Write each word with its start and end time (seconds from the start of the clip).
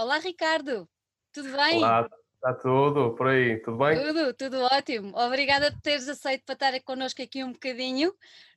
Olá, 0.00 0.16
Ricardo. 0.16 0.88
Tudo 1.30 1.52
bem? 1.54 1.76
Olá, 1.76 2.08
está 2.34 2.54
tudo 2.54 3.14
por 3.14 3.28
aí, 3.28 3.60
tudo 3.60 3.76
bem? 3.76 4.02
Tudo, 4.02 4.32
tudo 4.32 4.62
ótimo. 4.62 5.14
Obrigada 5.14 5.70
por 5.70 5.80
teres 5.82 6.08
aceito 6.08 6.42
para 6.46 6.54
estar 6.54 6.82
connosco 6.84 7.20
aqui 7.20 7.44
um 7.44 7.52
bocadinho 7.52 8.10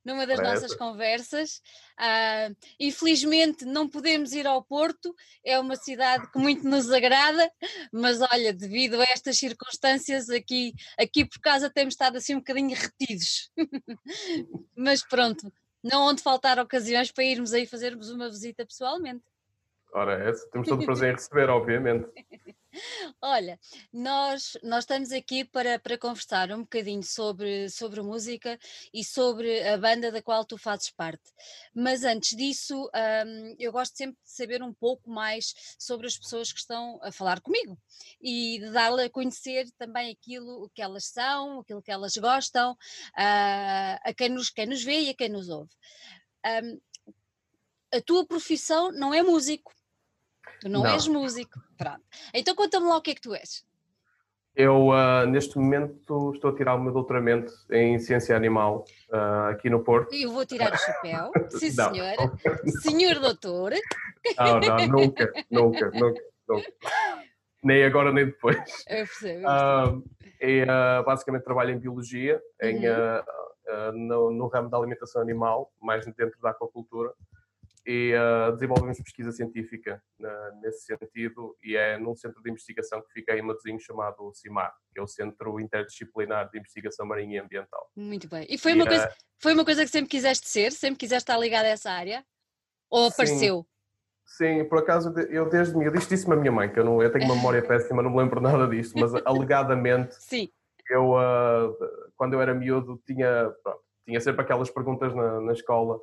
numa 0.06 0.26
das 0.26 0.38
Parece. 0.38 0.62
nossas 0.62 0.78
conversas. 0.78 1.62
Ah, 2.00 2.50
infelizmente 2.80 3.66
não 3.66 3.90
podemos 3.90 4.32
ir 4.32 4.48
ao 4.48 4.64
Porto, 4.64 5.14
é 5.44 5.60
uma 5.60 5.76
cidade 5.76 6.32
que 6.32 6.40
muito 6.40 6.66
nos 6.66 6.90
agrada, 6.90 7.52
mas 7.92 8.22
olha, 8.22 8.54
devido 8.54 9.02
a 9.02 9.04
estas 9.04 9.38
circunstâncias 9.38 10.30
aqui, 10.30 10.74
aqui 10.98 11.26
por 11.26 11.42
casa 11.42 11.70
temos 11.70 11.94
estado 11.94 12.16
assim 12.16 12.36
um 12.36 12.40
bocadinho 12.40 12.74
retidos. 12.74 13.52
mas 14.78 15.06
pronto, 15.06 15.52
não 15.84 16.04
onde 16.04 16.24
faltar 16.24 16.58
ocasiões 16.58 17.12
para 17.12 17.26
irmos 17.26 17.52
aí 17.52 17.68
fazermos 17.68 18.10
uma 18.10 18.30
visita 18.30 18.66
pessoalmente. 18.66 19.26
Ora, 19.94 20.24
é 20.24 20.30
essa, 20.30 20.50
temos 20.50 20.68
todo 20.68 20.82
o 20.82 20.86
prazer 20.86 21.12
em 21.12 21.14
receber, 21.16 21.50
obviamente. 21.50 22.10
Olha, 23.22 23.60
nós, 23.92 24.58
nós 24.64 24.84
estamos 24.84 25.12
aqui 25.12 25.46
para, 25.46 25.78
para 25.78 25.98
conversar 25.98 26.52
um 26.52 26.62
bocadinho 26.62 27.04
sobre, 27.04 27.70
sobre 27.70 28.02
música 28.02 28.60
e 28.92 29.04
sobre 29.04 29.62
a 29.68 29.78
banda 29.78 30.12
da 30.12 30.22
qual 30.22 30.44
tu 30.44 30.58
fazes 30.58 30.90
parte. 30.90 31.32
Mas 31.76 32.04
antes 32.04 32.36
disso, 32.36 32.90
hum, 33.26 33.56
eu 33.60 33.72
gosto 33.72 33.96
sempre 33.96 34.18
de 34.24 34.32
saber 34.32 34.64
um 34.64 34.74
pouco 34.74 35.08
mais 35.10 35.54
sobre 35.78 36.08
as 36.08 36.18
pessoas 36.18 36.52
que 36.52 36.60
estão 36.60 37.00
a 37.04 37.12
falar 37.12 37.40
comigo 37.42 37.78
e 38.20 38.60
de 38.60 38.72
dar-lhe 38.72 39.04
a 39.04 39.10
conhecer 39.10 39.70
também 39.78 40.12
aquilo 40.12 40.70
que 40.74 40.82
elas 40.82 41.06
são, 41.06 41.60
aquilo 41.60 41.84
que 41.84 41.92
elas 41.92 42.18
gostam, 42.18 42.76
ah, 43.16 44.00
a 44.04 44.14
quem 44.14 44.30
nos, 44.30 44.50
quem 44.50 44.66
nos 44.66 44.84
vê 44.84 45.02
e 45.02 45.10
a 45.10 45.14
quem 45.14 45.30
nos 45.30 45.50
ouve. 45.50 45.70
Hum, 46.44 46.80
a 47.94 48.02
tua 48.02 48.26
profissão 48.26 48.92
não 48.92 49.14
é 49.14 49.22
músico. 49.22 49.72
Tu 50.62 50.70
não, 50.70 50.84
Não. 50.84 50.90
és 50.92 51.08
músico. 51.08 51.60
Pronto. 51.78 52.02
Então 52.34 52.56
conta-me 52.56 52.88
lá 52.88 52.98
o 52.98 53.02
que 53.02 53.12
é 53.12 53.16
que 53.16 53.22
tu 53.22 53.34
és. 53.34 53.66
Eu, 54.56 54.92
ah, 54.92 55.26
neste 55.26 55.58
momento, 55.58 56.32
estou 56.36 56.52
a 56.52 56.56
tirar 56.56 56.76
o 56.76 56.80
meu 56.80 56.94
doutoramento 56.94 57.52
em 57.72 57.98
Ciência 57.98 58.36
Animal 58.38 58.86
ah, 59.12 59.50
aqui 59.50 59.68
no 59.70 59.84
Porto. 59.84 60.14
Eu 60.14 60.32
vou 60.32 60.46
tirar 60.46 60.72
o 60.72 60.78
chapéu. 60.78 61.32
Sim, 61.50 61.72
senhora. 61.72 62.32
Senhor 62.82 63.20
doutor. 63.20 63.72
Não, 64.38 64.60
não, 64.60 64.88
nunca, 64.88 65.32
nunca, 65.50 65.90
nunca, 65.92 66.22
nunca. 66.48 66.74
Nem 67.64 67.84
agora, 67.84 68.12
nem 68.12 68.26
depois. 68.28 68.58
Eu 68.88 68.98
percebo. 68.98 69.42
percebo. 69.42 69.48
Ah, 69.48 69.98
e, 70.40 70.66
ah, 70.70 71.04
basicamente 71.04 71.44
trabalho 71.44 71.72
em 71.72 71.80
Biologia, 71.80 72.40
em, 72.62 72.78
Uhum. 72.88 73.92
no, 74.08 74.32
no 74.32 74.48
ramo 74.48 74.70
da 74.70 74.78
alimentação 74.78 75.22
animal, 75.22 75.72
mais 75.82 76.06
dentro 76.06 76.40
da 76.42 76.52
aquacultura. 76.52 77.12
E 77.86 78.14
ah, 78.16 78.52
desenvolvemos 78.52 78.98
pesquisa 79.00 79.32
científica 79.32 80.02
ah, 80.24 80.52
nesse 80.62 80.86
sentido, 80.86 81.58
e 81.62 81.76
é 81.76 81.98
num 81.98 82.16
centro 82.16 82.42
de 82.42 82.50
investigação 82.50 83.02
que 83.02 83.12
fica 83.12 83.36
em 83.38 83.42
Matosinhos 83.42 83.84
chamado 83.84 84.32
CIMAR, 84.34 84.74
que 84.94 85.00
é 85.00 85.04
o 85.04 85.08
Centro 85.08 85.60
Interdisciplinar 85.60 86.50
de 86.50 86.60
Investigação 86.60 87.06
Marinha 87.06 87.38
e 87.38 87.40
Ambiental. 87.40 87.90
Muito 87.96 88.28
bem. 88.30 88.46
E 88.50 88.58
foi 88.58 88.72
E, 88.72 88.76
uma, 88.76 88.86
coisa, 88.86 89.14
foi 89.40 89.54
uma 89.54 89.66
coisa 89.66 89.84
que 89.84 89.92
sempre 89.92 90.10
quiseste 90.10 90.48
ser? 90.48 90.72
Sempre 90.72 91.00
quiseste 91.00 91.24
estar 91.24 91.38
ligada 91.38 91.68
a 91.68 91.72
essa 91.72 91.92
área? 91.92 92.24
Ou 92.90 93.10
Sim. 93.10 93.14
apareceu? 93.14 93.68
Sim, 94.26 94.64
por 94.66 94.80
acaso 94.80 95.14
eu 95.30 95.50
desde 95.50 95.78
isto 95.98 96.10
disse-me 96.10 96.34
a 96.34 96.38
minha 96.38 96.52
mãe, 96.52 96.72
que 96.72 96.80
eu, 96.80 96.86
não, 96.86 97.02
eu 97.02 97.12
tenho 97.12 97.26
uma 97.26 97.36
memória 97.36 97.62
péssima, 97.68 98.02
não 98.02 98.10
me 98.10 98.18
lembro 98.18 98.40
nada 98.40 98.68
disto, 98.68 98.98
mas 98.98 99.14
alegadamente 99.26 100.16
Sim. 100.16 100.50
eu, 100.90 101.16
ah, 101.18 101.70
quando 102.16 102.34
eu 102.34 102.42
era 102.42 102.54
miúdo, 102.54 103.02
tinha, 103.06 103.54
pronto, 103.62 103.82
tinha 104.06 104.20
sempre 104.20 104.42
aquelas 104.42 104.70
perguntas 104.70 105.14
na, 105.14 105.42
na 105.42 105.54
escola: 105.54 106.00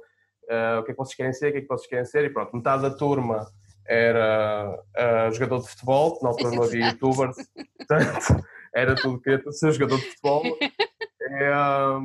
ah, 0.50 0.80
o 0.80 0.84
que 0.84 0.90
é 0.90 0.94
que 0.94 0.98
vocês 0.98 1.14
querem 1.14 1.32
ser, 1.32 1.48
o 1.48 1.52
que 1.52 1.58
é 1.58 1.60
que 1.62 1.68
vocês 1.68 1.88
querem 1.88 2.04
ser? 2.04 2.24
E 2.24 2.30
pronto, 2.30 2.54
metade 2.54 2.82
da 2.82 2.90
turma 2.90 3.46
era 3.86 4.78
ah, 4.96 5.30
jogador 5.30 5.62
de 5.62 5.68
futebol, 5.68 6.18
na 6.22 6.28
altura 6.28 6.50
não 6.54 6.62
havia 6.64 6.88
youtubers, 6.88 7.36
portanto, 7.78 8.44
era 8.74 8.94
tudo 8.94 9.18
que 9.18 9.30
queria 9.30 9.52
ser 9.52 9.72
jogador 9.72 9.98
de 9.98 10.10
futebol. 10.10 10.42
E, 10.42 11.44
ah, 11.44 11.98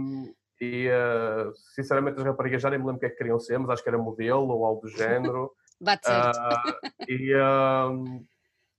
e, 0.62 0.90
ah, 0.90 1.52
sinceramente, 1.76 2.20
as 2.20 2.26
raparigas 2.26 2.61
já 2.61 2.70
nem 2.70 2.80
me 2.80 2.86
lembro 2.86 2.98
o 2.98 3.00
que 3.00 3.05
é 3.08 3.10
que 3.10 3.17
queriam 3.17 3.39
ser, 3.39 3.58
mas 3.60 3.70
acho 3.70 3.84
que 3.84 3.89
era 3.89 3.98
modelo 3.98 4.48
ou 4.48 4.66
algo 4.66 4.82
do 4.82 4.89
género. 4.89 5.52
Bate 5.82 6.05
certo. 6.05 6.39
Ah, 6.39 6.64
e 7.08 7.34
ahm, 7.34 8.23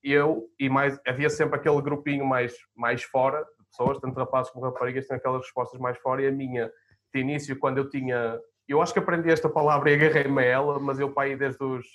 eu, 0.03 0.49
e 0.59 0.69
mais, 0.69 0.99
havia 1.06 1.28
sempre 1.28 1.56
aquele 1.56 1.81
grupinho 1.82 2.25
mais, 2.25 2.55
mais 2.75 3.03
fora 3.03 3.44
de 3.59 3.66
pessoas, 3.66 3.99
tanto 3.99 4.16
rapazes 4.16 4.50
como 4.53 4.65
raparigas, 4.65 5.06
têm 5.06 5.16
aquelas 5.16 5.43
respostas 5.43 5.81
mais 5.81 5.99
fora. 5.99 6.22
E 6.22 6.28
a 6.28 6.32
minha, 6.32 6.71
de 7.12 7.21
início, 7.21 7.59
quando 7.59 7.78
eu 7.78 7.91
tinha. 7.91 8.41
Eu 8.69 8.82
acho 8.82 8.93
que 8.93 8.99
aprendi 8.99 9.31
esta 9.31 9.49
palavra 9.49 9.91
e 9.91 9.94
agarrei-me 9.94 10.43
a 10.43 10.44
ela, 10.44 10.78
mas 10.81 10.99
eu, 10.99 11.12
pai, 11.12 11.37
desde 11.37 11.62
os 11.62 11.87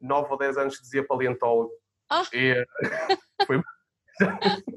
9 0.00 0.28
ou 0.30 0.38
10 0.38 0.56
anos, 0.56 0.80
dizia 0.80 1.04
paleontólogo. 1.06 1.72
Ah! 2.08 2.24
E, 2.32 2.64
foi. 3.46 3.60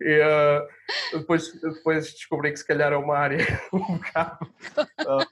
e, 0.00 0.22
ah, 0.22 0.66
depois, 1.12 1.52
depois 1.60 2.12
descobri 2.12 2.50
que 2.52 2.58
se 2.58 2.66
calhar 2.66 2.92
é 2.92 2.96
uma 2.96 3.16
área 3.16 3.38
um 3.72 3.98
bocado. 3.98 4.54
ah, 5.06 5.26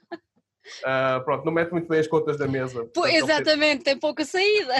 ah, 0.83 1.21
pronto, 1.25 1.45
não 1.45 1.51
mete 1.51 1.71
muito 1.71 1.87
bem 1.87 1.99
as 1.99 2.07
contas 2.07 2.37
da 2.37 2.47
mesa. 2.47 2.85
Pô, 2.93 3.03
fez- 3.03 3.23
exatamente, 3.23 3.83
tem 3.83 3.97
pouca 3.97 4.23
saída. 4.23 4.73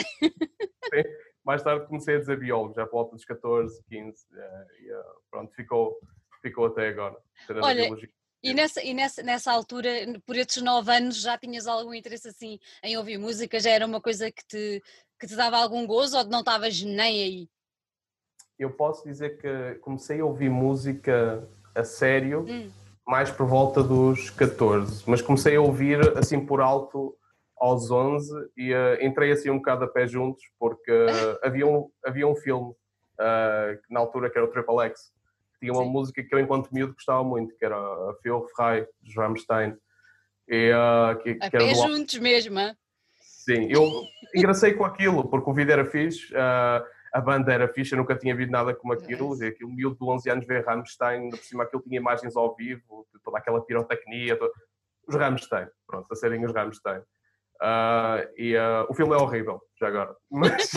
mais 1.43 1.63
tarde 1.63 1.87
comecei 1.87 2.15
a 2.15 2.19
dizer 2.19 2.37
biólogo, 2.37 2.75
já 2.75 2.85
por 2.85 2.93
volta 2.93 3.15
dos 3.15 3.25
14, 3.25 3.83
15, 3.87 4.25
eh, 4.35 4.65
e 4.81 4.91
eh, 4.91 5.03
pronto, 5.29 5.53
ficou, 5.53 5.99
ficou 6.41 6.65
até 6.67 6.89
agora. 6.89 7.15
Olha, 7.49 7.83
biologia. 7.83 8.09
E, 8.45 8.53
nessa, 8.53 8.83
e 8.83 8.93
nessa, 8.93 9.23
nessa 9.23 9.51
altura, 9.51 9.89
por 10.23 10.35
estes 10.35 10.61
nove 10.61 10.95
anos, 10.95 11.19
já 11.19 11.35
tinhas 11.35 11.65
algum 11.65 11.95
interesse 11.95 12.27
assim 12.27 12.59
em 12.83 12.95
ouvir 12.95 13.17
música? 13.17 13.59
Já 13.59 13.71
era 13.71 13.85
uma 13.87 13.99
coisa 13.99 14.31
que 14.31 14.45
te, 14.45 14.83
que 15.19 15.25
te 15.25 15.35
dava 15.35 15.57
algum 15.57 15.87
gozo 15.87 16.15
ou 16.15 16.23
não 16.25 16.41
estavas 16.41 16.79
nem 16.83 17.23
aí? 17.23 17.49
Eu 18.59 18.69
posso 18.69 19.03
dizer 19.03 19.41
que 19.41 19.79
comecei 19.79 20.19
a 20.19 20.25
ouvir 20.25 20.49
música 20.49 21.49
a 21.73 21.83
sério 21.83 22.45
Hum. 22.47 22.69
mais 23.05 23.31
por 23.31 23.47
volta 23.47 23.81
dos 23.81 24.29
14, 24.29 25.03
mas 25.07 25.23
comecei 25.23 25.55
a 25.55 25.61
ouvir 25.61 26.15
assim 26.15 26.45
por 26.45 26.61
alto 26.61 27.17
aos 27.57 27.89
11 27.89 28.31
e 28.55 28.71
eh, 28.71 29.03
entrei 29.03 29.31
assim 29.31 29.49
um 29.49 29.57
bocado 29.57 29.85
a 29.85 29.87
pé 29.87 30.05
juntos 30.05 30.43
porque 30.59 30.91
havia, 31.43 31.65
um, 31.65 31.89
havia 32.05 32.27
um 32.27 32.35
filme 32.35 32.75
que 33.83 33.93
na 33.93 34.01
altura 34.01 34.29
que 34.29 34.37
era 34.37 34.45
o 34.45 34.51
Triple 34.51 34.81
X, 34.89 35.11
tinha 35.59 35.73
uma 35.73 35.83
Sim. 35.83 35.89
música 35.89 36.23
que 36.23 36.33
eu 36.33 36.39
enquanto 36.39 36.71
miúdo 36.71 36.93
gostava 36.93 37.23
muito, 37.23 37.55
que 37.55 37.65
era 37.65 37.75
a 37.75 38.15
Phil 38.21 38.45
Fry, 38.55 38.85
dos 39.01 39.15
Rammstein. 39.15 39.75
E, 40.47 40.71
eh, 40.71 41.15
que, 41.23 41.35
que 41.35 41.55
era 41.55 41.73
juntos 41.73 42.17
mesmo. 42.19 42.59
Sim, 43.45 43.67
eu 43.69 44.03
engracei 44.33 44.73
com 44.73 44.85
aquilo, 44.85 45.27
porque 45.29 45.49
o 45.49 45.53
vídeo 45.53 45.71
era 45.71 45.85
fixe, 45.85 46.35
ah, 46.35 46.83
a 47.13 47.21
banda 47.21 47.53
era 47.53 47.67
fixe, 47.67 47.93
eu 47.93 47.97
nunca 47.97 48.15
tinha 48.15 48.35
visto 48.35 48.49
nada 48.49 48.73
como 48.73 48.91
aquilo, 48.91 49.41
e 49.41 49.47
aquilo 49.47 49.71
miúdo 49.71 49.95
de 49.95 50.03
11 50.03 50.29
anos 50.31 50.47
ver 50.47 50.65
Rammstein, 50.65 51.29
por 51.29 51.39
cima 51.39 51.63
aquilo 51.63 51.83
tinha 51.83 51.97
imagens 51.97 52.35
ao 52.35 52.55
vivo, 52.55 53.07
toda 53.23 53.37
aquela 53.37 53.61
pirotecnia, 53.63 54.37
os 55.07 55.15
Rammstein, 55.15 55.67
pronto, 55.85 56.11
a 56.11 56.15
serem 56.15 56.43
os 56.43 56.51
Rammstein. 56.51 57.01
Ah, 57.61 58.25
e 58.37 58.55
ah, 58.57 58.85
o 58.89 58.93
filme 58.93 59.13
é 59.13 59.17
horrível, 59.17 59.61
já 59.79 59.87
agora, 59.87 60.15
mas 60.29 60.71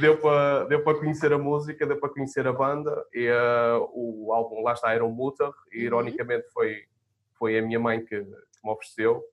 deu 0.00 0.18
para- 0.18 0.64
deu 0.66 0.82
para 0.84 0.98
conhecer 0.98 1.32
a 1.32 1.38
música, 1.38 1.86
deu 1.86 1.98
para 1.98 2.10
conhecer 2.10 2.46
a 2.46 2.52
banda, 2.52 3.04
e 3.12 3.28
ah, 3.28 3.78
o 3.92 4.32
álbum, 4.32 4.62
lá 4.62 4.72
está, 4.74 4.92
era 4.92 5.04
um 5.04 5.10
Mutter, 5.10 5.50
e 5.72 5.78
Uhum. 5.78 5.84
ironicamente 5.84 6.46
foi, 6.52 6.84
foi 7.38 7.58
a 7.58 7.62
minha 7.62 7.80
mãe 7.80 8.04
que, 8.04 8.22
que 8.22 8.30
me 8.64 8.70
ofereceu, 8.70 9.24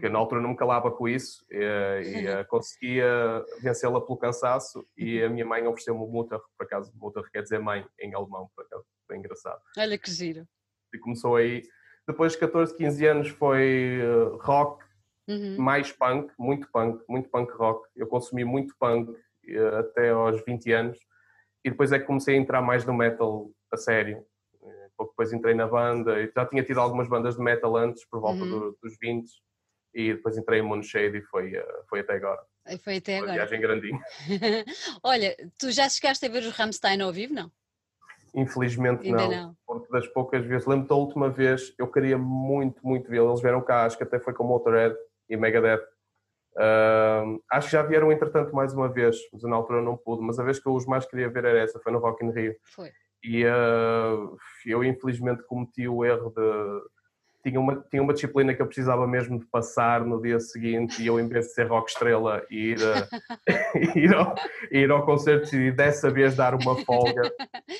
que 0.00 0.08
na 0.08 0.18
altura 0.18 0.40
não 0.40 0.50
me 0.50 0.56
calava 0.56 0.90
com 0.92 1.08
isso 1.08 1.44
eh, 1.50 2.02
e, 2.04 2.26
eh, 2.26 2.44
conseguia 2.44 3.44
vencê-la 3.60 4.00
pelo 4.00 4.16
cansaço 4.18 4.86
e 4.96 5.20
a 5.22 5.28
minha 5.28 5.44
mãe 5.44 5.66
ofereceu-me 5.66 6.00
o 6.00 6.06
Mutter, 6.06 6.38
por 6.56 6.64
acaso 6.64 6.92
Mutter 6.94 7.24
quer 7.32 7.42
dizer 7.42 7.58
mãe 7.58 7.84
em 7.98 8.14
alemão, 8.14 8.48
por 8.54 8.64
acaso, 8.64 8.84
foi 9.06 9.16
engraçado. 9.16 9.60
Olha 9.76 9.98
que 9.98 10.10
giro. 10.10 10.46
E 10.94 10.98
começou 10.98 11.34
aí, 11.36 11.62
depois 12.08 12.32
de 12.32 12.38
14, 12.38 12.76
15 12.76 13.06
anos 13.06 13.28
foi 13.28 14.00
eh, 14.00 14.36
rock, 14.40 14.82
Uhum. 15.28 15.56
mais 15.58 15.92
punk, 15.92 16.32
muito 16.38 16.66
punk, 16.72 17.04
muito 17.06 17.28
punk 17.28 17.52
rock. 17.52 17.86
Eu 17.94 18.06
consumi 18.06 18.44
muito 18.44 18.74
punk 18.80 19.14
eh, 19.46 19.78
até 19.78 20.08
aos 20.08 20.42
20 20.42 20.72
anos 20.72 20.98
e 21.62 21.68
depois 21.70 21.92
é 21.92 21.98
que 21.98 22.06
comecei 22.06 22.34
a 22.34 22.38
entrar 22.38 22.62
mais 22.62 22.84
no 22.86 22.94
metal 22.94 23.50
a 23.70 23.76
sério. 23.76 24.24
Eh, 24.62 24.88
Pouco 24.96 25.12
depois 25.12 25.30
entrei 25.32 25.54
na 25.54 25.66
banda 25.66 26.18
e 26.20 26.32
já 26.34 26.46
tinha 26.46 26.62
tido 26.62 26.80
algumas 26.80 27.06
bandas 27.08 27.36
de 27.36 27.42
metal 27.42 27.76
antes, 27.76 28.06
por 28.08 28.20
volta 28.20 28.42
Uhum. 28.42 28.48
do- 28.50 28.78
dos 28.82 28.96
20 28.98 29.30
e 29.94 30.14
depois 30.14 30.36
entrei 30.38 30.60
em 30.60 30.62
Moonshade 30.62 31.18
e 31.18 31.22
foi, 31.22 31.52
foi 31.90 32.00
até 32.00 32.14
agora. 32.14 32.40
Foi 32.82 32.96
até 32.96 33.16
Uma 33.16 33.24
agora. 33.24 33.32
viagem 33.34 33.60
grandinha. 33.60 34.00
Olha, 35.04 35.36
tu 35.58 35.70
já 35.70 35.88
chegaste 35.90 36.24
a 36.24 36.28
ver 36.30 36.42
os 36.42 36.52
Rammstein 36.56 37.00
ao 37.02 37.12
vivo, 37.12 37.34
não? 37.34 37.50
Infelizmente 38.34 39.06
Ainda 39.06 39.22
não, 39.22 39.30
não. 39.30 39.54
porque 39.66 39.92
das 39.92 40.06
poucas 40.08 40.44
vezes, 40.44 40.66
lembro 40.66 40.88
da 40.88 40.94
última 40.94 41.28
vez, 41.30 41.74
eu 41.78 41.86
queria 41.90 42.18
muito, 42.18 42.86
muito 42.86 43.08
vê-los. 43.10 43.30
Eles 43.30 43.42
vieram 43.42 43.60
cá, 43.60 43.84
acho 43.84 43.96
que 43.96 44.04
até 44.04 44.18
foi 44.18 44.32
com 44.32 44.44
Motorhead 44.44 44.94
e 45.28 45.36
Megadeth. 45.36 45.82
Ahm, 46.56 47.38
acho 47.50 47.68
que 47.68 47.72
já 47.72 47.82
vieram 47.82 48.10
entretanto 48.10 48.54
mais 48.54 48.72
uma 48.74 48.88
vez, 48.88 49.16
mas 49.32 49.42
na 49.42 49.56
altura 49.56 49.82
não 49.82 49.96
pude. 49.96 50.22
Mas 50.22 50.38
a 50.38 50.44
vez 50.44 50.58
que 50.58 50.66
eu 50.68 50.74
os 50.74 50.86
mais 50.86 51.06
queria 51.06 51.28
ver 51.28 51.44
era 51.44 51.58
essa, 51.58 51.78
foi 51.80 51.92
no 51.92 51.98
Rock 51.98 52.24
in 52.24 52.30
Rio. 52.30 52.54
Foi. 52.74 52.90
E 53.22 53.44
ah, 53.44 54.14
eu 54.66 54.84
infelizmente 54.84 55.42
cometi 55.44 55.88
o 55.88 56.04
erro 56.04 56.30
de, 56.30 56.42
tinha 57.42 57.60
uma, 57.60 57.84
tinha 57.90 58.02
uma 58.02 58.12
disciplina 58.12 58.54
que 58.54 58.60
eu 58.60 58.66
precisava 58.66 59.06
mesmo 59.06 59.38
de 59.38 59.46
passar 59.46 60.04
no 60.04 60.20
dia 60.20 60.40
seguinte 60.40 61.02
e 61.02 61.06
eu, 61.06 61.20
em 61.20 61.28
vez 61.28 61.46
de 61.46 61.54
ser 61.54 61.66
rock 61.66 61.90
estrela, 61.90 62.42
ir, 62.50 62.78
uh, 62.78 63.38
ir, 63.96 64.14
ao, 64.14 64.34
ir 64.70 64.90
ao 64.90 65.04
concerto 65.04 65.54
e 65.54 65.70
dessa 65.70 66.10
vez 66.10 66.34
dar 66.34 66.54
uma 66.54 66.76
folga. 66.84 67.32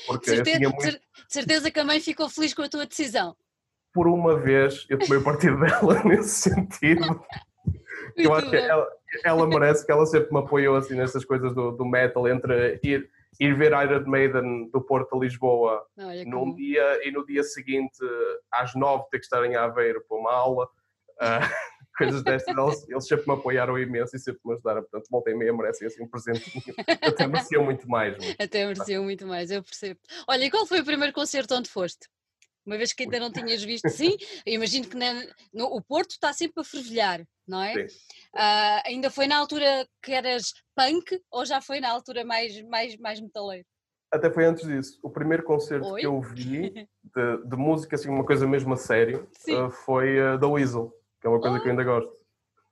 Porque 0.06 0.30
certeza, 0.30 0.58
tinha 0.58 0.68
muito... 0.68 1.00
certeza 1.28 1.70
que 1.70 1.80
a 1.80 1.84
mãe 1.84 2.00
ficou 2.00 2.28
feliz 2.28 2.54
com 2.54 2.62
a 2.62 2.68
tua 2.68 2.86
decisão. 2.86 3.36
Por 3.92 4.06
uma 4.06 4.36
vez 4.36 4.86
eu 4.88 4.98
tomei 4.98 5.20
partido 5.20 5.58
dela 5.60 6.02
nesse 6.04 6.50
sentido. 6.50 7.20
eu 8.16 8.32
acho 8.34 8.50
que 8.50 8.56
ela, 8.56 8.86
ela 9.24 9.46
merece 9.46 9.84
que 9.84 9.90
ela 9.90 10.06
sempre 10.06 10.32
me 10.32 10.38
apoiou 10.38 10.76
assim 10.76 10.94
nessas 10.94 11.24
coisas 11.24 11.54
do, 11.54 11.72
do 11.72 11.84
metal, 11.84 12.28
entre 12.28 12.78
ir 12.82 13.08
ir 13.38 13.54
ver 13.54 13.72
Iron 13.72 14.04
Maiden 14.06 14.70
do 14.70 14.80
Porto 14.80 15.16
a 15.16 15.18
Lisboa 15.18 15.86
Olha 15.96 16.24
num 16.24 16.40
como... 16.40 16.56
dia 16.56 17.06
e 17.06 17.10
no 17.10 17.24
dia 17.24 17.42
seguinte 17.42 17.98
às 18.50 18.74
nove 18.74 19.04
ter 19.10 19.18
que 19.18 19.24
estar 19.24 19.44
em 19.44 19.56
Aveiro 19.56 20.04
para 20.08 20.16
uma 20.16 20.32
aula. 20.32 20.68
Uh, 21.20 21.42
coisas 21.98 22.22
destas, 22.22 22.56
eles, 22.56 22.88
eles, 22.88 23.08
sempre 23.08 23.26
me 23.26 23.34
apoiaram 23.34 23.76
imenso 23.76 24.14
e 24.14 24.20
sempre 24.20 24.40
me 24.44 24.52
ajudaram, 24.52 24.82
portanto, 24.82 25.08
volta 25.10 25.30
e 25.30 25.34
meia 25.34 25.52
merecem 25.52 25.88
assim 25.88 26.04
um 26.04 26.08
presente, 26.08 26.62
até 27.02 27.26
mereciam 27.26 27.64
muito 27.64 27.88
mais. 27.88 28.16
Mas... 28.16 28.36
Até 28.38 28.64
mereciam 28.64 29.02
muito 29.02 29.26
mais, 29.26 29.50
eu 29.50 29.62
percebo. 29.62 29.98
Olha, 30.28 30.44
e 30.44 30.50
qual 30.50 30.64
foi 30.64 30.80
o 30.80 30.84
primeiro 30.84 31.12
concerto 31.12 31.56
onde 31.56 31.68
foste? 31.68 32.08
Uma 32.68 32.76
vez 32.76 32.92
que 32.92 33.04
ainda 33.04 33.18
não 33.18 33.32
tinhas 33.32 33.62
visto, 33.62 33.88
sim, 33.88 34.14
imagino 34.44 34.86
que 34.86 34.94
na, 34.94 35.24
no, 35.54 35.64
o 35.74 35.80
Porto 35.80 36.10
está 36.10 36.34
sempre 36.34 36.60
a 36.60 36.64
fervilhar, 36.64 37.26
não 37.46 37.62
é? 37.62 37.86
Uh, 37.86 38.82
ainda 38.84 39.10
foi 39.10 39.26
na 39.26 39.38
altura 39.38 39.88
que 40.02 40.12
eras 40.12 40.52
punk 40.76 41.18
ou 41.30 41.46
já 41.46 41.62
foi 41.62 41.80
na 41.80 41.90
altura 41.90 42.26
mais, 42.26 42.60
mais, 42.68 42.94
mais 42.98 43.22
metaleiro? 43.22 43.64
Até 44.12 44.30
foi 44.30 44.44
antes 44.44 44.68
disso. 44.68 44.98
O 45.02 45.08
primeiro 45.08 45.44
concerto 45.44 45.88
Oi? 45.88 46.00
que 46.02 46.06
eu 46.06 46.20
vi 46.20 46.70
de, 46.70 47.36
de, 47.46 47.56
música, 47.56 47.96
assim, 47.96 48.10
uma 48.10 48.26
coisa 48.26 48.46
mesmo 48.46 48.74
a 48.74 48.76
sério, 48.76 49.26
uh, 49.48 49.70
foi 49.70 50.20
uh, 50.20 50.36
da 50.36 50.46
Weasel, 50.46 50.92
que 51.22 51.26
é 51.26 51.30
uma 51.30 51.40
coisa 51.40 51.56
oh. 51.56 51.62
que 51.62 51.68
eu 51.68 51.70
ainda 51.70 51.84
gosto. 51.84 52.12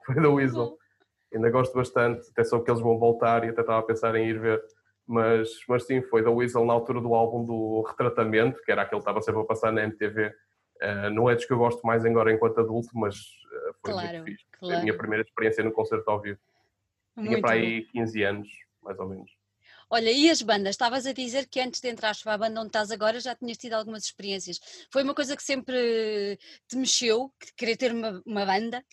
Foi 0.05 0.15
da 0.17 0.29
Weasel. 0.29 0.77
Oh. 0.79 1.35
Ainda 1.35 1.49
gosto 1.49 1.73
bastante, 1.73 2.29
até 2.33 2.45
soube 2.45 2.67
que 2.67 2.71
eles 2.71 2.83
vão 2.83 2.99
voltar 2.99 3.45
e 3.45 3.49
até 3.49 3.63
estava 3.63 3.79
a 3.79 3.83
pensar 3.83 4.15
em 4.15 4.29
ir 4.29 4.39
ver. 4.39 4.63
Mas, 5.07 5.49
mas 5.69 5.87
sim, 5.87 6.03
foi 6.03 6.23
da 6.23 6.31
Weasel 6.31 6.65
na 6.65 6.73
altura 6.73 7.01
do 7.01 7.15
álbum 7.15 7.45
do 7.45 7.83
Retratamento, 7.83 8.61
que 8.63 8.73
era 8.73 8.83
aquele 8.83 9.01
que 9.01 9.03
estava 9.03 9.23
sempre 9.23 9.41
a 9.41 9.45
passar 9.45 9.73
na 9.73 9.85
MTV. 9.85 10.27
Uh, 10.27 10.33
eh, 10.81 11.11
não 11.11 11.31
é 11.31 11.35
dos 11.35 11.45
que 11.45 11.53
eu 11.53 11.59
gosto 11.59 11.87
mais 11.87 12.05
agora 12.05 12.33
enquanto 12.33 12.61
adulto, 12.61 12.89
mas 12.93 13.17
uh, 13.17 13.75
foi 13.81 13.93
claro, 13.93 14.09
muito 14.09 14.25
fixe. 14.25 14.45
Claro. 14.59 14.67
Foi 14.67 14.75
a 14.75 14.83
minha 14.83 14.97
primeira 14.97 15.23
experiência 15.23 15.63
no 15.63 15.73
concerto 15.73 16.11
ao 16.11 16.21
vivo. 16.21 16.41
Muito 17.15 17.31
Tinha 17.31 17.41
para 17.41 17.53
aí 17.53 17.85
15 17.93 18.23
anos, 18.25 18.49
mais 18.83 18.99
ou 18.99 19.09
menos. 19.09 19.31
Olha, 19.89 20.11
e 20.11 20.29
as 20.29 20.43
bandas? 20.43 20.71
Estavas 20.71 21.07
a 21.07 21.13
dizer 21.13 21.47
que 21.49 21.61
antes 21.61 21.81
de 21.81 21.89
entrar 21.89 22.15
para 22.23 22.35
a 22.35 22.39
banda 22.39 22.61
onde 22.61 22.69
estás 22.69 22.91
agora 22.91 23.21
já 23.21 23.37
tinhas 23.37 23.57
tido 23.57 23.75
algumas 23.75 24.05
experiências. 24.05 24.59
Foi 24.91 25.05
uma 25.05 25.15
coisa 25.15 25.37
que 25.37 25.43
sempre 25.43 26.37
te 26.67 26.77
mexeu, 26.77 27.33
querer 27.57 27.77
ter 27.77 27.93
uma, 27.93 28.21
uma 28.27 28.45
banda? 28.45 28.85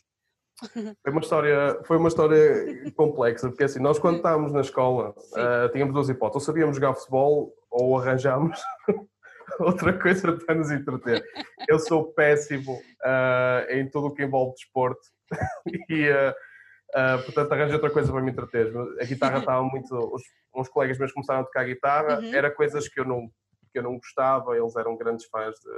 Foi 1.01 1.11
uma 1.11 1.21
história, 1.21 1.79
foi 1.83 1.97
uma 1.97 2.07
história 2.07 2.91
complexa, 2.95 3.49
porque 3.49 3.63
assim, 3.63 3.79
nós 3.79 3.97
quando 3.97 4.17
estávamos 4.17 4.53
na 4.53 4.61
escola 4.61 5.09
uh, 5.09 5.69
tínhamos 5.71 5.93
duas 5.93 6.09
hipóteses, 6.09 6.47
ou 6.47 6.53
sabíamos 6.53 6.75
jogar 6.75 6.93
futebol 6.93 7.53
ou 7.71 7.97
arranjámos 7.97 8.61
outra 9.59 9.97
coisa 9.99 10.31
para 10.33 10.55
nos 10.55 10.71
entreter. 10.71 11.23
Eu 11.67 11.79
sou 11.79 12.13
péssimo 12.13 12.73
uh, 12.73 13.71
em 13.71 13.89
tudo 13.89 14.07
o 14.07 14.13
que 14.13 14.23
envolve 14.23 14.53
desporto 14.53 15.01
e, 15.89 16.09
uh, 16.09 17.23
portanto, 17.25 17.51
arranjei 17.51 17.75
outra 17.75 17.89
coisa 17.89 18.11
para 18.11 18.21
me 18.21 18.31
entreter. 18.31 18.71
A 19.01 19.05
guitarra 19.05 19.39
estava 19.39 19.63
muito. 19.63 19.93
Os, 19.95 20.21
uns 20.55 20.69
colegas 20.69 20.99
meus 20.99 21.11
começaram 21.11 21.41
a 21.41 21.45
tocar 21.45 21.65
guitarra, 21.65 22.19
uhum. 22.19 22.33
era 22.33 22.51
coisas 22.51 22.87
que 22.87 22.99
eu, 22.99 23.05
não, 23.05 23.27
que 23.71 23.79
eu 23.79 23.83
não 23.83 23.95
gostava, 23.95 24.55
eles 24.55 24.75
eram 24.75 24.95
grandes 24.95 25.25
fãs 25.25 25.55
de, 25.55 25.71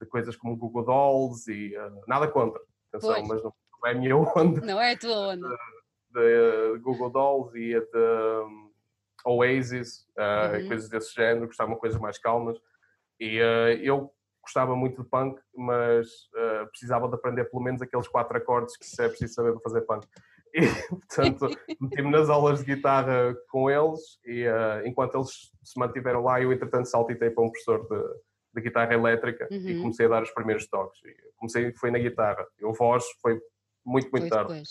de 0.00 0.08
coisas 0.08 0.36
como 0.36 0.56
Google 0.56 0.84
Dolls 0.84 1.50
e 1.50 1.74
nada 2.06 2.28
contra, 2.28 2.62
atenção, 2.92 3.26
mas 3.26 3.42
não 3.42 3.52
é 3.86 3.90
a 3.90 3.94
minha 3.94 4.16
onda. 4.36 4.60
Não 4.60 4.80
é 4.80 4.92
a 4.92 4.98
tua 4.98 5.32
onda. 5.32 5.48
De, 6.10 6.78
Google 6.78 7.10
Dolls 7.10 7.58
e 7.58 7.74
a 7.74 7.80
de 7.80 8.44
um, 8.46 8.68
Oasis, 9.24 10.06
uh, 10.16 10.56
uhum. 10.56 10.68
coisas 10.68 10.88
desse 10.88 11.14
género, 11.14 11.46
gostava 11.46 11.72
de 11.72 11.78
coisas 11.78 12.00
mais 12.00 12.18
calmas. 12.18 12.58
E 13.20 13.40
uh, 13.40 13.76
eu 13.82 14.12
gostava 14.42 14.74
muito 14.74 15.02
de 15.02 15.08
punk, 15.08 15.40
mas 15.54 16.06
uh, 16.34 16.66
precisava 16.70 17.08
de 17.08 17.14
aprender 17.14 17.44
pelo 17.44 17.62
menos 17.62 17.82
aqueles 17.82 18.08
quatro 18.08 18.36
acordes 18.36 18.76
que 18.76 19.02
é 19.02 19.08
preciso 19.08 19.34
saber 19.34 19.52
para 19.52 19.60
fazer 19.60 19.80
punk. 19.82 20.06
E, 20.54 20.62
portanto, 20.88 21.46
meti-me 21.78 22.10
nas 22.10 22.30
aulas 22.30 22.60
de 22.60 22.74
guitarra 22.74 23.36
com 23.50 23.70
eles 23.70 24.18
e 24.24 24.46
enquanto 24.82 25.16
eles 25.16 25.52
se 25.62 25.78
mantiveram 25.78 26.22
lá, 26.22 26.40
eu 26.40 26.50
entretanto 26.50 26.88
saltitei 26.88 27.28
para 27.28 27.44
um 27.44 27.50
professor 27.50 27.86
de, 27.86 28.02
de 28.54 28.62
guitarra 28.62 28.94
elétrica 28.94 29.46
uhum. 29.50 29.68
e 29.68 29.78
comecei 29.78 30.06
a 30.06 30.08
dar 30.08 30.22
os 30.22 30.30
primeiros 30.30 30.66
toques. 30.66 31.00
Comecei, 31.36 31.70
foi 31.74 31.90
na 31.90 31.98
guitarra. 31.98 32.46
Eu 32.58 32.72
voz 32.72 33.04
foi 33.20 33.38
muito, 33.88 34.10
muito 34.10 34.28
tarde. 34.28 34.62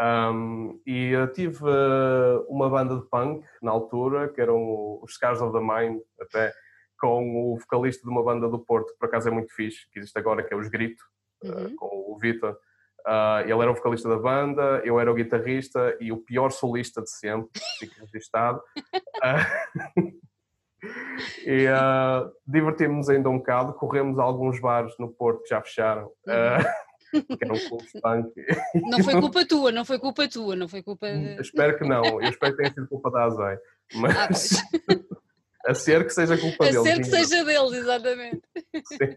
Um, 0.00 0.80
e 0.86 1.10
eu 1.10 1.30
tive 1.32 1.62
uh, 1.64 2.42
uma 2.48 2.70
banda 2.70 2.96
de 2.96 3.08
punk 3.08 3.44
na 3.60 3.70
altura, 3.70 4.28
que 4.28 4.40
eram 4.40 4.98
os 5.02 5.14
Scars 5.14 5.40
of 5.40 5.52
the 5.52 5.60
Mind, 5.60 6.00
até 6.20 6.52
com 6.98 7.52
o 7.52 7.58
vocalista 7.58 8.02
de 8.02 8.10
uma 8.10 8.22
banda 8.22 8.48
do 8.48 8.58
Porto, 8.58 8.92
que 8.92 8.98
por 8.98 9.06
acaso 9.06 9.28
é 9.28 9.30
muito 9.30 9.54
fixe, 9.54 9.88
que 9.90 9.98
existe 9.98 10.18
agora, 10.18 10.42
que 10.42 10.52
é 10.52 10.56
os 10.56 10.68
Grito, 10.68 11.02
ah, 11.44 11.48
uhum. 11.48 11.66
uh, 11.66 11.76
com 11.76 12.12
o 12.12 12.18
Vitor. 12.18 12.56
Uh, 13.00 13.40
ele 13.44 13.60
era 13.62 13.70
o 13.70 13.74
vocalista 13.74 14.08
da 14.08 14.18
banda, 14.18 14.82
eu 14.84 15.00
era 15.00 15.10
o 15.10 15.14
guitarrista 15.14 15.96
e 15.98 16.12
o 16.12 16.18
pior 16.18 16.50
solista 16.50 17.00
de 17.00 17.10
sempre, 17.10 17.50
fico 17.78 17.94
registado. 18.00 18.62
e 21.46 21.66
uh, 21.66 22.30
divertimos 22.46 23.08
ainda 23.08 23.30
um 23.30 23.38
bocado, 23.38 23.72
corremos 23.74 24.18
a 24.18 24.22
alguns 24.22 24.60
bares 24.60 24.94
no 24.98 25.10
Porto 25.10 25.42
que 25.42 25.48
já 25.48 25.62
fecharam. 25.62 26.10
Uhum 26.26 26.89
um 27.14 27.68
clube. 27.68 27.84
Não 28.90 29.02
foi 29.02 29.14
culpa 29.20 29.46
tua, 29.46 29.72
não 29.72 29.84
foi 29.84 29.98
culpa 29.98 30.28
tua, 30.28 30.56
não 30.56 30.68
foi 30.68 30.82
culpa. 30.82 31.08
De... 31.08 31.40
Espero 31.40 31.76
que 31.76 31.84
não, 31.84 32.04
eu 32.20 32.30
espero 32.30 32.56
que 32.56 32.62
tenha 32.62 32.72
sido 32.74 32.88
culpa 32.88 33.10
da 33.10 33.24
Azai. 33.24 33.58
Mas 33.94 34.62
ah, 34.86 35.70
a 35.70 35.74
ser 35.74 36.04
que 36.04 36.10
seja 36.10 36.38
culpa 36.38 36.64
deles. 36.64 36.80
A 36.80 36.82
ser 36.82 36.96
que 36.98 37.04
seja 37.04 37.44
deles, 37.44 37.72
exatamente. 37.72 38.42
Sim. 38.84 39.16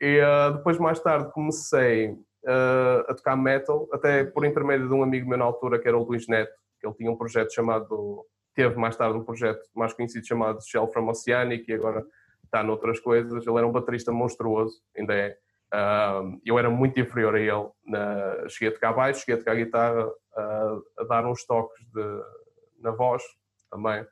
E 0.00 0.20
uh, 0.20 0.56
depois, 0.56 0.78
mais 0.78 1.00
tarde, 1.00 1.32
comecei 1.32 2.10
uh, 2.10 3.00
a 3.08 3.14
tocar 3.14 3.36
metal, 3.36 3.88
até 3.92 4.24
por 4.24 4.44
intermédio 4.44 4.88
de 4.88 4.94
um 4.94 5.02
amigo 5.02 5.28
meu 5.28 5.38
na 5.38 5.44
altura, 5.44 5.78
que 5.78 5.88
era 5.88 5.96
o 5.96 6.04
Luís 6.04 6.26
Neto, 6.28 6.52
que 6.80 6.86
ele 6.86 6.94
tinha 6.94 7.10
um 7.10 7.16
projeto 7.16 7.52
chamado. 7.52 8.24
Teve 8.54 8.76
mais 8.76 8.96
tarde 8.96 9.18
um 9.18 9.24
projeto 9.24 9.60
mais 9.74 9.92
conhecido 9.92 10.26
chamado 10.26 10.64
Shell 10.66 10.88
from 10.88 11.08
Oceanic, 11.08 11.70
e 11.70 11.74
agora 11.74 12.04
está 12.44 12.62
noutras 12.62 13.00
coisas. 13.00 13.46
Ele 13.46 13.56
era 13.58 13.66
um 13.66 13.72
baterista 13.72 14.12
monstruoso, 14.12 14.80
ainda 14.96 15.14
é 15.14 15.36
Uh, 15.72 16.40
eu 16.44 16.58
era 16.58 16.70
muito 16.70 16.98
inferior 17.00 17.34
a 17.34 17.40
ele. 17.40 17.68
Na, 17.84 18.48
cheguei 18.48 18.68
a 18.68 18.72
tocar 18.72 18.92
baixo, 18.92 19.20
cheguei 19.20 19.34
a 19.34 19.38
tocar 19.38 19.56
guitarra, 19.56 20.06
uh, 20.06 20.82
a 20.98 21.04
dar 21.08 21.26
uns 21.26 21.44
toques 21.44 21.84
de, 21.92 22.22
na 22.80 22.92
voz 22.92 23.22
também. 23.70 24.02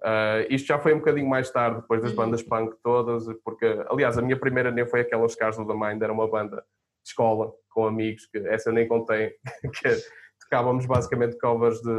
Uh, 0.00 0.48
isto 0.48 0.66
já 0.66 0.78
foi 0.78 0.94
um 0.94 0.98
bocadinho 0.98 1.28
mais 1.28 1.50
tarde, 1.50 1.82
depois 1.82 2.00
das 2.00 2.12
uhum. 2.12 2.16
bandas 2.16 2.42
punk 2.42 2.74
todas, 2.82 3.24
porque, 3.44 3.66
aliás, 3.88 4.16
a 4.16 4.22
minha 4.22 4.38
primeira 4.38 4.70
nem 4.70 4.86
foi 4.86 5.00
aquelas 5.00 5.34
Cars 5.34 5.58
of 5.58 5.68
the 5.68 5.74
Mind, 5.74 6.00
era 6.00 6.12
uma 6.12 6.28
banda 6.28 6.56
de 6.56 7.10
escola, 7.10 7.52
com 7.68 7.86
amigos, 7.86 8.26
que 8.26 8.38
essa 8.48 8.70
eu 8.70 8.72
nem 8.72 8.88
contei, 8.88 9.34
que 9.82 9.96
tocávamos 10.40 10.86
basicamente 10.86 11.38
covers 11.38 11.80
de, 11.82 11.92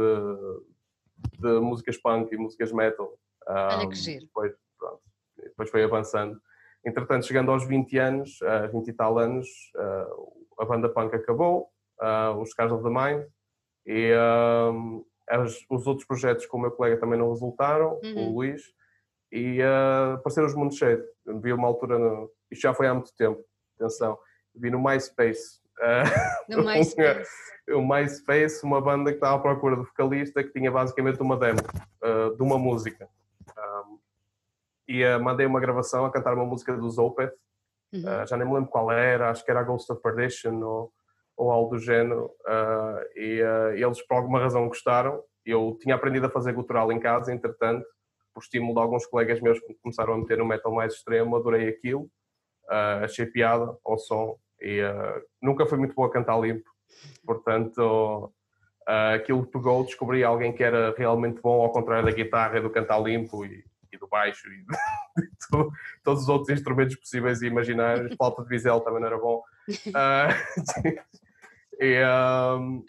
de 1.38 1.60
músicas 1.60 1.96
punk 1.96 2.32
e 2.32 2.36
músicas 2.36 2.72
metal. 2.72 3.12
Olha 3.46 3.88
que 3.88 3.94
giro. 3.94 4.26
Depois, 4.26 4.52
pronto, 4.78 5.00
depois 5.36 5.70
foi 5.70 5.84
avançando. 5.84 6.40
Entretanto, 6.84 7.26
chegando 7.26 7.50
aos 7.50 7.64
20 7.66 7.98
anos, 7.98 8.40
uh, 8.42 8.70
20 8.72 8.88
e 8.88 8.92
tal 8.92 9.18
anos, 9.18 9.48
a 10.58 10.64
banda 10.64 10.88
punk 10.88 11.14
acabou, 11.14 11.68
os 12.40 12.50
Scars 12.50 12.72
of 12.72 12.82
the 12.82 12.90
Mind, 12.90 13.24
e 13.86 14.12
uh, 14.12 15.04
os 15.70 15.86
outros 15.86 16.06
projetos 16.06 16.46
com 16.46 16.58
o 16.58 16.60
meu 16.60 16.70
colega 16.70 16.98
também 16.98 17.18
não 17.18 17.30
resultaram, 17.30 18.00
uhum. 18.02 18.28
o 18.28 18.34
Luís, 18.34 18.62
e 19.30 19.60
uh, 19.60 20.14
apareceram 20.14 20.46
os 20.46 20.54
Mundo 20.54 20.74
Cheio. 20.74 21.02
Vi 21.40 21.52
uma 21.52 21.66
altura, 21.66 21.98
no, 21.98 22.30
isto 22.50 22.62
já 22.62 22.74
foi 22.74 22.86
há 22.86 22.94
muito 22.94 23.14
tempo, 23.16 23.42
atenção, 23.76 24.18
vi 24.54 24.70
no 24.70 24.82
MySpace. 24.82 25.60
Uh, 25.78 26.04
no 26.56 26.64
MySpace. 26.64 27.30
o 27.70 27.80
MySpace, 27.80 28.64
uma 28.64 28.80
banda 28.80 29.10
que 29.10 29.16
estava 29.16 29.36
à 29.36 29.38
procura 29.38 29.76
do 29.76 29.84
vocalista 29.84 30.42
que 30.44 30.52
tinha 30.52 30.70
basicamente 30.70 31.20
uma 31.20 31.36
demo 31.36 31.60
uh, 32.04 32.36
de 32.36 32.42
uma 32.42 32.58
música 32.58 33.08
e 34.92 35.02
uh, 35.06 35.18
mandei 35.18 35.46
uma 35.46 35.58
gravação 35.58 36.04
a 36.04 36.12
cantar 36.12 36.34
uma 36.34 36.44
música 36.44 36.76
dos 36.76 36.98
Opeth, 36.98 37.32
uhum. 37.94 38.00
uh, 38.00 38.26
já 38.26 38.36
nem 38.36 38.46
me 38.46 38.52
lembro 38.52 38.68
qual 38.68 38.92
era, 38.92 39.30
acho 39.30 39.42
que 39.42 39.50
era 39.50 39.62
Ghost 39.62 39.90
of 39.90 40.02
Perdition 40.02 40.60
ou, 40.62 40.92
ou 41.34 41.50
algo 41.50 41.70
do 41.70 41.78
género, 41.78 42.26
uh, 42.46 43.00
e 43.16 43.40
eles 43.74 44.06
por 44.06 44.18
alguma 44.18 44.38
razão 44.38 44.68
gostaram. 44.68 45.24
Eu 45.46 45.78
tinha 45.80 45.94
aprendido 45.94 46.26
a 46.26 46.30
fazer 46.30 46.52
gutural 46.52 46.92
em 46.92 47.00
casa, 47.00 47.32
entretanto, 47.32 47.86
por 48.34 48.42
estímulo 48.42 48.74
de 48.74 48.80
alguns 48.80 49.06
colegas 49.06 49.40
meus 49.40 49.58
que 49.60 49.74
começaram 49.82 50.12
a 50.12 50.18
meter 50.18 50.36
no 50.36 50.44
metal 50.44 50.72
mais 50.72 50.92
extremo, 50.92 51.36
adorei 51.36 51.70
aquilo, 51.70 52.06
achei 53.02 53.24
piada 53.24 53.74
ao 53.84 53.98
som 53.98 54.36
e 54.60 54.80
nunca 55.42 55.66
fui 55.66 55.78
muito 55.78 55.94
boa 55.94 56.08
a 56.08 56.12
cantar 56.12 56.38
limpo, 56.38 56.70
portanto 57.26 58.32
aquilo 59.14 59.44
pegou, 59.46 59.84
descobri 59.84 60.22
alguém 60.22 60.52
que 60.52 60.62
era 60.62 60.94
realmente 60.96 61.40
bom 61.42 61.60
ao 61.60 61.72
contrário 61.72 62.04
da 62.04 62.12
guitarra 62.12 62.58
e 62.58 62.62
do 62.62 62.70
cantar 62.70 63.02
limpo 63.02 63.44
e 63.44 63.64
do 64.02 64.08
baixo 64.08 64.48
e 64.48 64.64
todos 66.02 66.22
os 66.22 66.28
outros 66.28 66.50
instrumentos 66.50 66.96
possíveis 66.96 67.40
e 67.40 67.46
imaginários. 67.46 68.14
Falta 68.18 68.42
de 68.42 68.48
bisel 68.48 68.80
também 68.80 69.00
não 69.00 69.06
era 69.06 69.18
bom. 69.18 69.42
uh, 69.88 71.02
e, 71.80 72.04
um, 72.04 72.84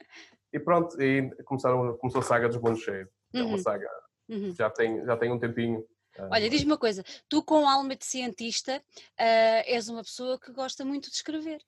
e, 0.51 0.59
pronto, 0.59 0.99
e 1.01 1.29
começaram, 1.45 1.95
começou 1.97 2.19
a 2.19 2.23
saga 2.23 2.47
dos 2.47 2.57
Bons 2.57 2.79
Cheios. 2.79 3.07
É 3.33 3.41
uma 3.41 3.51
uhum. 3.51 3.57
saga, 3.57 3.89
uhum. 4.29 4.53
já, 4.53 4.69
tem, 4.69 5.05
já 5.05 5.17
tem 5.17 5.31
um 5.31 5.39
tempinho. 5.39 5.85
Olha, 6.29 6.49
diz-me 6.49 6.71
uma 6.71 6.77
coisa, 6.77 7.03
tu 7.27 7.43
com 7.43 7.67
alma 7.67 7.95
de 7.95 8.05
cientista 8.05 8.77
uh, 8.77 9.63
és 9.65 9.89
uma 9.89 10.03
pessoa 10.03 10.39
que 10.39 10.51
gosta 10.51 10.85
muito 10.85 11.09
de 11.09 11.15
escrever, 11.15 11.59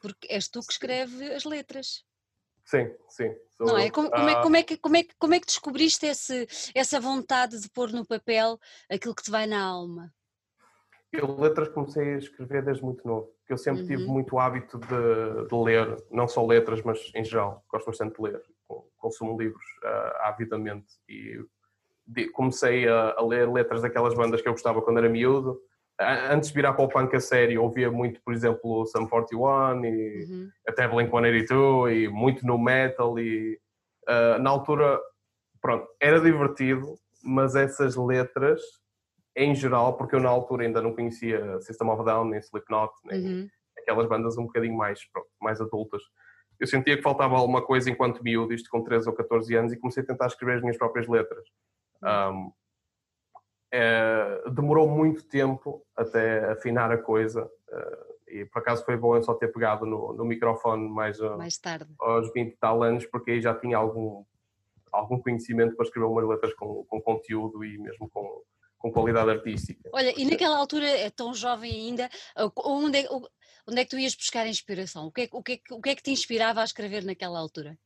porque 0.00 0.28
és 0.30 0.48
tu 0.48 0.60
que 0.60 0.72
escreve 0.72 1.32
as 1.32 1.44
letras. 1.44 2.04
Sim, 2.70 2.88
sim. 3.08 3.34
Não 3.58 3.76
é? 3.76 3.90
Como, 3.90 4.08
como, 4.08 4.28
é, 4.28 4.42
como, 4.42 4.56
é 4.56 4.62
que, 4.62 4.76
como, 4.76 4.96
é, 4.96 5.04
como 5.18 5.34
é 5.34 5.40
que 5.40 5.46
descobriste 5.46 6.06
esse, 6.06 6.46
essa 6.72 7.00
vontade 7.00 7.60
de 7.60 7.68
pôr 7.68 7.90
no 7.90 8.06
papel 8.06 8.60
aquilo 8.88 9.14
que 9.14 9.24
te 9.24 9.30
vai 9.30 9.44
na 9.44 9.60
alma? 9.60 10.14
Eu 11.12 11.36
letras 11.36 11.68
comecei 11.70 12.14
a 12.14 12.18
escrever 12.18 12.64
desde 12.64 12.84
muito 12.84 13.04
novo, 13.04 13.26
porque 13.38 13.52
eu 13.52 13.58
sempre 13.58 13.82
uhum. 13.82 13.88
tive 13.88 14.04
muito 14.04 14.38
hábito 14.38 14.78
de, 14.78 15.48
de, 15.48 15.54
ler, 15.56 15.96
não 16.12 16.28
só 16.28 16.46
letras, 16.46 16.80
mas 16.82 17.10
em 17.12 17.24
geral, 17.24 17.64
gosto 17.68 17.86
bastante 17.86 18.14
de 18.14 18.22
ler, 18.22 18.40
consumo 18.96 19.36
livros 19.36 19.64
uh, 19.82 20.28
avidamente 20.28 20.86
e 21.08 21.44
de, 22.06 22.28
comecei 22.30 22.86
a, 22.86 23.14
a, 23.18 23.26
ler 23.26 23.50
letras 23.50 23.82
daquelas 23.82 24.14
bandas 24.14 24.40
que 24.40 24.46
eu 24.48 24.52
gostava 24.52 24.80
quando 24.80 24.98
era 24.98 25.08
miúdo. 25.08 25.60
Antes 26.00 26.48
de 26.48 26.54
virar 26.54 26.72
para 26.72 26.84
o 26.84 26.88
punk 26.88 27.14
a 27.14 27.20
sério, 27.20 27.62
ouvia 27.62 27.90
muito, 27.90 28.22
por 28.22 28.32
exemplo, 28.32 28.86
Sum 28.86 29.06
41 29.06 29.84
e 29.84 30.24
uhum. 30.24 30.50
até 30.66 30.88
Blink-182 30.88 31.92
e 31.94 32.08
muito 32.08 32.46
no 32.46 32.58
metal 32.58 33.18
e 33.18 33.60
uh, 34.08 34.40
na 34.40 34.48
altura, 34.48 34.98
pronto, 35.60 35.86
era 36.00 36.18
divertido, 36.18 36.94
mas 37.22 37.54
essas 37.54 37.96
letras 37.96 38.62
em 39.36 39.54
geral, 39.54 39.96
porque 39.96 40.14
eu 40.14 40.20
na 40.20 40.28
altura 40.28 40.64
ainda 40.64 40.80
não 40.80 40.94
conhecia 40.94 41.60
System 41.60 41.88
of 41.90 42.00
a 42.00 42.04
Down, 42.04 42.24
nem 42.24 42.40
Slipknot, 42.40 42.92
nem 43.04 43.26
uhum. 43.26 43.48
aquelas 43.78 44.08
bandas 44.08 44.38
um 44.38 44.44
bocadinho 44.44 44.76
mais, 44.76 45.04
pronto, 45.10 45.28
mais 45.40 45.60
adultas. 45.60 46.02
Eu 46.58 46.66
sentia 46.66 46.96
que 46.96 47.02
faltava 47.02 47.36
alguma 47.36 47.62
coisa 47.62 47.90
enquanto 47.90 48.22
miúdo, 48.22 48.52
isto 48.52 48.68
com 48.70 48.82
13 48.82 49.08
ou 49.08 49.14
14 49.14 49.54
anos, 49.54 49.72
e 49.72 49.78
comecei 49.78 50.02
a 50.02 50.06
tentar 50.06 50.26
escrever 50.26 50.56
as 50.56 50.60
minhas 50.60 50.76
próprias 50.76 51.06
letras. 51.08 51.44
Um, 52.02 52.52
é, 53.72 54.42
demorou 54.50 54.88
muito 54.88 55.22
tempo 55.24 55.84
até 55.96 56.50
afinar 56.50 56.90
a 56.90 56.98
coisa, 56.98 57.44
uh, 57.44 58.10
e 58.28 58.44
por 58.44 58.60
acaso 58.60 58.84
foi 58.84 58.96
bom 58.96 59.16
eu 59.16 59.22
só 59.22 59.34
ter 59.34 59.48
pegado 59.48 59.86
no, 59.86 60.12
no 60.12 60.24
microfone 60.24 60.88
mais, 60.88 61.20
uh, 61.20 61.36
mais 61.36 61.58
tarde. 61.58 61.92
aos 61.98 62.32
20 62.32 62.52
e 62.52 62.56
tal 62.56 62.82
anos, 62.82 63.06
porque 63.06 63.32
aí 63.32 63.40
já 63.40 63.54
tinha 63.54 63.76
algum, 63.76 64.24
algum 64.92 65.20
conhecimento 65.20 65.76
para 65.76 65.84
escrever 65.84 66.06
umas 66.06 66.28
letras 66.28 66.54
com, 66.54 66.84
com 66.84 67.00
conteúdo 67.00 67.64
e 67.64 67.78
mesmo 67.78 68.08
com, 68.10 68.42
com 68.78 68.92
qualidade 68.92 69.30
artística. 69.30 69.88
Olha, 69.92 70.12
e 70.16 70.24
naquela 70.24 70.56
altura, 70.56 70.86
é 70.86 71.10
tão 71.10 71.32
jovem 71.34 71.70
ainda, 71.70 72.08
onde 72.56 72.98
é, 72.98 73.08
onde 73.68 73.80
é 73.80 73.84
que 73.84 73.90
tu 73.90 73.98
ias 73.98 74.14
buscar 74.14 74.46
inspiração? 74.46 75.06
O 75.06 75.12
que, 75.12 75.22
é, 75.22 75.28
o, 75.32 75.42
que 75.42 75.52
é, 75.52 75.74
o 75.74 75.80
que 75.80 75.90
é 75.90 75.94
que 75.94 76.02
te 76.02 76.10
inspirava 76.10 76.60
a 76.60 76.64
escrever 76.64 77.04
naquela 77.04 77.38
altura? 77.38 77.78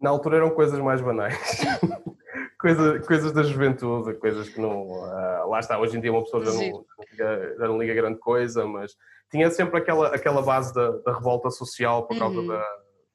Na 0.00 0.10
altura 0.10 0.36
eram 0.38 0.50
coisas 0.50 0.78
mais 0.80 1.00
banais. 1.00 1.34
Coisa, 2.64 2.98
coisas 3.00 3.30
da 3.30 3.42
juventude, 3.42 4.14
coisas 4.14 4.48
que 4.48 4.58
não. 4.58 4.86
Uh, 4.86 5.50
lá 5.50 5.60
está, 5.60 5.78
hoje 5.78 5.98
em 5.98 6.00
dia 6.00 6.10
uma 6.10 6.22
pessoa 6.22 6.42
já 6.42 6.50
não, 6.50 6.86
liga, 7.10 7.56
já 7.58 7.68
não 7.68 7.78
liga 7.78 7.92
grande 7.92 8.18
coisa, 8.18 8.66
mas 8.66 8.96
tinha 9.30 9.50
sempre 9.50 9.76
aquela, 9.78 10.08
aquela 10.08 10.40
base 10.40 10.72
da, 10.72 10.92
da 11.04 11.12
revolta 11.12 11.50
social 11.50 12.06
por 12.06 12.18
causa 12.18 12.40
uhum. 12.40 12.46
da, 12.46 12.66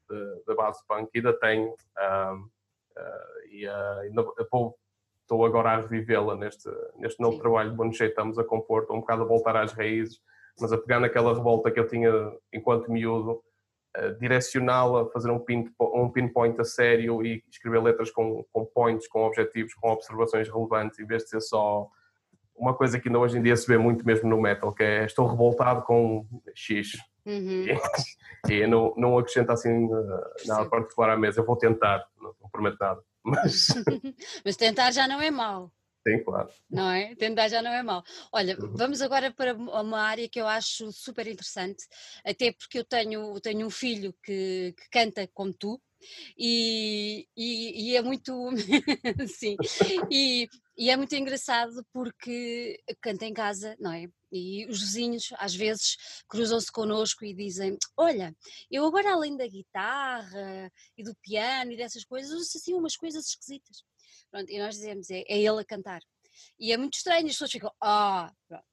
da, 0.08 0.34
da, 0.46 0.54
base 0.54 0.78
punk, 0.86 1.10
ainda 1.16 1.32
tenho. 1.32 1.66
Uh, 1.68 2.36
uh, 2.36 3.46
e 3.50 3.66
uh, 3.66 4.72
estou 5.20 5.44
agora 5.44 5.70
a 5.70 5.80
revivê-la 5.80 6.36
neste, 6.36 6.70
neste 6.98 7.20
novo 7.20 7.34
Sim. 7.34 7.42
trabalho 7.42 7.70
de 7.72 7.76
Boncheio 7.76 8.10
estamos 8.10 8.38
a 8.38 8.44
compor, 8.44 8.82
estou 8.82 8.98
um 8.98 9.00
bocado 9.00 9.22
a 9.22 9.26
voltar 9.26 9.56
às 9.56 9.72
raízes, 9.72 10.20
mas 10.60 10.72
a 10.72 10.78
pegar 10.78 11.00
naquela 11.00 11.34
revolta 11.34 11.72
que 11.72 11.80
eu 11.80 11.88
tinha 11.88 12.12
enquanto 12.52 12.92
miúdo, 12.92 13.42
direcioná-la, 14.18 15.10
fazer 15.10 15.30
um, 15.30 15.38
pin, 15.38 15.72
um 15.80 16.08
pinpoint 16.08 16.60
a 16.60 16.64
sério 16.64 17.24
e 17.24 17.42
escrever 17.50 17.82
letras 17.82 18.10
com, 18.10 18.44
com 18.52 18.64
points, 18.64 19.08
com 19.08 19.24
objetivos, 19.24 19.74
com 19.74 19.90
observações 19.90 20.48
relevantes, 20.48 20.98
em 20.98 21.06
vez 21.06 21.24
de 21.24 21.30
ser 21.30 21.40
só 21.40 21.88
uma 22.56 22.74
coisa 22.74 23.00
que 23.00 23.08
ainda 23.08 23.18
hoje 23.18 23.38
em 23.38 23.42
dia 23.42 23.56
se 23.56 23.66
vê 23.66 23.78
muito 23.78 24.06
mesmo 24.06 24.28
no 24.28 24.40
metal, 24.40 24.72
que 24.72 24.82
é 24.82 25.04
estou 25.04 25.26
revoltado 25.26 25.82
com 25.82 26.26
X. 26.54 26.92
Uhum. 27.24 27.66
E, 28.48 28.52
e 28.52 28.66
não, 28.66 28.94
não 28.96 29.18
acrescenta 29.18 29.54
assim 29.54 29.88
nada 30.46 30.68
particular 30.68 31.10
à 31.10 31.16
mesa, 31.16 31.40
eu 31.40 31.46
vou 31.46 31.56
tentar, 31.56 32.06
não, 32.20 32.34
não 32.40 32.50
prometo 32.50 32.76
nada. 32.78 33.00
Mas... 33.24 33.68
Mas 34.44 34.56
tentar 34.56 34.90
já 34.92 35.08
não 35.08 35.20
é 35.20 35.30
mau. 35.30 35.72
Sim, 36.06 36.22
claro. 36.24 36.50
Não 36.70 36.90
é? 36.90 37.14
Tentar 37.14 37.48
já 37.48 37.60
não 37.60 37.72
é 37.72 37.82
mau. 37.82 38.02
Olha, 38.32 38.58
uhum. 38.58 38.74
vamos 38.74 39.02
agora 39.02 39.30
para 39.30 39.54
uma 39.54 40.00
área 40.00 40.28
que 40.28 40.40
eu 40.40 40.46
acho 40.46 40.90
super 40.92 41.26
interessante, 41.26 41.86
até 42.24 42.52
porque 42.52 42.78
eu 42.78 42.84
tenho, 42.84 43.38
tenho 43.40 43.66
um 43.66 43.70
filho 43.70 44.14
que, 44.22 44.74
que 44.76 44.88
canta 44.90 45.28
como 45.34 45.52
tu, 45.52 45.80
e, 46.36 47.28
e, 47.36 47.90
e, 47.90 47.96
é 47.96 48.02
muito 48.02 48.32
sim 49.28 49.56
e, 50.10 50.48
e, 50.76 50.90
é 50.90 50.96
muito 50.96 51.14
engraçado 51.14 51.84
porque 51.92 52.82
canta 53.02 53.26
em 53.26 53.34
casa, 53.34 53.76
não 53.78 53.92
é? 53.92 54.08
E 54.32 54.66
os 54.66 54.80
vizinhos 54.80 55.28
às 55.38 55.54
vezes 55.54 56.22
cruzam-se 56.28 56.70
connosco 56.72 57.24
e 57.24 57.34
dizem: 57.34 57.76
Olha, 57.96 58.34
eu 58.70 58.84
agora 58.86 59.12
além 59.12 59.36
da 59.36 59.46
guitarra 59.46 60.72
e 60.96 61.02
do 61.02 61.14
piano 61.16 61.72
e 61.72 61.76
dessas 61.76 62.04
coisas, 62.04 62.30
uso 62.30 62.56
assim 62.56 62.72
umas 62.72 62.96
coisas 62.96 63.26
esquisitas. 63.26 63.84
Pronto, 64.30 64.50
e 64.50 64.58
nós 64.58 64.76
dizemos: 64.76 65.10
É, 65.10 65.20
é 65.28 65.38
ele 65.38 65.60
a 65.60 65.64
cantar. 65.64 66.02
E 66.58 66.72
é 66.72 66.76
muito 66.76 66.94
estranho, 66.94 67.26
as 67.26 67.32
pessoas 67.32 67.52
ficam: 67.52 67.72
Ah, 67.80 68.32
pronto. 68.48 68.64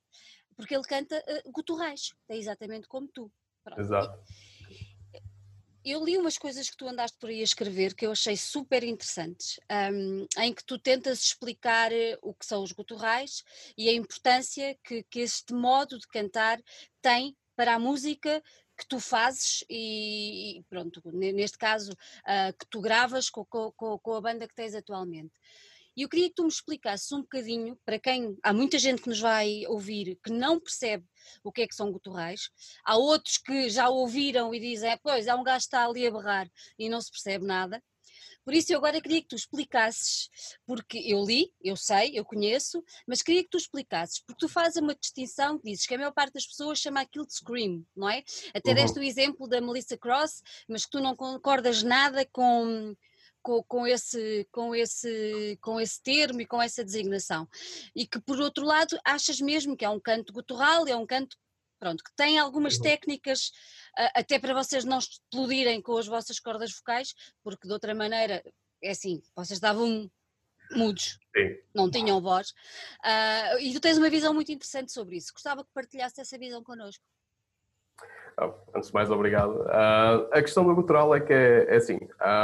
Porque 0.55 0.75
ele 0.75 0.83
canta 0.83 1.17
uh, 1.17 1.51
guturrais, 1.51 2.13
é 2.27 2.35
exatamente 2.35 2.87
como 2.87 3.07
tu. 3.07 3.31
Pronto. 3.63 3.79
Exato. 3.79 4.23
Eu 5.85 6.03
li 6.03 6.17
umas 6.17 6.37
coisas 6.37 6.69
que 6.69 6.75
tu 6.75 6.85
andaste 6.85 7.17
por 7.17 7.29
aí 7.29 7.39
a 7.39 7.43
escrever 7.43 7.95
que 7.95 8.05
eu 8.05 8.11
achei 8.11 8.35
super 8.35 8.83
interessantes, 8.83 9.57
um, 9.93 10.27
em 10.41 10.53
que 10.53 10.65
tu 10.65 10.77
tentas 10.77 11.23
explicar 11.23 11.93
eh, 11.93 12.17
o 12.21 12.33
que 12.33 12.45
são 12.45 12.61
os 12.61 12.73
guturrais 12.73 13.41
e 13.77 13.87
a 13.87 13.93
importância 13.93 14.77
que, 14.83 15.03
que 15.03 15.21
este 15.21 15.53
modo 15.53 15.97
de 15.97 16.05
cantar 16.07 16.61
tem 17.01 17.37
para 17.55 17.75
a 17.75 17.79
música 17.79 18.43
que 18.77 18.87
tu 18.87 18.99
fazes 18.99 19.63
e, 19.69 20.59
e 20.59 20.63
pronto, 20.69 21.01
neste 21.11 21.57
caso 21.57 21.91
uh, 21.91 22.57
que 22.57 22.65
tu 22.69 22.79
gravas 22.79 23.29
com, 23.29 23.43
com, 23.45 23.71
com 23.71 24.13
a 24.13 24.21
banda 24.21 24.47
que 24.47 24.55
tens 24.55 24.75
atualmente. 24.75 25.33
E 25.97 26.03
eu 26.03 26.09
queria 26.09 26.29
que 26.29 26.35
tu 26.35 26.43
me 26.43 26.49
explicasses 26.49 27.11
um 27.11 27.21
bocadinho, 27.21 27.75
para 27.83 27.97
quem, 27.97 28.37
há 28.43 28.53
muita 28.53 28.77
gente 28.77 29.01
que 29.01 29.09
nos 29.09 29.19
vai 29.19 29.65
ouvir 29.65 30.15
que 30.23 30.31
não 30.31 30.59
percebe 30.59 31.03
o 31.43 31.51
que 31.51 31.63
é 31.63 31.67
que 31.67 31.73
são 31.73 31.91
guturrais, 31.91 32.51
há 32.85 32.95
outros 32.95 33.39
que 33.39 33.67
já 33.67 33.89
ouviram 33.89 34.53
e 34.53 34.59
dizem, 34.59 34.91
é, 34.91 34.97
pois, 34.97 35.27
há 35.27 35.35
um 35.35 35.43
gajo 35.43 35.57
que 35.57 35.63
está 35.63 35.87
ali 35.87 36.05
a 36.05 36.11
berrar 36.11 36.47
e 36.77 36.87
não 36.87 37.01
se 37.01 37.09
percebe 37.09 37.47
nada. 37.47 37.83
Por 38.43 38.53
isso 38.53 38.71
eu 38.71 38.77
agora 38.77 39.01
queria 39.01 39.21
que 39.21 39.27
tu 39.27 39.35
explicasses, 39.35 40.29
porque 40.65 40.97
eu 40.99 41.23
li, 41.23 41.51
eu 41.61 41.75
sei, 41.75 42.11
eu 42.17 42.25
conheço, 42.25 42.83
mas 43.07 43.21
queria 43.21 43.43
que 43.43 43.49
tu 43.49 43.57
explicasses, 43.57 44.19
porque 44.19 44.39
tu 44.39 44.49
fazes 44.49 44.81
uma 44.81 44.95
distinção, 44.95 45.59
dizes 45.63 45.85
que 45.85 45.95
a 45.95 45.97
maior 45.97 46.11
parte 46.11 46.33
das 46.33 46.45
pessoas 46.45 46.79
chama 46.79 47.01
aquilo 47.01 47.25
de 47.25 47.33
scream, 47.33 47.85
não 47.95 48.09
é? 48.09 48.23
Até 48.53 48.69
uhum. 48.69 48.75
deste 48.75 48.99
o 48.99 49.03
exemplo 49.03 49.47
da 49.47 49.61
Melissa 49.61 49.97
Cross, 49.97 50.41
mas 50.67 50.85
que 50.85 50.91
tu 50.91 50.99
não 50.99 51.15
concordas 51.15 51.83
nada 51.83 52.25
com 52.31 52.95
com, 53.47 53.63
com, 53.63 53.87
esse, 53.87 54.45
com, 54.51 54.75
esse, 54.75 55.57
com 55.61 55.79
esse 55.79 56.03
termo 56.03 56.41
e 56.41 56.45
com 56.45 56.61
essa 56.61 56.83
designação. 56.83 57.47
E 57.95 58.05
que, 58.05 58.19
por 58.19 58.37
outro 58.41 58.65
lado, 58.65 58.99
achas 59.05 59.39
mesmo 59.39 59.77
que 59.77 59.85
é 59.85 59.89
um 59.89 60.01
canto 60.01 60.33
gutural, 60.33 60.85
é 60.85 60.95
um 60.97 61.05
canto 61.05 61.37
pronto, 61.79 62.03
que 62.03 62.15
tem 62.15 62.39
algumas 62.39 62.75
uhum. 62.75 62.83
técnicas 62.83 63.51
até 64.13 64.37
para 64.37 64.53
vocês 64.53 64.85
não 64.85 64.99
explodirem 64.99 65.81
com 65.81 65.97
as 65.97 66.07
vossas 66.07 66.39
cordas 66.39 66.71
vocais, 66.71 67.13
porque 67.43 67.67
de 67.67 67.73
outra 67.73 67.95
maneira, 67.95 68.43
é 68.83 68.91
assim, 68.91 69.21
vocês 69.35 69.57
estavam 69.57 70.09
mudos, 70.71 71.19
Sim. 71.35 71.57
não 71.73 71.89
tinham 71.89 72.21
voz, 72.21 72.49
uh, 73.03 73.59
e 73.59 73.73
tu 73.73 73.79
tens 73.79 73.97
uma 73.97 74.09
visão 74.09 74.33
muito 74.33 74.51
interessante 74.51 74.91
sobre 74.91 75.17
isso. 75.17 75.33
Gostava 75.33 75.63
que 75.63 75.69
partilhasse 75.73 76.19
essa 76.21 76.37
visão 76.37 76.63
connosco. 76.63 77.03
Oh, 78.39 78.53
antes 78.75 78.89
de 78.89 78.93
mais, 78.93 79.09
obrigado. 79.09 79.61
Uh, 79.61 80.29
a 80.31 80.41
questão 80.41 80.65
do 80.65 80.75
gutural 80.75 81.15
é 81.15 81.19
que 81.19 81.33
é, 81.33 81.65
é 81.69 81.75
assim, 81.77 81.97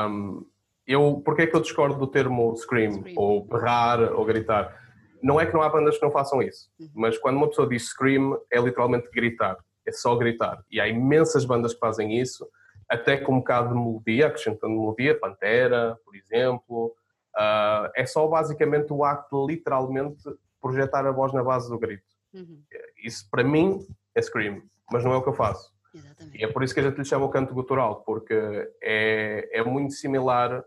um, 0.09 0.45
eu, 0.87 1.21
porque 1.23 1.43
é 1.43 1.47
que 1.47 1.55
eu 1.55 1.61
discordo 1.61 1.99
do 1.99 2.07
termo 2.07 2.55
scream, 2.55 2.93
scream, 2.93 3.15
ou 3.17 3.45
berrar, 3.45 3.99
ou 4.13 4.25
gritar? 4.25 4.82
Não 5.23 5.39
é 5.39 5.45
que 5.45 5.53
não 5.53 5.61
há 5.61 5.69
bandas 5.69 5.97
que 5.97 6.03
não 6.03 6.11
façam 6.11 6.41
isso, 6.41 6.69
uhum. 6.79 6.89
mas 6.93 7.17
quando 7.17 7.37
uma 7.37 7.47
pessoa 7.47 7.67
diz 7.67 7.87
scream, 7.87 8.37
é 8.51 8.59
literalmente 8.59 9.09
gritar, 9.09 9.57
é 9.87 9.91
só 9.91 10.15
gritar. 10.15 10.61
E 10.69 10.81
há 10.81 10.87
imensas 10.87 11.45
bandas 11.45 11.73
que 11.73 11.79
fazem 11.79 12.19
isso, 12.19 12.47
até 12.89 13.17
com 13.17 13.35
um 13.35 13.39
bocado 13.39 13.69
de 13.69 13.75
melodia, 13.75 14.27
acrescentando 14.27 14.73
melodia, 14.73 15.17
Pantera, 15.17 15.97
por 16.03 16.15
exemplo. 16.15 16.93
Uh, 17.35 17.89
é 17.95 18.05
só 18.05 18.27
basicamente 18.27 18.91
o 18.93 19.03
acto 19.03 19.47
de 19.47 19.53
literalmente 19.53 20.21
projetar 20.61 21.05
a 21.07 21.11
voz 21.11 21.33
na 21.33 21.41
base 21.41 21.69
do 21.69 21.79
grito. 21.79 22.03
Uhum. 22.33 22.61
Isso 23.03 23.27
para 23.31 23.43
mim 23.43 23.79
é 24.13 24.21
scream, 24.21 24.61
mas 24.91 25.03
não 25.03 25.13
é 25.13 25.17
o 25.17 25.23
que 25.23 25.29
eu 25.29 25.33
faço. 25.33 25.71
Exatamente. 25.95 26.37
E 26.37 26.43
é 26.43 26.47
por 26.47 26.63
isso 26.63 26.73
que 26.73 26.79
a 26.79 26.83
gente 26.83 26.97
lhe 26.97 27.05
chama 27.05 27.25
o 27.25 27.29
canto 27.29 27.53
gutural, 27.53 28.03
porque 28.03 28.69
é, 28.81 29.49
é 29.51 29.63
muito 29.63 29.93
similar 29.93 30.63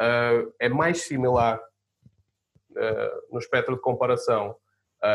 uh, 0.00 0.52
é 0.60 0.68
mais 0.68 1.02
similar 1.02 1.60
no 3.30 3.38
espectro 3.38 3.74
de 3.74 3.80
comparação 3.80 4.56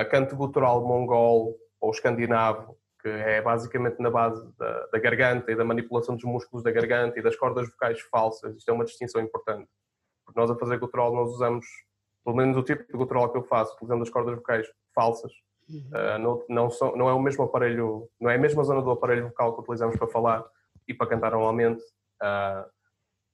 canto 0.10 0.36
gutural 0.36 0.86
mongol 0.86 1.56
ou 1.80 1.92
escandinavo 1.92 2.78
que 3.01 3.08
é 3.08 3.42
basicamente 3.42 4.00
na 4.00 4.10
base 4.10 4.46
da, 4.58 4.88
da, 4.88 5.00
garganta 5.00 5.51
e 5.51 5.56
da 5.56 5.63
manipulação 5.63 6.16
dos 6.16 6.25
músculos 6.25 6.63
da 6.63 6.72
garganta 6.72 7.18
e 7.18 7.24
das 7.24 7.36
cordas 7.36 7.70
vocais 7.70 8.00
falsas. 8.01 8.56
Isto 8.58 8.70
é 8.70 8.74
uma 8.74 8.84
distinção 8.84 9.22
importante. 9.22 9.70
Porque 10.25 10.39
nós 10.39 10.51
a 10.51 10.56
fazer 10.56 10.78
gutural 10.78 11.13
nós 11.13 11.32
usamos, 11.32 11.66
pelo 12.24 12.36
menos 12.36 12.58
o 12.58 12.63
tipo 12.63 12.86
de 12.86 12.98
gutural 12.98 13.32
que 13.32 13.38
eu 13.38 13.44
faço, 13.44 13.74
utilizando 13.75 14.04
as 14.04 14.10
cordas 14.10 14.36
vocais 14.36 14.68
falsas, 14.94 15.32
uhum. 15.70 15.89
uh, 15.94 16.20
não, 16.20 16.46
não, 16.50 16.70
são, 16.70 16.96
não 16.96 17.10
é 17.10 17.13
o 17.13 17.22
mesmo 17.22 17.46
aparelho, 17.46 18.10
não 18.20 18.30
é 18.30 18.36
a 18.36 18.39
mesma 18.39 18.63
zona 18.63 18.82
do 18.82 18.92
aparelho 18.92 19.30
vocal 19.30 19.54
que 19.54 19.62
utilizamos 19.62 19.96
para 19.96 20.08
falar 20.08 20.46
e 20.88 20.94
para 20.94 21.08
cantar 21.08 21.32
normalmente. 21.32 21.82
Uh, 22.22 22.70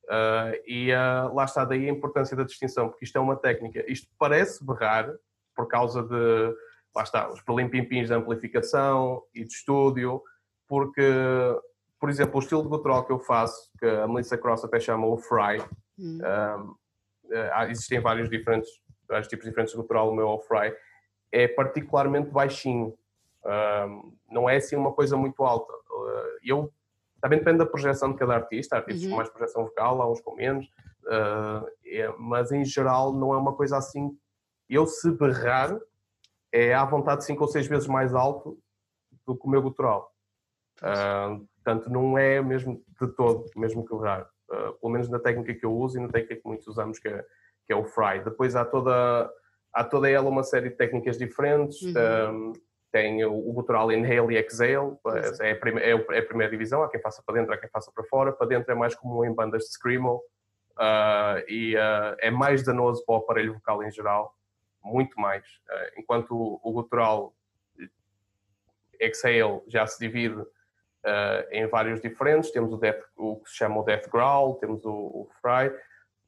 uh, 0.06 0.56
e 0.66 0.92
lá 1.34 1.46
está 1.46 1.66
daí 1.66 1.88
a 1.88 1.92
importância 1.92 2.36
da 2.36 2.44
distinção, 2.44 2.90
porque 2.90 3.06
isto 3.06 3.18
é 3.18 3.22
uma 3.22 3.36
técnica. 3.36 3.84
Isto 3.92 4.08
parece 4.18 4.66
berrar 4.66 5.10
por 5.56 5.68
causa 5.68 6.04
de 6.04 6.56
lá 6.96 7.04
está, 7.04 7.30
os 7.30 7.42
perlimpimpins 7.42 8.08
de 8.08 8.14
amplificação 8.14 9.22
e 9.34 9.44
de 9.44 9.52
estúdio, 9.52 10.22
porque, 10.68 11.12
por 12.00 12.10
exemplo, 12.10 12.38
o 12.38 12.40
estilo 12.40 12.64
de 12.64 12.70
gutural 12.70 13.06
que 13.06 13.12
eu 13.12 13.20
faço, 13.20 13.70
que 13.78 13.86
a 13.86 14.08
Melissa 14.08 14.38
Cross 14.38 14.64
até 14.64 14.80
chama 14.80 15.06
o 15.06 15.18
Fry, 15.18 15.62
hum. 16.00 16.20
um, 16.20 16.76
eh, 17.32 17.68
existem 17.70 18.00
vários 18.00 18.30
diferentes, 18.30 18.70
vários 19.08 19.28
tipos 19.28 19.46
diferentes 19.46 19.74
de 19.74 19.78
gutural, 19.78 20.10
o 20.10 20.16
meu 20.16 20.30
é 20.30 20.32
o 20.32 20.40
Fry, 20.40 20.74
é 21.32 21.48
particularmente 21.50 22.30
baixinho, 22.30 22.98
um, 23.46 24.14
não 24.32 24.50
é 24.50 24.56
assim 24.56 24.76
uma 24.76 24.94
coisa 24.94 25.18
muito 25.18 25.44
alta. 25.44 25.72
Uh, 25.74 26.40
eu, 26.44 26.74
também 27.26 27.40
depende 27.40 27.58
da 27.58 27.66
projeção 27.66 28.12
de 28.12 28.20
cada 28.20 28.36
artista, 28.36 28.76
há 28.76 28.80
artistas 28.80 29.04
uhum. 29.06 29.10
com 29.10 29.16
mais 29.16 29.30
projeção 29.30 29.64
vocal, 29.64 30.00
há 30.00 30.12
uns 30.12 30.22
com 30.22 30.36
menos, 30.36 30.68
uh, 31.06 31.68
é, 31.84 32.08
mas 32.20 32.52
em 32.52 32.64
geral 32.64 33.12
não 33.14 33.34
é 33.34 33.38
uma 33.38 33.56
coisa 33.56 33.78
assim. 33.78 34.16
Eu 34.70 34.86
se 34.86 35.10
berrar, 35.10 35.76
é 36.52 36.76
à 36.76 36.86
vontade 36.86 37.26
cinco 37.26 37.42
ou 37.42 37.48
seis 37.48 37.66
vezes 37.66 37.88
mais 37.88 38.14
alto 38.14 38.60
do 39.26 39.36
que 39.36 39.44
o 39.44 39.50
meu 39.50 39.60
gutural. 39.60 40.14
Uh, 40.78 41.44
portanto, 41.56 41.90
não 41.90 42.16
é 42.16 42.40
mesmo 42.44 42.84
de 43.02 43.08
todo, 43.16 43.50
mesmo 43.56 43.84
que 43.84 43.96
raro. 43.96 44.28
Uh, 44.48 44.74
pelo 44.74 44.94
menos 44.94 45.10
na 45.10 45.18
técnica 45.18 45.56
que 45.56 45.66
eu 45.66 45.76
uso 45.76 45.98
e 45.98 46.02
na 46.02 46.10
técnica 46.10 46.36
que 46.36 46.48
muitos 46.48 46.68
usamos, 46.68 47.00
que 47.00 47.08
é, 47.08 47.26
que 47.66 47.74
é 47.74 47.76
o 47.76 47.86
fry. 47.86 48.24
Depois 48.24 48.56
há 48.56 48.64
toda, 48.64 49.28
há 49.74 49.84
toda 49.84 50.08
ela 50.08 50.30
uma 50.30 50.44
série 50.44 50.70
de 50.70 50.76
técnicas 50.76 51.18
diferentes. 51.18 51.82
Uhum. 51.82 52.52
Um, 52.52 52.54
tem 52.96 53.26
o, 53.26 53.34
o 53.34 53.52
gutural 53.52 53.92
inhale 53.92 54.36
e 54.36 54.38
exhale, 54.38 54.96
é 55.42 55.52
a, 55.52 55.56
primeira, 55.58 55.90
é, 55.90 56.16
é 56.16 56.20
a 56.20 56.26
primeira 56.26 56.50
divisão, 56.50 56.82
há 56.82 56.90
quem 56.90 57.02
faça 57.02 57.22
para 57.22 57.36
dentro, 57.36 57.54
há 57.54 57.58
quem 57.58 57.68
faça 57.68 57.92
para 57.94 58.06
fora. 58.06 58.32
Para 58.32 58.48
dentro 58.48 58.72
é 58.72 58.76
mais 58.76 58.96
comum 58.96 59.26
em 59.26 59.34
bandas 59.34 59.64
de 59.64 59.74
screamo 59.74 60.24
uh, 60.78 61.44
e 61.50 61.76
é 62.20 62.32
mais 62.32 62.64
danoso 62.64 63.04
para 63.06 63.16
o 63.16 63.18
aparelho 63.18 63.54
vocal 63.54 63.84
em 63.84 63.92
geral 63.92 64.34
muito 64.82 65.20
mais. 65.20 65.44
Eh, 65.70 65.94
enquanto 65.98 66.60
o 66.64 66.72
gutural 66.72 67.34
exhale 68.98 69.62
já 69.68 69.86
se 69.86 70.00
divide 70.00 70.40
uh, 70.40 70.48
em 71.52 71.68
vários 71.68 72.00
diferentes, 72.00 72.52
temos 72.52 72.72
o, 72.72 72.78
death, 72.78 73.04
o 73.18 73.38
que 73.38 73.50
se 73.50 73.58
chama 73.58 73.82
o 73.82 73.84
death 73.84 74.08
growl, 74.10 74.56
temos 74.56 74.86
o, 74.86 74.92
o 74.92 75.30
fry. 75.42 75.76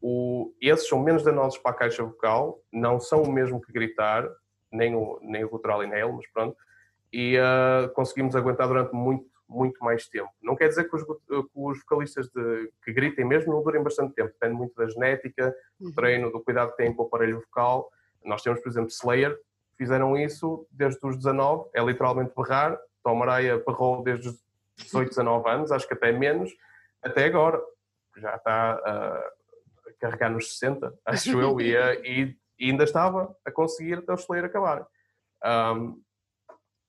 O, 0.01 0.53
esses 0.59 0.89
são 0.89 0.99
menos 0.99 1.23
danosos 1.23 1.59
para 1.59 1.71
a 1.71 1.75
caixa 1.75 2.03
vocal, 2.03 2.61
não 2.73 2.99
são 2.99 3.21
o 3.21 3.31
mesmo 3.31 3.61
que 3.61 3.71
gritar, 3.71 4.27
nem 4.71 4.95
o, 4.95 5.19
nem 5.21 5.43
o 5.43 5.49
gutural 5.49 5.83
inhale, 5.83 6.11
mas 6.11 6.27
pronto, 6.27 6.57
e 7.11 7.37
uh, 7.37 7.89
conseguimos 7.93 8.35
aguentar 8.35 8.67
durante 8.67 8.93
muito, 8.93 9.25
muito 9.47 9.83
mais 9.83 10.07
tempo. 10.07 10.29
Não 10.41 10.55
quer 10.55 10.67
dizer 10.67 10.89
que 10.89 10.95
os, 10.95 11.03
que 11.03 11.49
os 11.55 11.79
vocalistas 11.79 12.27
de, 12.29 12.71
que 12.83 12.91
gritem 12.91 13.25
mesmo 13.25 13.53
não 13.53 13.63
durem 13.63 13.81
bastante 13.81 14.13
tempo, 14.13 14.29
depende 14.29 14.55
muito 14.55 14.75
da 14.75 14.87
genética, 14.87 15.55
do 15.79 15.87
uhum. 15.87 15.93
treino, 15.93 16.31
do 16.31 16.41
cuidado 16.41 16.71
que 16.71 16.77
têm 16.77 16.93
com 16.93 17.03
o 17.03 17.05
aparelho 17.05 17.39
vocal, 17.39 17.89
nós 18.23 18.41
temos, 18.41 18.59
por 18.59 18.69
exemplo, 18.69 18.89
Slayer, 18.89 19.39
fizeram 19.77 20.17
isso 20.17 20.67
desde 20.71 20.99
os 21.05 21.15
19, 21.15 21.69
é 21.73 21.81
literalmente 21.81 22.33
berrar. 22.35 22.77
Tom 23.03 23.23
Araya 23.23 23.63
berrou 23.65 24.03
desde 24.03 24.29
os 24.29 24.43
18, 24.77 25.09
19 25.09 25.49
anos, 25.49 25.71
acho 25.71 25.87
que 25.87 25.93
até 25.93 26.11
menos, 26.11 26.51
até 27.01 27.25
agora. 27.25 27.61
Já 28.17 28.35
está 28.35 28.71
a 28.73 29.31
carregar 29.99 30.29
nos 30.29 30.57
60, 30.57 30.93
acho 31.05 31.39
eu, 31.39 31.61
e, 31.61 31.73
e, 32.03 32.37
e, 32.59 32.69
ainda 32.69 32.83
estava 32.83 33.35
a 33.45 33.51
conseguir 33.51 33.99
até 33.99 34.11
o 34.11 34.15
Slayer 34.15 34.45
acabar. 34.45 34.87
Um, 35.43 36.01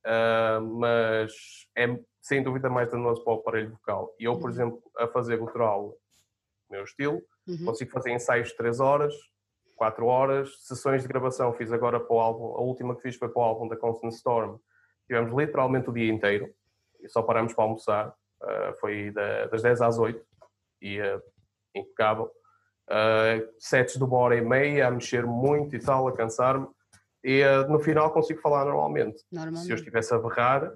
uh, 0.06 0.60
mas 0.78 1.32
é 1.76 1.98
sem 2.20 2.42
dúvida 2.42 2.68
mais 2.68 2.90
danoso 2.90 3.22
para 3.24 3.32
o 3.32 3.36
aparelho 3.36 3.70
vocal. 3.70 4.14
E 4.18 4.24
eu, 4.24 4.34
por 4.38 4.44
uhum. 4.44 4.50
exemplo, 4.50 4.82
a 4.96 5.06
fazer 5.06 5.38
gutural, 5.38 5.94
meu 6.70 6.84
estilo, 6.84 7.22
uhum. 7.46 7.64
consigo 7.64 7.90
fazer 7.90 8.10
ensaios 8.10 8.48
de 8.48 8.56
3 8.56 8.80
horas, 8.80 9.14
4 9.76 10.04
horas, 10.04 10.50
sessões 10.66 11.02
de 11.02 11.08
gravação 11.08 11.54
fiz 11.54 11.72
agora 11.72 11.98
para 11.98 12.14
o 12.14 12.20
álbum, 12.20 12.44
a 12.56 12.60
última 12.60 12.94
que 12.96 13.02
fiz 13.02 13.16
foi 13.16 13.28
para 13.28 13.40
o 13.40 13.44
álbum 13.44 13.68
da 13.68 13.76
Constant 13.76 14.12
Storm, 14.12 14.58
tivemos 15.06 15.32
literalmente 15.32 15.88
o 15.88 15.92
dia 15.92 16.12
inteiro, 16.12 16.52
e 17.00 17.08
só 17.08 17.22
paramos 17.22 17.54
para 17.54 17.64
almoçar, 17.64 18.08
uh, 18.42 18.74
foi 18.80 19.10
da, 19.12 19.46
das 19.46 19.62
10 19.62 19.80
às 19.80 19.98
8, 19.98 20.22
e 20.82 21.00
uh, 21.00 21.22
impecável. 21.74 22.30
Uh, 22.88 23.46
sets 23.58 23.96
de 23.96 24.02
uma 24.02 24.16
hora 24.16 24.36
e 24.36 24.40
meia, 24.40 24.88
a 24.88 24.90
mexer 24.90 25.26
muito 25.26 25.76
e 25.76 25.78
tal, 25.78 26.08
a 26.08 26.16
cansar-me, 26.16 26.66
e 27.22 27.42
uh, 27.42 27.70
no 27.70 27.78
final 27.78 28.10
consigo 28.10 28.40
falar 28.40 28.64
normalmente. 28.64 29.22
normalmente. 29.30 29.66
Se 29.66 29.72
eu 29.72 29.76
estivesse 29.76 30.14
a 30.14 30.18
berrar, 30.18 30.72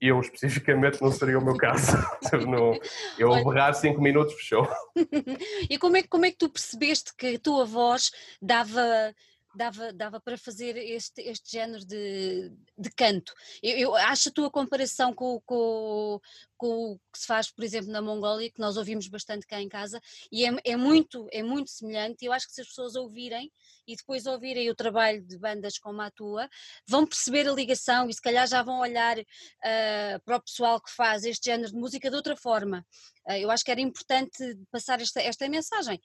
eu 0.00 0.18
especificamente 0.20 1.00
não 1.00 1.12
seria 1.12 1.38
o 1.38 1.44
meu 1.44 1.56
caso. 1.56 1.96
não, 2.48 2.76
eu 3.16 3.30
Olha... 3.30 3.44
berrar 3.44 3.74
5 3.74 4.00
minutos 4.00 4.34
fechou. 4.34 4.68
e 5.70 5.78
como 5.78 5.96
é, 5.96 6.02
como 6.02 6.26
é 6.26 6.30
que 6.30 6.38
tu 6.38 6.48
percebeste 6.48 7.14
que 7.16 7.36
a 7.36 7.38
tua 7.38 7.64
voz 7.64 8.10
dava 8.40 9.14
dava, 9.54 9.92
dava 9.92 10.20
para 10.20 10.38
fazer 10.38 10.76
este, 10.76 11.20
este 11.22 11.52
género 11.52 11.84
de, 11.84 12.52
de 12.76 12.90
canto. 12.90 13.32
Eu, 13.62 13.76
eu 13.76 13.94
acho 13.94 14.28
a 14.28 14.32
tua 14.32 14.50
comparação 14.50 15.12
com, 15.12 15.40
com, 15.44 16.20
com 16.62 16.92
o 16.92 16.98
que 17.12 17.18
se 17.18 17.26
faz, 17.26 17.50
por 17.50 17.64
exemplo, 17.64 17.90
na 17.90 18.00
Mongólia, 18.00 18.48
que 18.48 18.60
nós 18.60 18.76
ouvimos 18.76 19.08
bastante 19.08 19.44
cá 19.48 19.60
em 19.60 19.68
casa, 19.68 20.00
e 20.30 20.46
é, 20.46 20.54
é 20.62 20.76
muito, 20.76 21.26
é 21.32 21.42
muito 21.42 21.72
semelhante. 21.72 22.24
Eu 22.24 22.32
acho 22.32 22.46
que 22.46 22.54
se 22.54 22.60
as 22.60 22.68
pessoas 22.68 22.94
ouvirem 22.94 23.50
e 23.84 23.96
depois 23.96 24.26
ouvirem 24.26 24.70
o 24.70 24.74
trabalho 24.76 25.20
de 25.26 25.36
bandas 25.36 25.76
como 25.76 26.00
a 26.00 26.08
tua, 26.12 26.48
vão 26.86 27.04
perceber 27.04 27.48
a 27.48 27.52
ligação 27.52 28.08
e 28.08 28.14
se 28.14 28.22
calhar 28.22 28.46
já 28.46 28.62
vão 28.62 28.78
olhar 28.78 29.18
uh, 29.18 30.22
para 30.24 30.36
o 30.36 30.40
pessoal 30.40 30.80
que 30.80 30.92
faz 30.92 31.24
este 31.24 31.46
género 31.46 31.72
de 31.72 31.76
música 31.76 32.08
de 32.08 32.14
outra 32.14 32.36
forma. 32.36 32.86
Uh, 33.28 33.38
eu 33.38 33.50
acho 33.50 33.64
que 33.64 33.72
era 33.72 33.80
importante 33.80 34.56
passar 34.70 35.00
esta, 35.00 35.20
esta 35.20 35.48
mensagem. 35.48 36.00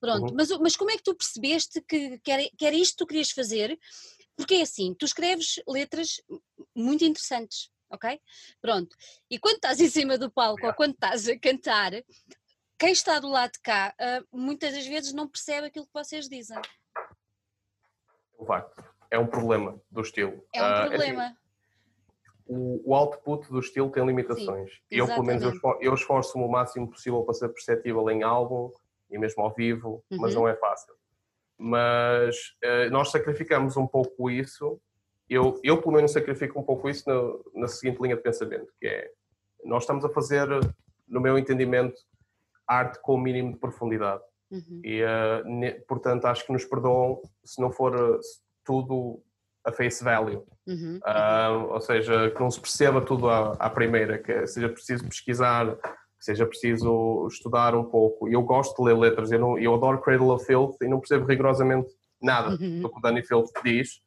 Pronto, 0.00 0.30
uhum. 0.30 0.34
mas, 0.34 0.48
mas 0.58 0.74
como 0.74 0.90
é 0.90 0.96
que 0.96 1.02
tu 1.02 1.14
percebeste 1.14 1.82
que, 1.86 2.18
que, 2.20 2.30
era, 2.30 2.48
que 2.56 2.64
era 2.64 2.76
isto 2.76 2.92
que 2.92 3.04
tu 3.04 3.06
querias 3.06 3.30
fazer? 3.30 3.78
Porque 4.34 4.54
é 4.54 4.62
assim, 4.62 4.94
tu 4.94 5.04
escreves 5.04 5.60
letras 5.68 6.22
muito 6.74 7.04
interessantes, 7.04 7.68
ok? 7.90 8.20
Pronto. 8.60 8.96
E 9.30 9.38
quando 9.38 9.56
estás 9.56 9.80
em 9.80 9.88
cima 9.88 10.18
do 10.18 10.30
palco 10.30 10.66
ou 10.66 10.74
quando 10.74 10.94
estás 10.94 11.28
a 11.28 11.38
cantar, 11.38 11.92
quem 12.78 12.92
está 12.92 13.18
do 13.18 13.28
lado 13.28 13.52
de 13.52 13.60
cá 13.60 13.94
uh, 14.00 14.38
muitas 14.38 14.72
das 14.72 14.86
vezes 14.86 15.12
não 15.12 15.28
percebe 15.28 15.66
aquilo 15.66 15.86
que 15.86 15.92
vocês 15.92 16.28
dizem. 16.28 16.60
O 18.38 18.46
facto. 18.46 18.84
É 19.10 19.18
um 19.18 19.26
problema 19.26 19.80
do 19.90 20.02
estilo. 20.02 20.44
É 20.54 20.62
um 20.62 20.66
uh, 20.66 20.88
problema. 20.88 21.24
Assim, 21.24 21.36
o, 22.46 22.90
o, 22.90 22.94
output 22.94 23.48
do 23.50 23.58
estilo 23.58 23.90
tem 23.90 24.04
limitações. 24.06 24.72
Sim, 24.72 24.80
eu, 24.90 25.06
pelo 25.06 25.24
menos, 25.24 25.42
eu, 25.42 25.78
eu 25.80 25.94
esforço-me 25.94 26.44
o 26.44 26.48
máximo 26.48 26.88
possível 26.88 27.22
para 27.22 27.34
ser 27.34 27.48
perceptível 27.48 28.08
em 28.10 28.22
álbum 28.22 28.72
e 29.10 29.18
mesmo 29.18 29.42
ao 29.42 29.54
vivo, 29.54 30.04
uhum. 30.10 30.18
mas 30.18 30.34
não 30.34 30.46
é 30.46 30.54
fácil. 30.54 30.94
Mas 31.56 32.36
uh, 32.64 32.90
nós 32.90 33.10
sacrificamos 33.10 33.76
um 33.76 33.86
pouco 33.86 34.30
isso. 34.30 34.80
Eu, 35.28 35.60
eu, 35.62 35.80
pelo 35.80 35.94
menos, 35.94 36.12
sacrifico 36.12 36.58
um 36.58 36.62
pouco 36.62 36.88
isso 36.88 37.04
na, 37.08 37.62
na 37.62 37.68
seguinte 37.68 38.00
linha 38.00 38.16
de 38.16 38.22
pensamento, 38.22 38.72
que 38.80 38.86
é 38.86 39.10
nós 39.64 39.82
estamos 39.82 40.04
a 40.04 40.08
fazer, 40.08 40.48
no 41.06 41.20
meu 41.20 41.38
entendimento, 41.38 41.96
arte 42.66 43.00
com 43.02 43.14
o 43.14 43.18
mínimo 43.18 43.52
de 43.52 43.58
profundidade. 43.58 44.22
Uhum. 44.50 44.80
E, 44.84 45.02
uh, 45.02 45.44
ne, 45.44 45.72
portanto, 45.86 46.26
acho 46.26 46.46
que 46.46 46.52
nos 46.52 46.64
perdoam 46.64 47.20
se 47.44 47.60
não 47.60 47.70
for 47.70 47.94
uh, 47.94 48.18
tudo 48.64 49.22
a 49.64 49.72
face 49.72 50.02
value. 50.02 50.44
Uhum. 50.66 50.98
Uh, 50.98 51.72
ou 51.72 51.80
seja, 51.80 52.30
que 52.30 52.40
não 52.40 52.50
se 52.50 52.60
perceba 52.60 53.00
tudo 53.00 53.28
à, 53.28 53.52
à, 53.54 53.68
primeira, 53.68 54.18
que 54.18 54.46
seja 54.46 54.68
preciso 54.68 55.04
pesquisar, 55.04 55.76
que 55.76 56.24
seja 56.24 56.46
preciso 56.46 57.26
estudar 57.30 57.74
um 57.74 57.84
pouco. 57.84 58.28
Eu 58.28 58.42
gosto 58.42 58.76
de 58.76 58.88
ler 58.88 58.96
letras, 58.96 59.30
eu, 59.30 59.38
não, 59.38 59.58
eu 59.58 59.74
adoro 59.74 60.00
Cradle 60.00 60.30
of 60.30 60.44
Filth 60.44 60.76
e 60.82 60.88
não 60.88 61.00
percebo 61.00 61.26
rigorosamente 61.26 61.88
nada 62.20 62.50
uhum. 62.50 62.80
do 62.80 62.90
que 62.90 62.98
o 62.98 63.02
Danny 63.02 63.22
Filth 63.22 63.50
diz. 63.62 64.00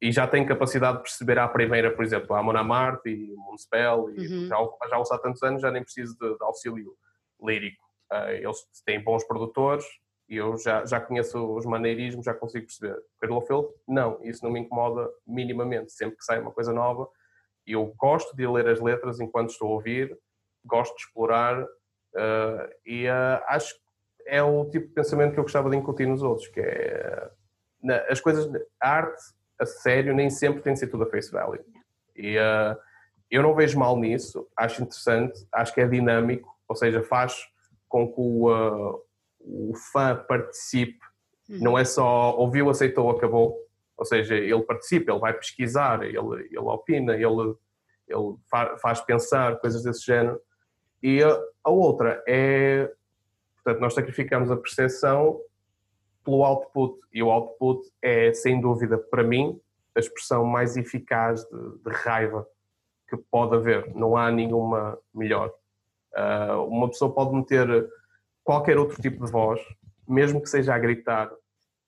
E 0.00 0.10
já 0.10 0.26
tenho 0.26 0.46
capacidade 0.46 0.98
de 0.98 1.02
perceber 1.02 1.38
à 1.38 1.46
primeira, 1.46 1.90
por 1.94 2.04
exemplo, 2.04 2.34
a 2.34 2.38
Amon 2.38 2.56
Amarth 2.56 3.04
e 3.06 3.34
Moonspell, 3.36 4.10
e 4.16 4.26
uhum. 4.26 4.46
já, 4.46 4.56
já 4.88 4.98
ouço 4.98 5.12
há 5.12 5.18
tantos 5.18 5.42
anos, 5.42 5.60
já 5.60 5.70
nem 5.70 5.82
preciso 5.82 6.16
de, 6.18 6.38
de 6.38 6.42
auxílio 6.42 6.96
lírico. 7.42 7.84
Uh, 8.10 8.30
eles 8.30 8.58
têm 8.84 9.02
bons 9.02 9.24
produtores 9.24 9.84
e 10.28 10.36
eu 10.36 10.56
já, 10.56 10.84
já 10.86 11.00
conheço 11.00 11.54
os 11.54 11.66
maneirismos, 11.66 12.24
já 12.24 12.32
consigo 12.32 12.66
perceber. 12.66 12.96
Cradle 13.18 13.38
of 13.38 13.46
Filth, 13.46 13.70
não, 13.86 14.18
isso 14.22 14.44
não 14.44 14.52
me 14.52 14.60
incomoda 14.60 15.08
minimamente. 15.26 15.92
Sempre 15.92 16.16
que 16.16 16.24
sai 16.24 16.40
uma 16.40 16.52
coisa 16.52 16.72
nova, 16.72 17.08
eu 17.66 17.94
gosto 17.98 18.34
de 18.34 18.46
ler 18.46 18.68
as 18.68 18.80
letras 18.80 19.20
enquanto 19.20 19.50
estou 19.50 19.68
a 19.68 19.72
ouvir, 19.72 20.16
gosto 20.64 20.94
de 20.96 21.02
explorar 21.02 21.62
uh, 21.62 22.70
e 22.86 23.06
uh, 23.06 23.42
acho 23.48 23.74
que 23.74 23.80
é 24.26 24.42
o 24.42 24.64
tipo 24.70 24.86
de 24.86 24.94
pensamento 24.94 25.34
que 25.34 25.40
eu 25.40 25.44
gostava 25.44 25.68
de 25.68 25.76
incutir 25.76 26.06
nos 26.06 26.22
outros, 26.22 26.48
que 26.48 26.60
é 26.60 27.30
na, 27.82 27.96
as 28.08 28.20
coisas, 28.20 28.48
a 28.80 28.88
arte 28.88 29.20
a 29.60 29.66
sério 29.66 30.14
nem 30.14 30.30
sempre 30.30 30.62
tem 30.62 30.72
de 30.72 30.78
ser 30.78 30.86
tudo 30.88 31.04
a 31.04 31.10
face 31.10 31.30
value. 31.30 31.60
E 32.16 32.38
uh, 32.38 32.76
eu 33.30 33.42
não 33.42 33.54
vejo 33.54 33.78
mal 33.78 33.96
nisso, 33.96 34.48
acho 34.56 34.82
interessante, 34.82 35.46
acho 35.52 35.74
que 35.74 35.80
é 35.80 35.86
dinâmico, 35.86 36.48
ou 36.66 36.74
seja, 36.74 37.02
faz 37.02 37.36
com 37.88 38.08
que 38.08 38.20
o, 38.20 38.50
uh, 38.50 39.00
o 39.40 39.72
fã 39.92 40.16
participe, 40.16 40.98
uhum. 41.48 41.58
não 41.60 41.78
é 41.78 41.84
só 41.84 42.36
ouviu, 42.36 42.70
aceitou, 42.70 43.10
acabou, 43.10 43.56
ou 43.96 44.04
seja, 44.04 44.34
ele 44.34 44.62
participa, 44.62 45.12
ele 45.12 45.20
vai 45.20 45.34
pesquisar, 45.34 46.02
ele, 46.02 46.16
ele 46.16 46.58
opina, 46.58 47.14
ele, 47.14 47.54
ele 48.08 48.36
faz 48.80 49.00
pensar, 49.02 49.60
coisas 49.60 49.82
desse 49.82 50.06
género. 50.06 50.40
E 51.02 51.22
a, 51.22 51.38
a 51.64 51.70
outra 51.70 52.22
é, 52.26 52.90
portanto, 53.56 53.80
nós 53.80 53.94
sacrificamos 53.94 54.50
a 54.50 54.56
percepção 54.56 55.40
pelo 56.24 56.44
output, 56.44 56.98
e 57.12 57.22
o 57.22 57.30
output 57.30 57.88
é, 58.02 58.32
sem 58.32 58.60
dúvida, 58.60 58.98
para 58.98 59.22
mim, 59.22 59.58
a 59.94 60.00
expressão 60.00 60.44
mais 60.44 60.76
eficaz 60.76 61.44
de, 61.44 61.78
de 61.84 61.90
raiva 61.90 62.46
que 63.08 63.16
pode 63.16 63.56
haver, 63.56 63.92
não 63.94 64.16
há 64.16 64.30
nenhuma 64.30 64.96
melhor. 65.12 65.52
Uh, 66.14 66.64
uma 66.66 66.88
pessoa 66.88 67.12
pode 67.12 67.34
meter 67.34 67.88
qualquer 68.44 68.78
outro 68.78 69.00
tipo 69.02 69.24
de 69.24 69.32
voz, 69.32 69.60
mesmo 70.08 70.40
que 70.40 70.48
seja 70.48 70.74
a 70.74 70.78
gritar 70.78 71.30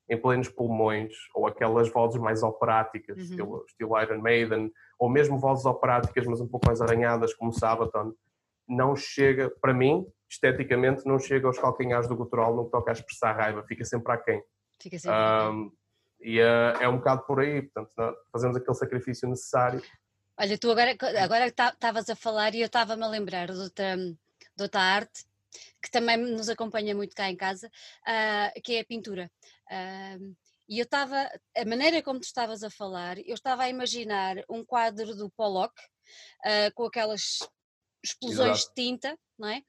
em 0.09 0.17
plenos 0.17 0.49
pulmões, 0.49 1.13
ou 1.35 1.47
aquelas 1.47 1.89
vozes 1.89 2.21
mais 2.21 2.43
operáticas, 2.43 3.17
uhum. 3.17 3.23
estilo, 3.23 3.65
estilo, 3.67 4.03
Iron 4.03 4.21
Maiden, 4.21 4.73
ou 4.99 5.09
mesmo 5.09 5.39
vozes 5.39 5.65
operáticas, 5.65 6.27
mas 6.27 6.41
um 6.41 6.49
pouco 6.49 6.67
mais 6.67 6.81
arranhadas, 6.81 7.33
como 7.35 7.53
Sabaton, 7.53 8.13
não 8.69 8.95
chega, 8.97 9.51
para 9.61 9.73
mim, 9.73 10.07
esteticamente, 10.33 11.07
não 11.07 11.19
chega 11.19 11.47
aos 11.47 11.59
calcanhares 11.59 12.09
do 12.09 12.17
gutural 12.17 12.55
no 12.55 12.65
que 12.65 12.71
toca 12.73 12.91
a 12.91 12.95
expressar 12.95 13.33
raiva, 13.33 13.65
fica 13.65 13.85
sempre 13.85 14.13
aquém. 14.13 14.43
Fica 14.81 14.99
sempre 14.99 15.19
um, 15.19 15.73
E 16.21 16.41
uh, 16.41 16.77
é 16.81 16.89
um 16.89 16.97
bocado 16.97 17.25
por 17.27 17.41
aí, 17.41 17.63
portanto, 17.63 18.17
fazemos 18.33 18.57
aquele 18.57 18.77
sacrifício 18.77 19.29
necessário 19.29 19.83
Olha, 20.39 20.59
tu 20.59 20.71
agora 20.71 20.97
agora 21.23 21.47
estavas 21.47 22.09
a 22.09 22.17
falar 22.17 22.55
e 22.55 22.61
eu 22.61 22.67
estava-me 22.67 23.05
a 23.05 23.09
lembrar 23.09 23.53
de 23.53 23.59
outra, 23.59 23.97
de 23.97 24.63
outra 24.63 24.81
arte 24.81 25.25
que 25.83 25.91
também 25.91 26.17
nos 26.17 26.49
acompanha 26.49 26.95
muito 26.95 27.15
cá 27.15 27.31
em 27.31 27.37
casa, 27.37 27.69
uh, 27.69 28.63
que 28.63 28.77
é 28.77 28.81
a 28.81 28.85
pintura. 28.85 29.31
Uh, 29.71 30.35
e 30.69 30.79
eu 30.79 30.85
estava, 30.85 31.31
a 31.57 31.65
maneira 31.67 32.03
como 32.03 32.19
tu 32.19 32.25
estavas 32.25 32.63
a 32.63 32.71
falar, 32.71 33.19
eu 33.19 33.35
estava 33.35 33.65
a 33.65 33.69
imaginar 33.69 34.37
um 34.49 34.65
quadro 34.65 35.15
do 35.15 35.31
Pollock 35.31 35.75
uh, 36.47 36.73
com 36.75 36.85
aquelas 36.85 37.39
explosões 38.03 38.59
Exato. 38.59 38.75
de 38.75 38.83
tinta, 38.83 39.19
não 39.39 39.49
é? 39.49 39.63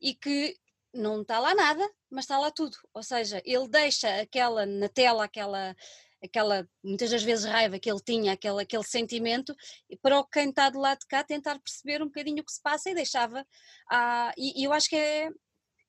E 0.00 0.14
que 0.14 0.56
não 0.92 1.22
está 1.22 1.38
lá 1.38 1.54
nada, 1.54 1.88
mas 2.10 2.24
está 2.24 2.38
lá 2.38 2.50
tudo. 2.50 2.76
Ou 2.94 3.02
seja, 3.02 3.42
ele 3.44 3.68
deixa 3.68 4.20
aquela 4.20 4.66
na 4.66 4.88
tela 4.88 5.24
aquela 5.24 5.74
aquela, 6.22 6.68
muitas 6.82 7.10
das 7.10 7.22
vezes, 7.22 7.44
raiva 7.44 7.78
que 7.78 7.90
ele 7.90 8.00
tinha, 8.04 8.32
aquele, 8.32 8.62
aquele 8.62 8.82
sentimento, 8.84 9.54
para 10.02 10.18
o 10.18 10.24
quem 10.24 10.50
está 10.50 10.68
do 10.68 10.80
lado 10.80 10.98
de 10.98 11.06
cá 11.06 11.22
tentar 11.22 11.58
perceber 11.60 12.02
um 12.02 12.06
bocadinho 12.06 12.42
o 12.42 12.44
que 12.44 12.52
se 12.52 12.60
passa 12.60 12.90
e 12.90 12.94
deixava. 12.94 13.46
Ah, 13.90 14.32
e, 14.36 14.60
e 14.60 14.64
eu 14.64 14.72
acho 14.72 14.88
que 14.88 14.96
é. 14.96 15.30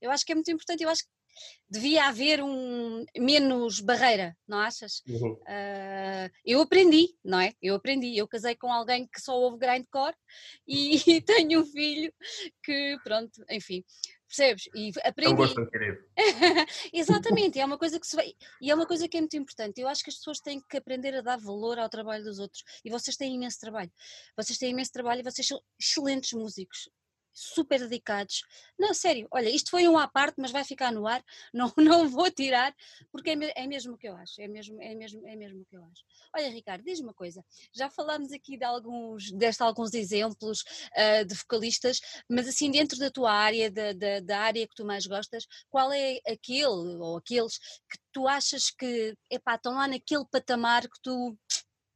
Eu 0.02 0.12
acho 0.12 0.26
que 0.26 0.32
é 0.32 0.36
muito 0.36 0.52
importante, 0.52 0.84
eu 0.84 0.90
acho 0.90 1.04
que 1.04 1.10
devia 1.70 2.08
haver 2.08 2.42
um 2.42 3.06
menos 3.18 3.80
barreira, 3.80 4.36
não 4.48 4.60
achas? 4.60 5.02
Uhum. 5.08 5.34
Uh, 5.34 6.30
eu 6.46 6.62
aprendi, 6.62 7.16
não 7.24 7.40
é? 7.40 7.54
Eu 7.62 7.76
aprendi, 7.76 8.18
eu 8.18 8.28
casei 8.28 8.56
com 8.56 8.72
alguém 8.72 9.08
que 9.08 9.22
só 9.22 9.36
ouve 9.36 9.58
grindcore 9.58 10.16
e, 10.68 10.98
e 10.98 11.22
tenho 11.22 11.62
um 11.62 11.66
filho 11.66 12.12
que, 12.64 12.98
pronto, 13.04 13.44
enfim, 13.50 13.84
Percebes? 14.30 14.70
E 14.76 14.92
aprendi. 15.04 15.32
É 15.32 15.34
um 15.34 15.36
gosto. 15.36 15.60
Exatamente, 16.94 17.60
é 17.60 17.66
uma 17.66 17.80
coisa 17.80 18.00
que 18.00 18.06
se 18.06 18.16
vai. 18.16 18.32
E 18.62 18.70
é 18.70 18.76
uma 18.76 18.86
coisa 18.86 19.08
que 19.08 19.18
é 19.18 19.22
muito 19.22 19.36
importante. 19.36 19.82
Eu 19.82 19.88
acho 19.88 20.04
que 20.04 20.12
as 20.12 20.18
pessoas 20.18 20.40
têm 20.40 20.62
que 20.70 20.78
aprender 20.78 21.16
a 21.16 21.22
dar 21.22 21.38
valor 21.38 21.80
ao 21.80 21.90
trabalho 21.90 22.24
dos 22.24 22.38
outros. 22.38 22.64
E 22.86 22.92
vocês 22.92 23.18
têm 23.18 23.34
imenso 23.34 23.60
trabalho. 23.60 23.92
Vocês 24.38 24.60
têm 24.60 24.70
imenso 24.70 24.92
trabalho 24.92 25.22
e 25.22 25.24
vocês 25.24 25.48
são 25.48 25.60
excelentes 25.80 26.34
músicos 26.34 26.88
super 27.34 27.80
dedicados. 27.80 28.42
Não, 28.78 28.94
sério, 28.94 29.28
olha, 29.32 29.50
isto 29.50 29.70
foi 29.70 29.88
um 29.88 29.98
à 29.98 30.08
parte, 30.08 30.36
mas 30.38 30.52
vai 30.52 30.64
ficar 30.64 30.92
no 30.92 31.08
ar, 31.08 31.24
não, 31.54 31.72
não 31.78 32.10
vou 32.10 32.30
tirar, 32.32 32.76
porque 33.12 33.32
é, 33.32 33.64
é 33.64 33.68
mesmo 33.68 33.94
o 33.94 33.98
que 33.98 34.08
eu 34.08 34.16
acho, 34.16 34.42
é 34.42 34.48
mesmo, 34.48 34.82
é, 34.82 34.96
mesmo, 34.96 35.26
é 35.28 35.36
mesmo 35.36 35.62
o 35.62 35.66
que 35.66 35.78
eu 35.78 35.84
acho. 35.84 36.04
Olha, 36.36 36.50
Ricardo, 36.50 36.84
diz-me 36.84 37.08
uma 37.08 37.14
coisa, 37.14 37.44
já 37.74 37.90
falámos 37.90 38.32
aqui 38.32 38.58
de 38.58 38.66
alguns, 38.66 39.32
deste 39.32 39.64
alguns 39.64 39.94
exemplos 39.94 40.62
uh, 40.62 41.26
de 41.26 41.36
vocalistas, 41.36 42.00
mas 42.30 42.48
assim, 42.48 42.72
dentro 42.72 42.98
da 43.00 43.10
tua 43.10 43.32
área, 43.32 43.72
da, 43.72 43.94
da, 43.94 44.20
da, 44.20 44.40
área 44.40 44.68
que 44.68 44.76
tu 44.76 44.86
mais 44.86 45.06
gostas, 45.06 45.46
qual 45.70 45.92
é 45.92 46.20
aquele 46.28 46.68
ou 46.68 47.18
aqueles 47.18 47.58
que 47.58 47.98
tu 48.12 48.28
achas 48.28 48.70
que, 48.70 49.16
epá, 49.30 49.56
estão 49.56 49.74
lá 49.74 49.88
naquele 49.88 50.26
patamar 50.26 50.84
que 50.84 51.02
tu, 51.02 51.38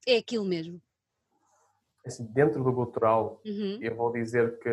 é 0.07 0.17
aquilo 0.17 0.45
mesmo? 0.45 0.81
Assim, 2.05 2.25
dentro 2.33 2.63
do 2.63 2.71
gutural, 2.71 3.41
uhum. 3.45 3.79
eu 3.81 3.95
vou 3.95 4.11
dizer 4.11 4.59
que 4.59 4.69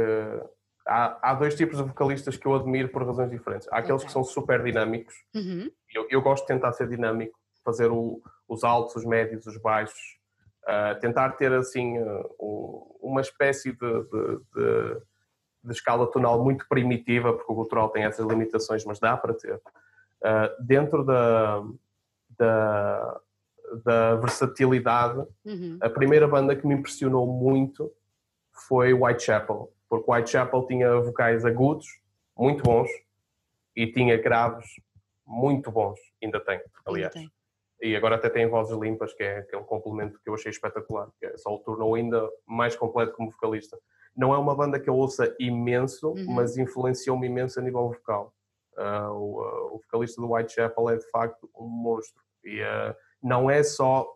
há, 0.86 1.30
há, 1.30 1.34
dois 1.34 1.54
tipos 1.54 1.76
de 1.78 1.84
vocalistas 1.84 2.36
que 2.36 2.46
eu 2.46 2.54
admiro 2.54 2.88
por 2.88 3.06
razões 3.06 3.30
diferentes. 3.30 3.68
Há 3.70 3.78
aqueles 3.78 4.02
okay. 4.02 4.06
que 4.06 4.12
são 4.12 4.24
super 4.24 4.62
dinâmicos. 4.62 5.14
Uhum. 5.34 5.70
Eu, 5.94 6.06
eu, 6.10 6.22
gosto 6.22 6.42
de 6.42 6.48
tentar 6.48 6.72
ser 6.72 6.88
dinâmico, 6.88 7.38
fazer 7.64 7.90
o, 7.90 8.20
os 8.48 8.64
altos, 8.64 8.96
os 8.96 9.04
médios, 9.04 9.46
os 9.46 9.56
baixos, 9.58 10.18
uh, 10.64 10.98
tentar 11.00 11.30
ter 11.30 11.52
assim 11.52 11.98
uh, 11.98 12.98
uma 13.00 13.20
espécie 13.20 13.72
de, 13.72 13.78
de, 13.78 14.40
de, 14.54 15.00
de, 15.64 15.72
escala 15.72 16.10
tonal 16.10 16.42
muito 16.42 16.66
primitiva, 16.68 17.32
porque 17.32 17.52
o 17.52 17.54
gutural 17.54 17.90
tem 17.90 18.04
essas 18.04 18.26
limitações, 18.26 18.84
mas 18.84 18.98
dá 18.98 19.16
para 19.16 19.34
ter. 19.34 19.54
Uh, 19.54 20.64
dentro 20.64 21.04
da, 21.04 21.62
da, 22.36 23.20
da 23.84 24.16
versatilidade, 24.16 25.24
uhum. 25.44 25.78
a 25.80 25.88
primeira 25.88 26.26
banda 26.26 26.56
que 26.56 26.66
me 26.66 26.74
impressionou 26.74 27.26
muito 27.26 27.92
foi 28.52 28.92
Whitechapel 28.92 29.72
porque 29.90 30.08
Whitechapel 30.08 30.66
tinha 30.66 31.00
vocais 31.00 31.44
agudos, 31.44 31.86
muito 32.38 32.62
bons, 32.62 32.88
e 33.74 33.88
tinha 33.88 34.16
graves 34.16 34.66
muito 35.26 35.70
bons, 35.72 35.98
ainda 36.22 36.38
tem, 36.38 36.60
aliás. 36.86 37.14
Ainda 37.14 37.28
tem. 37.28 37.40
E 37.82 37.96
agora 37.96 38.14
até 38.14 38.28
tem 38.28 38.46
vozes 38.46 38.78
limpas, 38.78 39.12
que 39.14 39.22
é, 39.22 39.42
que 39.42 39.54
é 39.54 39.58
um 39.58 39.64
complemento 39.64 40.20
que 40.22 40.28
eu 40.28 40.34
achei 40.34 40.50
espetacular, 40.50 41.08
que 41.18 41.26
é, 41.26 41.36
só 41.36 41.52
o 41.52 41.58
tornou 41.58 41.94
ainda 41.94 42.30
mais 42.46 42.76
completo 42.76 43.14
como 43.14 43.30
vocalista. 43.30 43.76
Não 44.14 44.32
é 44.34 44.38
uma 44.38 44.54
banda 44.54 44.78
que 44.78 44.88
eu 44.88 44.94
ouça 44.94 45.34
imenso, 45.40 46.10
uhum. 46.10 46.34
mas 46.34 46.56
influenciou-me 46.56 47.26
imenso 47.26 47.58
a 47.58 47.62
nível 47.62 47.88
vocal. 47.88 48.34
Uh, 48.76 49.12
o, 49.12 49.40
uh, 49.40 49.74
o, 49.74 49.78
vocalista 49.78 50.20
do 50.20 50.32
Whitechapel 50.32 50.90
é 50.90 50.96
de 50.96 51.10
facto 51.10 51.50
um 51.56 51.66
monstro. 51.66 52.22
E 52.44 52.60
uh, 52.60 52.94
não 53.22 53.50
é 53.50 53.62
só. 53.62 54.06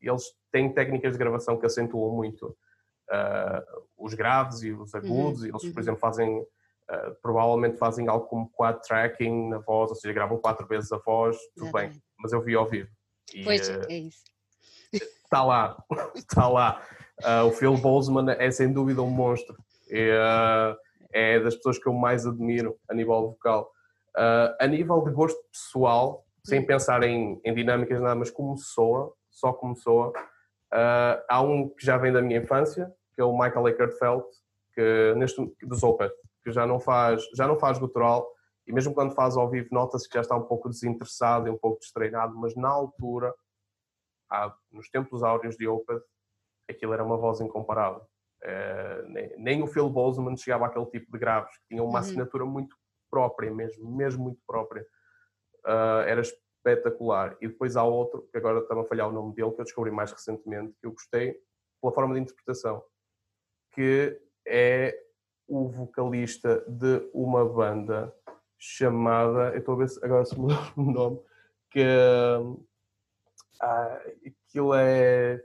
Eles 0.00 0.24
têm 0.52 0.72
técnicas 0.72 1.12
de 1.12 1.18
gravação 1.18 1.58
que 1.58 1.66
acentuam 1.66 2.14
muito 2.14 2.56
uh, 3.10 3.82
os 3.96 4.14
graves 4.14 4.62
e 4.62 4.72
os 4.72 4.94
agudos, 4.94 5.40
uhum, 5.40 5.46
e 5.46 5.50
eles, 5.50 5.62
por 5.62 5.74
uhum. 5.74 5.80
exemplo, 5.80 6.00
fazem, 6.00 6.38
uh, 6.38 7.14
provavelmente 7.22 7.76
fazem 7.76 8.08
algo 8.08 8.26
como 8.26 8.50
quad 8.50 8.80
tracking 8.86 9.48
na 9.48 9.58
voz, 9.58 9.90
ou 9.90 9.96
seja, 9.96 10.12
gravam 10.14 10.38
quatro 10.38 10.66
vezes 10.66 10.92
a 10.92 10.98
voz, 10.98 11.36
tudo 11.56 11.72
bem, 11.72 11.90
mas 12.18 12.32
eu 12.32 12.42
vi 12.42 12.54
ao 12.54 12.66
vivo. 12.66 12.88
E, 13.34 13.44
pois, 13.44 13.68
uh, 13.68 13.82
é 13.88 13.98
isso. 13.98 14.24
Está 14.92 15.42
lá, 15.42 15.82
está 16.14 16.48
lá. 16.48 16.82
o 17.46 17.50
Phil 17.50 17.76
Bozeman 17.76 18.30
é 18.38 18.50
sem 18.50 18.72
dúvida 18.72 19.02
um 19.02 19.10
monstro. 19.10 19.56
É, 19.90 20.76
é 21.12 21.40
das 21.40 21.56
pessoas 21.56 21.78
que 21.78 21.88
eu 21.88 21.92
mais 21.92 22.26
admiro 22.26 22.78
a 22.88 22.94
nível 22.94 23.22
vocal. 23.22 23.70
a 24.60 24.66
nível 24.66 25.02
de 25.02 25.10
gosto 25.10 25.38
pessoal, 25.50 26.25
sem 26.48 26.64
pensar 26.64 27.02
em, 27.02 27.40
em 27.44 27.54
dinâmicas 27.54 28.00
nada, 28.00 28.14
mas 28.14 28.30
como 28.30 28.56
soa, 28.56 29.12
só 29.30 29.52
como 29.52 29.76
soa, 29.76 30.12
Uh, 30.72 31.22
há 31.28 31.40
um 31.40 31.68
que 31.68 31.86
já 31.86 31.96
vem 31.96 32.12
da 32.12 32.20
minha 32.20 32.40
infância, 32.40 32.92
que 33.14 33.20
é 33.20 33.24
o 33.24 33.32
Michael 33.32 33.68
Eckert 33.68 33.94
que 34.74 35.14
neste 35.16 35.40
dos 35.62 35.82
Opeth, 35.82 36.12
que 36.42 36.50
já 36.50 36.66
não 36.66 36.80
faz, 36.80 37.22
já 37.34 37.46
não 37.46 37.58
faz 37.58 37.78
gutural 37.78 38.28
e 38.66 38.72
mesmo 38.72 38.92
quando 38.92 39.14
faz 39.14 39.36
ao 39.36 39.48
vivo 39.48 39.68
nota-se 39.70 40.08
que 40.08 40.14
já 40.14 40.20
está 40.20 40.36
um 40.36 40.42
pouco 40.42 40.68
desinteressado 40.68 41.46
e 41.46 41.50
um 41.50 41.56
pouco 41.56 41.78
destreinado, 41.78 42.36
mas 42.36 42.54
na 42.56 42.68
altura, 42.68 43.32
há, 44.28 44.52
nos 44.72 44.90
tempos 44.90 45.22
áureos 45.22 45.56
de 45.56 45.68
Opeth, 45.68 46.02
aquilo 46.68 46.92
era 46.92 47.04
uma 47.04 47.16
voz 47.16 47.40
incomparável. 47.40 48.02
Uh, 48.44 49.08
nem, 49.08 49.38
nem, 49.38 49.62
o 49.62 49.66
Phil 49.66 49.88
Bozeman 49.88 50.36
chegava 50.36 50.66
àquele 50.66 50.86
tipo 50.86 51.10
de 51.12 51.18
graves, 51.18 51.56
que 51.58 51.68
tinha 51.68 51.82
uma 51.82 51.92
uhum. 51.92 51.96
assinatura 51.96 52.44
muito 52.44 52.76
própria 53.08 53.50
mesmo, 53.50 53.88
mesmo 53.96 54.24
muito 54.24 54.40
própria. 54.46 54.84
Uh, 55.66 56.06
era 56.06 56.20
espetacular. 56.20 57.36
E 57.40 57.48
depois 57.48 57.76
há 57.76 57.82
outro, 57.82 58.28
que 58.30 58.38
agora 58.38 58.60
está 58.60 58.78
a 58.78 58.84
falhar 58.84 59.08
o 59.08 59.12
nome 59.12 59.34
dele, 59.34 59.50
que 59.52 59.60
eu 59.60 59.64
descobri 59.64 59.90
mais 59.90 60.12
recentemente, 60.12 60.74
que 60.80 60.86
eu 60.86 60.92
gostei 60.92 61.40
pela 61.80 61.92
forma 61.92 62.14
de 62.14 62.20
interpretação, 62.20 62.82
que 63.72 64.20
é 64.46 64.96
o 65.48 65.68
vocalista 65.68 66.64
de 66.68 67.08
uma 67.12 67.44
banda 67.44 68.12
chamada, 68.58 69.50
eu 69.50 69.58
estou 69.58 69.74
a 69.74 69.78
ver 69.78 69.88
se 69.88 70.04
agora 70.04 70.24
se 70.24 70.38
me 70.38 70.52
o 70.76 70.82
nome, 70.82 71.20
que 71.70 71.82
ah, 73.60 74.00
aquilo 74.26 74.74
é. 74.74 75.42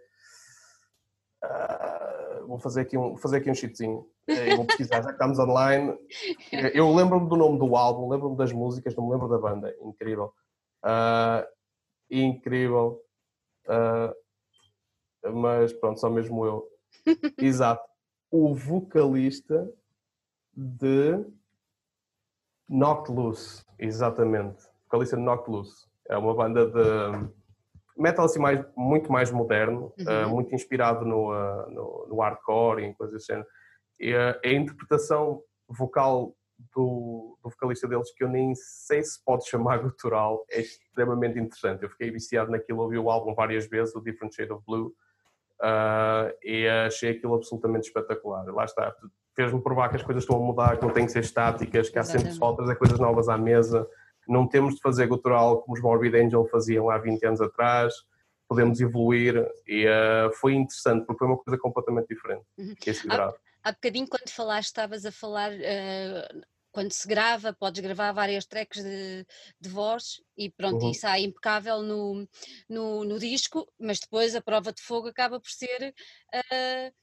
Ah, 1.43 2.41
vou 2.45 2.59
fazer 2.59 2.81
aqui 2.81 2.97
um, 2.97 3.17
fazer 3.17 3.37
aqui 3.37 3.49
um 3.49 3.55
cheatzinho. 3.55 4.10
Eh, 4.27 4.55
vou 4.55 4.65
pesquisar, 4.65 5.01
já 5.01 5.07
que 5.07 5.13
estamos 5.13 5.39
online. 5.39 5.97
Eu 6.73 6.93
lembro-me 6.93 7.27
do 7.27 7.35
nome 7.35 7.59
do 7.59 7.75
álbum, 7.75 8.09
lembro-me 8.09 8.37
das 8.37 8.51
músicas, 8.51 8.95
não 8.95 9.05
me 9.05 9.13
lembro 9.13 9.27
da 9.27 9.37
banda. 9.37 9.75
Incrível. 9.81 10.33
Uh, 10.83 11.45
incrível. 12.09 13.01
Uh, 13.65 14.13
mas 15.33 15.73
pronto, 15.73 15.99
só 15.99 16.09
mesmo 16.09 16.45
eu. 16.45 16.67
Exato. 17.37 17.83
o 18.29 18.53
vocalista 18.53 19.69
de 20.53 21.25
Knocked 22.69 23.13
Loose, 23.13 23.63
exatamente. 23.79 24.63
Vocalista 24.85 25.15
de 25.15 25.23
Knocked 25.23 25.49
Loose. 25.49 25.87
É 26.07 26.17
uma 26.17 26.33
banda 26.33 26.65
de 26.65 27.29
metal 27.97 28.25
assim 28.25 28.39
mais, 28.39 28.65
muito 28.75 29.11
mais 29.11 29.31
moderno, 29.31 29.93
uhum. 29.97 30.25
uh, 30.25 30.29
muito 30.29 30.55
inspirado 30.55 31.05
no, 31.05 31.31
no, 31.69 32.07
no, 32.09 32.19
hardcore 32.19 32.83
e 32.83 32.93
coisas 32.95 33.29
assim. 33.29 33.41
Uh, 34.01 34.39
a 34.43 34.49
interpretação 34.49 35.43
vocal 35.67 36.35
do, 36.75 37.37
do, 37.41 37.49
vocalista 37.49 37.87
deles, 37.87 38.11
que 38.13 38.23
eu 38.23 38.29
nem 38.29 38.53
sei 38.55 39.03
se 39.03 39.23
pode 39.23 39.47
chamar 39.47 39.77
gutural, 39.83 40.45
é 40.49 40.61
extremamente 40.61 41.39
interessante. 41.39 41.83
Eu 41.83 41.89
fiquei 41.89 42.11
viciado 42.11 42.51
naquilo, 42.51 42.81
ouvi 42.81 42.97
o 42.97 43.09
álbum 43.09 43.33
várias 43.33 43.67
vezes, 43.67 43.95
o 43.95 44.01
Different 44.01 44.33
Shade 44.33 44.51
of 44.51 44.63
Blue, 44.65 44.93
uh, 45.61 46.33
e 46.43 46.67
achei 46.67 47.11
aquilo 47.11 47.35
absolutamente 47.35 47.87
espetacular. 47.87 48.45
Lá 48.45 48.65
está, 48.65 48.93
fez-me 49.35 49.61
provar 49.61 49.89
que 49.89 49.95
as 49.97 50.03
coisas 50.03 50.23
estão 50.23 50.37
a 50.37 50.39
mudar, 50.39 50.77
que 50.77 50.85
não 50.85 50.93
têm 50.93 51.05
que 51.05 51.11
ser 51.11 51.19
estáticas, 51.19 51.89
que 51.89 51.99
há 51.99 52.03
sempre 52.03 52.31
só 52.31 52.53
trazer 52.53 52.75
coisas 52.75 52.99
novas 52.99 53.29
à 53.29 53.37
mesa. 53.37 53.87
Não 54.27 54.47
temos 54.47 54.75
de 54.75 54.81
fazer 54.81 55.07
gutural 55.07 55.61
como 55.61 55.75
os 55.75 55.81
Morbid 55.81 56.15
Angel 56.15 56.45
faziam 56.47 56.89
há 56.89 56.97
20 56.97 57.25
anos 57.25 57.41
atrás, 57.41 57.93
podemos 58.47 58.81
evoluir 58.81 59.47
e 59.65 59.85
uh, 59.87 60.31
foi 60.33 60.53
interessante 60.53 61.05
porque 61.05 61.19
foi 61.19 61.27
uma 61.27 61.37
coisa 61.37 61.57
completamente 61.57 62.07
diferente. 62.07 62.43
Uhum. 62.57 62.75
Há, 63.09 63.33
há 63.63 63.71
bocadinho 63.71 64.07
quando 64.07 64.29
falaste, 64.29 64.67
estavas 64.67 65.05
a 65.05 65.11
falar 65.11 65.51
uh, 65.51 66.41
quando 66.71 66.91
se 66.91 67.07
grava, 67.07 67.53
podes 67.53 67.81
gravar 67.81 68.11
várias 68.13 68.45
tracks 68.45 68.83
de, 68.83 69.25
de 69.59 69.69
voz 69.69 70.21
e 70.37 70.49
pronto, 70.49 70.85
uhum. 70.85 70.91
isso 70.91 71.05
é 71.05 71.19
impecável 71.19 71.81
no, 71.81 72.27
no, 72.69 73.03
no, 73.03 73.19
disco, 73.19 73.67
mas 73.79 73.99
depois 73.99 74.35
a 74.35 74.41
prova 74.41 74.71
de 74.71 74.81
fogo 74.81 75.09
acaba 75.09 75.39
por 75.39 75.49
ser 75.49 75.93
uh, 76.33 76.93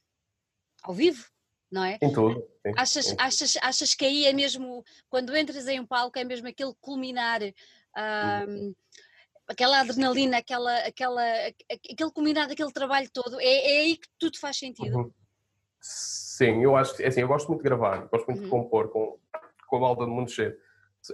ao 0.83 0.95
vivo, 0.95 1.25
não 1.71 1.85
é? 1.85 1.99
Em 2.01 2.13
tudo. 2.13 2.41
Sim. 2.67 2.73
Achas, 2.77 3.15
achas, 3.19 3.57
achas 3.61 3.95
que 3.95 4.05
aí 4.05 4.25
é 4.27 4.33
mesmo, 4.33 4.83
quando 5.11 5.37
entras 5.37 5.69
em 5.69 5.81
um 5.81 5.87
palco, 5.87 6.19
é 6.19 6.25
mesmo 6.25 6.49
aquele 6.49 6.75
culminar. 6.81 7.43
uhum. 7.43 8.75
Aquela 9.47 9.81
adrenalina, 9.81 10.39
aquela, 10.39 10.77
aquela, 10.81 11.23
aquele 11.71 12.11
culminar 12.13 12.47
daquele 12.49 12.71
trabalho 12.71 13.09
todo, 13.11 13.41
é, 13.41 13.47
é 13.47 13.81
aí 13.81 13.97
que 13.97 14.07
tudo 14.19 14.39
faz 14.39 14.59
sentido. 14.59 14.95
Uhum. 14.99 15.13
Sim, 15.81 16.63
eu 16.63 16.77
acho 16.77 16.97
que 16.97 17.05
assim, 17.05 17.21
eu 17.21 17.29
gosto 17.29 17.49
muito 17.49 17.63
de 17.63 17.69
gravar, 17.69 18.07
gosto 18.11 18.27
muito 18.27 18.41
de 18.41 18.45
uhum. 18.45 18.63
compor 18.63 18.89
com, 18.91 19.19
com 19.67 19.77
a 19.77 19.81
malta 19.81 20.05
de 20.05 20.11
mundo 20.11 20.31
cheio. 20.31 20.55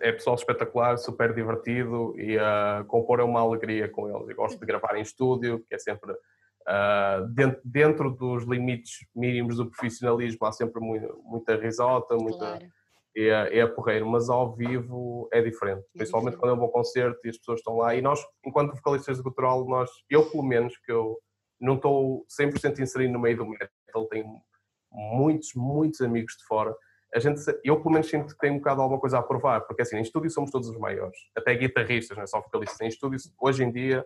É 0.00 0.12
pessoal 0.12 0.36
espetacular, 0.36 0.96
super 0.98 1.34
divertido 1.34 2.18
e 2.18 2.36
uh, 2.36 2.84
compor 2.86 3.20
é 3.20 3.22
uma 3.22 3.40
alegria 3.40 3.88
com 3.88 4.08
eles. 4.08 4.28
Eu 4.28 4.36
gosto 4.36 4.58
de 4.58 4.66
gravar 4.66 4.96
em 4.96 5.02
estúdio, 5.02 5.64
que 5.68 5.74
é 5.74 5.78
sempre 5.78 6.12
uh, 6.12 7.26
dentro, 7.32 7.60
dentro, 7.64 8.10
dos 8.10 8.44
limites 8.44 9.06
mínimos 9.14 9.56
do 9.56 9.70
profissionalismo, 9.70 10.46
há 10.46 10.52
sempre 10.52 10.80
muito, 10.80 11.20
muita 11.24 11.56
risota, 11.56 12.16
muita. 12.16 12.38
Claro. 12.38 12.66
É, 13.16 13.60
é 13.60 13.66
porreiro, 13.68 14.08
mas 14.08 14.28
ao 14.28 14.56
vivo 14.56 15.28
é 15.32 15.40
diferente, 15.40 15.84
é 15.94 15.98
principalmente 15.98 16.34
diferente. 16.34 16.40
quando 16.40 16.50
é 16.50 16.54
um 16.54 16.66
bom 16.66 16.72
concerto 16.72 17.20
e 17.24 17.28
as 17.28 17.38
pessoas 17.38 17.60
estão 17.60 17.76
lá. 17.76 17.94
E 17.94 18.02
nós, 18.02 18.20
enquanto 18.44 18.74
vocalistas 18.74 19.18
de 19.18 19.22
cultural, 19.22 19.64
nós, 19.68 19.88
eu 20.10 20.28
pelo 20.28 20.42
menos, 20.42 20.76
que 20.78 20.90
eu 20.90 21.16
não 21.60 21.76
estou 21.76 22.26
100% 22.28 22.80
inserido 22.80 23.12
no 23.12 23.20
meio 23.20 23.36
do 23.36 23.46
metal, 23.46 24.08
tenho 24.10 24.26
muitos, 24.94 25.50
muitos 25.54 26.00
amigos 26.00 26.34
de 26.38 26.46
fora 26.46 26.74
a 27.14 27.20
gente, 27.20 27.40
eu 27.62 27.76
pelo 27.76 27.92
menos 27.92 28.08
sinto 28.08 28.34
que 28.34 28.40
tem 28.40 28.50
um 28.50 28.58
bocado 28.58 28.82
alguma 28.82 28.98
coisa 28.98 29.18
a 29.18 29.22
provar, 29.22 29.60
porque 29.60 29.82
assim, 29.82 29.96
em 29.96 30.02
estúdio 30.02 30.30
somos 30.30 30.50
todos 30.50 30.68
os 30.68 30.76
maiores, 30.76 31.16
até 31.36 31.54
guitarristas, 31.54 32.16
não 32.16 32.24
é 32.24 32.26
só 32.26 32.40
vocalistas, 32.40 32.80
em 32.80 32.88
estúdio 32.88 33.20
hoje 33.40 33.62
em 33.62 33.70
dia 33.70 34.04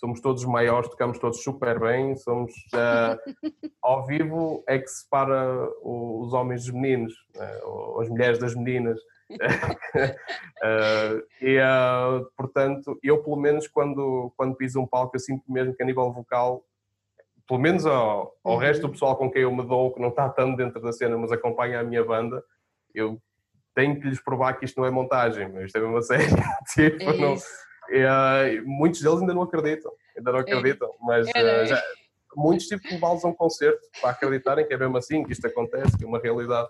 somos 0.00 0.20
todos 0.20 0.42
os 0.42 0.48
maiores, 0.48 0.88
tocamos 0.88 1.18
todos 1.18 1.42
super 1.42 1.78
bem, 1.78 2.16
somos 2.16 2.52
uh, 2.72 3.18
ao 3.82 4.06
vivo 4.06 4.62
é 4.68 4.78
que 4.78 4.86
separa 4.86 5.68
os 5.82 6.32
homens 6.32 6.64
dos 6.64 6.72
meninos, 6.72 7.12
uh, 7.36 8.00
as 8.00 8.08
mulheres 8.08 8.38
das 8.38 8.54
meninas. 8.54 8.98
uh, 9.30 9.36
e 11.42 11.58
portanto, 12.36 12.96
eu 13.02 13.22
pelo 13.22 13.36
menos 13.36 13.66
quando, 13.66 14.32
quando 14.36 14.56
piso 14.56 14.80
um 14.80 14.86
palco, 14.86 15.16
eu 15.16 15.20
sinto 15.20 15.42
mesmo 15.48 15.74
que 15.74 15.82
a 15.82 15.86
nível 15.86 16.12
vocal 16.12 16.64
pelo 17.48 17.60
menos 17.60 17.86
ao, 17.86 18.36
ao 18.44 18.52
uhum. 18.52 18.58
resto 18.58 18.82
do 18.82 18.90
pessoal 18.90 19.16
com 19.16 19.30
quem 19.30 19.42
eu 19.42 19.54
me 19.54 19.66
dou, 19.66 19.92
que 19.92 20.00
não 20.00 20.10
está 20.10 20.28
tanto 20.28 20.56
dentro 20.58 20.80
da 20.82 20.92
cena, 20.92 21.16
mas 21.16 21.32
acompanha 21.32 21.80
a 21.80 21.82
minha 21.82 22.04
banda, 22.04 22.44
eu 22.94 23.18
tenho 23.74 23.98
que 23.98 24.06
lhes 24.06 24.22
provar 24.22 24.52
que 24.54 24.66
isto 24.66 24.78
não 24.78 24.86
é 24.86 24.90
montagem, 24.90 25.50
mas 25.50 25.64
isto 25.64 25.76
é 25.76 25.80
mesmo 25.80 25.96
a 25.96 26.02
sério. 26.02 26.26
tipo, 26.74 27.02
é 27.02 27.16
não, 27.16 27.34
uh, 27.34 28.66
muitos 28.66 29.00
deles 29.00 29.20
ainda 29.20 29.32
não 29.32 29.42
acreditam, 29.42 29.90
ainda 30.16 30.30
não 30.30 30.38
é. 30.40 30.42
acreditam, 30.42 30.94
mas 31.00 31.26
uh, 31.26 31.66
já, 31.66 31.82
muitos 32.36 32.66
tive 32.66 32.82
que 32.82 32.94
levá-los 32.94 33.24
a 33.24 33.28
um 33.28 33.34
concerto 33.34 33.80
para 34.00 34.10
acreditarem 34.10 34.66
que 34.66 34.74
é 34.74 34.76
mesmo 34.76 34.98
assim, 34.98 35.24
que 35.24 35.32
isto 35.32 35.46
acontece, 35.46 35.96
que 35.96 36.04
é 36.04 36.06
uma 36.06 36.18
realidade. 36.18 36.68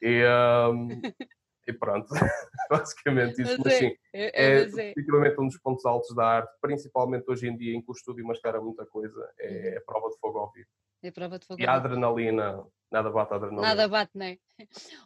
E, 0.00 0.22
e 1.66 1.72
pronto, 1.72 2.08
basicamente 2.70 3.42
isso. 3.42 3.56
Mas, 3.64 3.74
sim, 3.74 3.96
é, 4.12 4.62
é, 4.62 4.62
é. 4.62 5.40
um 5.40 5.46
dos 5.46 5.58
pontos 5.58 5.84
altos 5.84 6.14
da 6.14 6.24
arte, 6.24 6.52
principalmente 6.60 7.24
hoje 7.28 7.48
em 7.48 7.56
dia 7.56 7.74
em 7.74 7.82
que 7.82 7.90
o 7.90 7.92
estúdio 7.92 8.26
mascara 8.26 8.60
muita 8.60 8.86
coisa, 8.86 9.30
é 9.38 9.72
uhum. 9.72 9.78
a 9.78 9.80
prova 9.80 10.10
de 10.10 10.18
fogo 10.18 10.38
ao 10.38 10.52
vivo. 10.52 10.68
É 11.02 11.08
a 11.08 11.12
prova 11.12 11.38
de 11.38 11.46
fogo 11.46 11.60
E 11.60 11.66
a 11.66 11.74
adrenalina, 11.74 12.64
nada 12.90 13.10
bate 13.10 13.32
a 13.32 13.36
adrenalina. 13.36 13.68
Nada 13.68 13.88
bate, 13.88 14.12
não 14.14 14.26
é? 14.26 14.38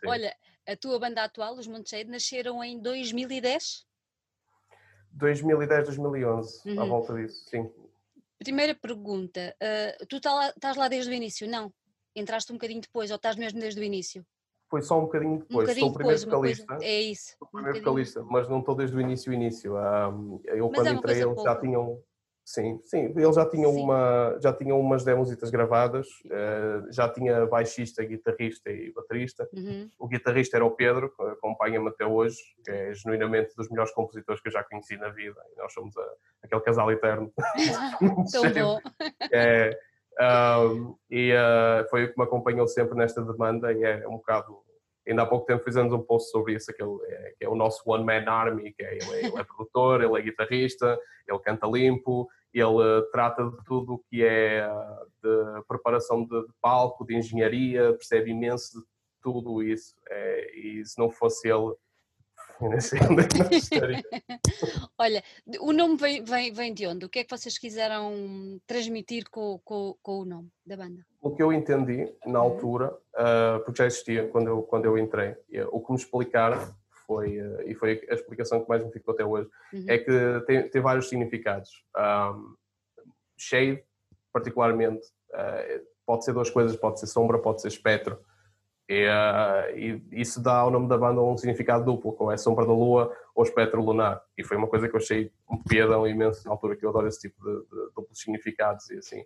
Olha, 0.07 0.35
a 0.67 0.77
tua 0.77 0.99
banda 0.99 1.25
atual, 1.25 1.55
os 1.55 1.67
Monteshade, 1.67 2.11
nasceram 2.11 2.63
em 2.65 2.81
2010? 2.81 3.87
2010, 5.13 5.85
2011, 5.85 6.69
uhum. 6.69 6.81
à 6.81 6.85
volta 6.85 7.15
disso, 7.15 7.49
sim. 7.49 7.71
Primeira 8.39 8.75
pergunta, 8.75 9.57
uh, 9.63 10.07
tu 10.07 10.21
tá 10.21 10.51
estás 10.51 10.77
lá 10.77 10.89
desde 10.89 11.11
o 11.11 11.15
início? 11.15 11.49
Não? 11.49 11.73
Entraste 12.17 12.53
um 12.53 12.57
bocadinho 12.57 12.81
depois 12.81 13.11
ou 13.11 13.17
estás 13.17 13.37
mesmo 13.37 13.61
desde 13.61 13.81
o 13.81 13.85
início? 13.85 14.27
Foi 14.75 14.83
só 14.83 14.99
um 14.99 15.03
bocadinho 15.03 15.39
depois. 15.39 15.51
Um 15.51 15.61
bocadinho 15.61 15.87
Sou 15.87 15.91
o 15.91 15.95
primeiro 15.95 16.21
vocalista. 16.21 16.67
Coisa, 16.67 16.85
é 16.85 17.01
isso. 17.01 17.37
Sou 17.39 17.47
o 17.47 17.51
primeiro 17.53 17.79
um 17.79 17.81
vocalista, 17.81 18.23
mas 18.25 18.49
não 18.49 18.59
estou 18.59 18.75
desde 18.75 18.97
o 18.97 19.01
início 19.01 19.33
início. 19.33 19.75
Eu 20.47 20.69
mas 20.69 20.75
quando 20.75 20.87
é 20.89 20.91
entrei 20.91 21.23
eles 21.23 21.43
já 21.43 21.55
tinham. 21.57 22.03
Sim, 22.47 22.79
sim, 22.83 23.15
eles 23.17 23.37
já 23.37 23.49
tinham, 23.49 23.73
sim. 23.73 23.81
Uma, 23.81 24.37
já 24.43 24.53
tinham 24.53 24.79
umas 24.79 25.03
demositas 25.03 25.49
gravadas, 25.49 26.07
uh, 26.27 26.93
já 26.93 27.09
tinha 27.09 27.47
baixista, 27.47 28.05
guitarrista 28.05 28.71
e 28.71 28.93
baterista. 28.93 29.49
Uhum. 29.51 29.89
O 29.99 30.07
guitarrista 30.07 30.59
era 30.59 30.65
o 30.67 30.71
Pedro, 30.73 31.11
que 31.17 31.23
acompanha-me 31.23 31.89
até 31.89 32.05
hoje, 32.05 32.37
que 32.63 32.71
é 32.71 32.93
genuinamente 32.93 33.57
dos 33.57 33.71
melhores 33.71 33.95
compositores 33.95 34.43
que 34.43 34.49
eu 34.49 34.53
já 34.53 34.63
conheci 34.63 34.95
na 34.99 35.09
vida. 35.09 35.41
E 35.55 35.59
nós 35.59 35.73
somos 35.73 35.97
a, 35.97 36.07
aquele 36.43 36.61
casal 36.61 36.91
eterno. 36.91 37.33
Tão 38.31 38.53
bom. 38.53 38.79
É, 39.33 39.79
um, 40.21 40.97
e 41.11 41.33
uh, 41.33 41.89
foi 41.91 42.05
o 42.05 42.13
que 42.13 42.19
me 42.19 42.25
acompanhou 42.25 42.67
sempre 42.69 42.97
nesta 42.97 43.23
demanda 43.23 43.73
e 43.73 43.83
é 43.83 44.07
um 44.07 44.13
bocado 44.13 44.65
ainda 45.07 45.23
há 45.23 45.27
pouco 45.27 45.47
tempo 45.47 45.63
fizemos 45.63 45.93
um 45.93 46.03
post 46.03 46.31
sobre 46.31 46.55
isso, 46.55 46.71
aquele, 46.71 46.97
é, 47.07 47.35
que 47.39 47.45
é 47.45 47.49
o 47.49 47.55
nosso 47.55 47.83
One 47.87 48.05
Man 48.05 48.25
Army, 48.27 48.73
que 48.73 48.83
é, 48.83 48.97
ele, 48.97 49.11
é, 49.13 49.27
ele 49.27 49.39
é 49.39 49.45
produtor, 49.45 50.03
ele 50.03 50.19
é 50.19 50.23
guitarrista, 50.23 50.99
ele 51.29 51.39
canta 51.41 51.67
limpo, 51.67 52.29
ele 52.53 52.65
uh, 52.65 53.11
trata 53.11 53.45
de 53.45 53.65
tudo 53.65 53.95
o 53.95 53.99
que 53.99 54.25
é 54.25 54.67
uh, 54.67 55.07
de 55.23 55.63
preparação 55.67 56.25
de, 56.25 56.47
de, 56.47 56.53
palco, 56.61 57.05
de 57.05 57.17
engenharia, 57.17 57.93
percebe 57.93 58.31
imenso 58.31 58.79
de 58.79 58.87
tudo 59.23 59.63
isso. 59.63 59.95
É, 60.09 60.57
e 60.57 60.85
se 60.85 60.99
não 60.99 61.11
fosse 61.11 61.49
ele, 61.49 61.75
Olha, 64.99 65.23
o 65.61 65.73
nome 65.73 65.97
vem, 65.97 66.25
vem, 66.25 66.53
vem 66.53 66.75
de 66.75 66.87
onde? 66.87 67.05
O 67.05 67.09
que 67.09 67.21
é 67.21 67.25
que 67.25 67.37
vocês 67.37 67.59
quiseram 67.59 68.61
transmitir 68.67 69.25
com, 69.31 69.61
com, 69.65 69.97
com 70.03 70.21
o 70.21 70.25
nome 70.25 70.49
da 70.65 70.77
banda? 70.77 71.05
O 71.21 71.35
que 71.35 71.43
eu 71.43 71.53
entendi 71.53 72.13
na 72.27 72.43
uhum. 72.43 72.51
altura, 72.51 72.97
uh, 73.15 73.65
porque 73.65 73.79
já 73.79 73.87
existia 73.87 74.29
quando 74.29 74.49
eu, 74.49 74.63
quando 74.63 74.85
eu 74.85 74.99
entrei, 74.99 75.35
o 75.71 75.81
que 75.81 75.93
me 75.93 75.99
explicaram 75.99 76.75
foi, 77.07 77.41
uh, 77.41 77.63
e 77.67 77.75
foi 77.75 78.03
a 78.09 78.15
explicação 78.15 78.63
que 78.63 78.69
mais 78.69 78.85
me 78.85 78.93
ficou 78.93 79.15
até 79.15 79.25
hoje, 79.25 79.49
uhum. 79.73 79.85
é 79.89 79.99
que 79.99 80.41
tem, 80.47 80.69
tem 80.69 80.83
vários 80.83 81.09
significados. 81.09 81.85
Um, 81.97 82.55
shade, 83.37 83.83
particularmente, 84.33 85.07
uh, 85.31 85.85
pode 86.07 86.25
ser 86.25 86.33
duas 86.33 86.51
coisas, 86.51 86.77
pode 86.77 87.01
ser 87.01 87.07
sombra, 87.07 87.39
pode 87.39 87.61
ser 87.61 87.69
espectro. 87.69 88.19
E, 88.89 89.07
uh, 89.07 89.79
e, 89.79 90.03
isso 90.13 90.43
dá 90.43 90.57
ao 90.57 90.71
nome 90.71 90.89
da 90.89 90.99
banda 90.99 91.23
um 91.23 91.37
significado 91.37 91.85
duplo, 91.85 92.13
como 92.13 92.31
é 92.31 92.37
Sombra 92.37 92.67
da 92.67 92.73
Lua 92.73 93.15
ou 93.35 93.43
Espectro 93.43 93.83
Lunar. 93.83 94.23
E 94.37 94.45
foi 94.45 94.57
uma 94.57 94.69
coisa 94.69 94.89
que 94.89 94.95
eu 94.95 95.01
achei 95.01 95.33
um 95.51 95.63
piadão 95.63 96.07
imenso 96.07 96.45
na 96.45 96.53
altura, 96.53 96.77
que 96.77 96.85
eu 96.85 96.91
adoro 96.91 97.09
esse 97.09 97.21
tipo 97.21 97.43
de, 97.43 97.61
de 97.61 97.95
duplos 97.95 98.19
significados 98.19 98.91
e 98.91 98.99
assim. 98.99 99.21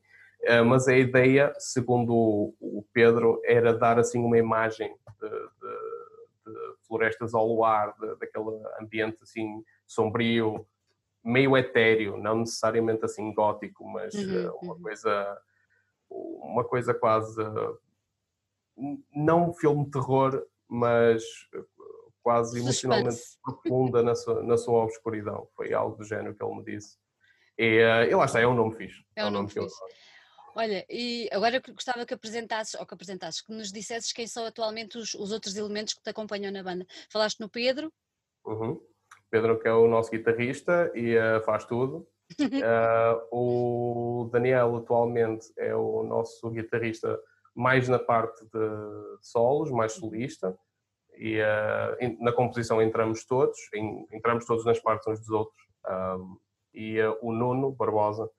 Uh, 0.45 0.65
mas 0.65 0.87
a 0.87 0.97
ideia, 0.97 1.53
segundo 1.59 2.15
o, 2.15 2.55
o, 2.61 2.85
Pedro, 2.93 3.41
era 3.45 3.75
dar 3.75 3.99
assim 3.99 4.21
uma 4.21 4.39
imagem 4.39 4.95
de, 5.21 5.29
de, 5.29 5.37
de 6.47 6.77
florestas 6.87 7.35
ao 7.35 7.47
luar, 7.47 7.93
daquele 8.21 8.47
ambiente 8.81 9.19
assim 9.23 9.65
sombrio, 9.85 10.65
meio 11.25 11.57
etéreo, 11.57 12.17
não 12.17 12.39
necessariamente 12.39 13.05
assim 13.05 13.35
gótico, 13.35 13.85
mas 13.89 14.15
uhum, 14.15 14.47
uh, 14.47 14.59
uma 14.63 14.75
uhum. 14.75 14.83
coisa 14.83 15.39
uma 16.11 16.65
coisa 16.65 16.95
quase 16.95 17.43
não 19.15 19.51
um 19.51 19.55
filme 19.55 19.85
de 19.85 19.91
terror, 19.91 20.47
mas 20.69 21.23
eh, 21.55 21.65
quase 22.23 22.61
emocionalmente 22.61 23.21
profunda 23.43 24.03
na 24.03 24.15
sua, 24.15 24.43
na 24.43 24.57
sua 24.57 24.85
obscuridão. 24.85 25.49
Foi 25.57 25.73
algo 25.73 25.97
do 25.97 26.05
género 26.05 26.35
que 26.35 26.45
ele 26.45 26.55
me 26.55 26.65
disse. 26.65 26.97
E, 27.57 27.83
uh, 27.83 28.11
e 28.11 28.15
lá 28.15 28.25
está, 28.25 28.41
é 28.41 28.47
um 28.47 28.55
nome 28.55 28.77
fixe. 28.77 29.05
É 29.17 29.25
um, 29.25 29.27
é 29.27 29.31
um 29.31 29.33
nome, 29.33 29.55
nome 29.55 29.69
fixe. 29.69 29.83
Olha, 30.55 30.85
e 30.91 31.29
agora 31.33 31.61
gostava 31.61 32.05
que 32.05 32.15
apresentasses, 32.15 32.75
ou 32.75 32.87
que 32.87 32.95
apresentasses, 32.95 33.41
que 33.41 33.53
nos 33.53 33.71
dissesses 33.71 34.13
quem 34.13 34.27
são 34.27 34.45
atualmente 34.45 34.99
os, 34.99 35.15
os 35.15 35.33
outros 35.33 35.57
elementos 35.57 35.95
que 35.95 36.03
te 36.03 36.11
acompanham 36.11 36.53
na 36.53 36.63
banda. 36.63 36.87
Falaste 37.11 37.41
no 37.41 37.49
Pedro? 37.49 37.93
Uhum. 38.45 38.81
Pedro 39.31 39.59
que 39.59 39.69
é 39.69 39.73
o 39.73 39.87
nosso 39.87 40.11
guitarrista 40.11 40.91
e 40.95 41.17
uh, 41.17 41.41
faz 41.45 41.65
tudo. 41.65 42.09
uh, 42.41 43.29
o 43.33 44.29
Daniel 44.33 44.77
atualmente 44.77 45.47
é 45.57 45.75
o 45.75 46.03
nosso 46.03 46.51
guitarrista 46.51 47.19
mais 47.59 47.89
na 47.89 47.99
parte 47.99 48.45
de 48.45 49.19
solos, 49.21 49.69
mais 49.73 49.93
solista. 49.93 50.57
E 51.17 51.41
uh, 51.41 52.23
na 52.23 52.33
composição 52.33 52.81
entramos 52.81 53.25
todos, 53.25 53.59
em, 53.75 54.07
entramos 54.13 54.47
todos 54.47 54.65
nas 54.65 54.79
partes 54.79 55.09
uns 55.09 55.19
dos 55.19 55.31
outros. 55.31 55.67
Um, 55.85 56.39
e 56.73 57.01
o 57.21 57.33
Nuno 57.33 57.73
Barbosa 57.73 58.31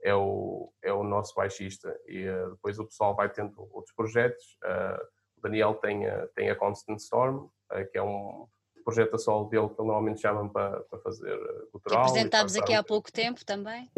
é 0.00 0.14
o, 0.14 0.72
é 0.80 0.92
o 0.92 1.02
nosso 1.02 1.34
baixista 1.34 1.98
e 2.06 2.28
uh, 2.28 2.50
depois 2.50 2.78
o 2.78 2.84
pessoal 2.84 3.16
vai 3.16 3.28
tendo 3.28 3.68
outros 3.72 3.92
projetos. 3.96 4.56
Uh, 4.62 5.02
o 5.38 5.40
Daniel 5.40 5.74
tem 5.74 6.06
a, 6.06 6.28
tem 6.28 6.48
a 6.48 6.54
Constant 6.54 7.00
Storm, 7.00 7.46
uh, 7.46 7.90
que 7.90 7.98
é 7.98 8.02
um 8.02 8.46
projeto 8.84 9.16
a 9.16 9.18
solo 9.18 9.48
dele 9.48 9.68
que 9.70 9.80
ele 9.80 9.88
normalmente 9.88 10.20
chamam 10.20 10.48
para, 10.48 10.80
para 10.82 11.00
fazer 11.00 11.36
cultural. 11.72 12.04
Apresentámos 12.04 12.54
aqui 12.54 12.72
há 12.74 12.84
pouco 12.84 13.10
tempo 13.10 13.44
também. 13.44 13.90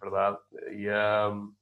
Verdade. 0.00 0.38
E, 0.70 0.88
um, 0.88 1.52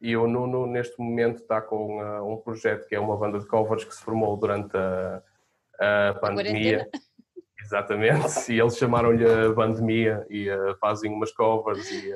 e 0.00 0.16
o 0.16 0.26
Nuno 0.26 0.66
neste 0.66 0.98
momento 0.98 1.42
está 1.42 1.60
com 1.60 2.00
um 2.22 2.36
projeto 2.38 2.86
que 2.88 2.94
é 2.94 3.00
uma 3.00 3.16
banda 3.16 3.38
de 3.38 3.46
covers 3.46 3.84
que 3.84 3.94
se 3.94 4.02
formou 4.02 4.36
durante 4.36 4.76
a, 4.76 5.22
a 6.10 6.14
pandemia. 6.14 6.88
A 6.92 6.98
Exatamente, 7.62 8.52
e 8.52 8.58
eles 8.58 8.76
chamaram-lhe 8.76 9.24
a 9.24 9.52
pandemia 9.52 10.26
e 10.30 10.48
fazem 10.80 11.12
umas 11.12 11.30
covers 11.30 11.88
e 11.90 12.12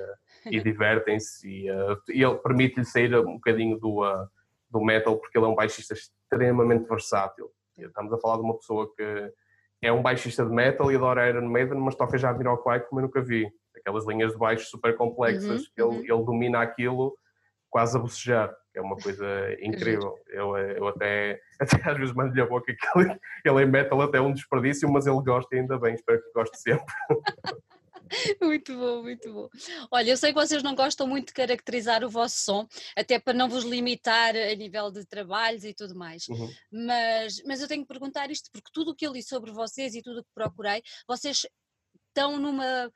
e 0.46 0.60
divertem-se 0.62 1.48
e, 1.48 1.70
uh, 1.70 2.00
e, 2.08 2.22
ele 2.22 2.36
permite-lhe 2.36 2.84
sair 2.84 3.14
um 3.16 3.34
bocadinho 3.34 3.78
do, 3.78 4.02
uh, 4.02 4.28
do 4.70 4.80
metal 4.80 5.16
porque 5.16 5.36
ele 5.36 5.46
é 5.46 5.48
um 5.48 5.54
baixista 5.54 5.94
extremamente 5.94 6.88
versátil. 6.88 7.50
Estamos 7.76 8.12
a 8.12 8.18
falar 8.18 8.36
de 8.36 8.42
uma 8.42 8.56
pessoa 8.56 8.90
que 8.94 9.32
é 9.82 9.92
um 9.92 10.02
baixista 10.02 10.44
de 10.44 10.52
metal 10.52 10.90
e 10.90 10.96
adora 10.96 11.28
Iron 11.28 11.48
Maiden, 11.48 11.78
mas 11.78 11.96
toca 11.96 12.16
já 12.16 12.32
Jamiroquai 12.32 12.80
como 12.80 13.00
eu 13.00 13.06
nunca 13.06 13.20
vi. 13.20 13.50
Aquelas 13.76 14.06
linhas 14.06 14.32
de 14.32 14.38
baixo 14.38 14.66
super 14.66 14.96
complexas, 14.96 15.70
uhum, 15.76 15.86
uhum. 15.86 15.94
Ele, 15.94 16.12
ele 16.12 16.24
domina 16.24 16.62
aquilo 16.62 17.16
quase 17.74 17.96
a 17.96 18.00
bocejar, 18.00 18.56
que 18.72 18.78
é 18.78 18.80
uma 18.80 18.94
coisa 18.94 19.26
incrível. 19.60 20.16
Eu, 20.28 20.56
eu 20.56 20.86
até, 20.86 21.40
até 21.58 21.90
às 21.90 21.98
vezes 21.98 22.14
mando-lhe 22.14 22.40
a 22.40 22.46
boca 22.46 22.72
que 22.72 22.98
ele, 22.98 23.18
ele 23.44 23.62
é 23.62 23.66
metal 23.66 24.00
até 24.00 24.20
um 24.20 24.32
desperdício, 24.32 24.88
mas 24.88 25.08
ele 25.08 25.20
gosta 25.20 25.56
ainda 25.56 25.76
bem, 25.76 25.94
espero 25.94 26.22
que 26.22 26.32
goste 26.32 26.56
sempre. 26.56 26.94
muito 28.40 28.78
bom, 28.78 29.02
muito 29.02 29.32
bom. 29.32 29.48
Olha, 29.90 30.10
eu 30.10 30.16
sei 30.16 30.32
que 30.32 30.38
vocês 30.38 30.62
não 30.62 30.76
gostam 30.76 31.08
muito 31.08 31.28
de 31.28 31.32
caracterizar 31.32 32.04
o 32.04 32.08
vosso 32.08 32.36
som, 32.44 32.68
até 32.96 33.18
para 33.18 33.34
não 33.34 33.48
vos 33.48 33.64
limitar 33.64 34.36
a 34.36 34.54
nível 34.54 34.92
de 34.92 35.04
trabalhos 35.04 35.64
e 35.64 35.74
tudo 35.74 35.96
mais, 35.96 36.28
uhum. 36.28 36.48
mas, 36.70 37.42
mas 37.44 37.60
eu 37.60 37.66
tenho 37.66 37.82
que 37.82 37.88
perguntar 37.88 38.30
isto 38.30 38.52
porque 38.52 38.70
tudo 38.72 38.92
o 38.92 38.94
que 38.94 39.04
eu 39.04 39.12
li 39.12 39.22
sobre 39.22 39.50
vocês 39.50 39.96
e 39.96 40.02
tudo 40.02 40.20
o 40.20 40.22
que 40.22 40.30
procurei, 40.32 40.80
vocês 41.08 41.44
estão 42.06 42.38
numa, 42.38 42.88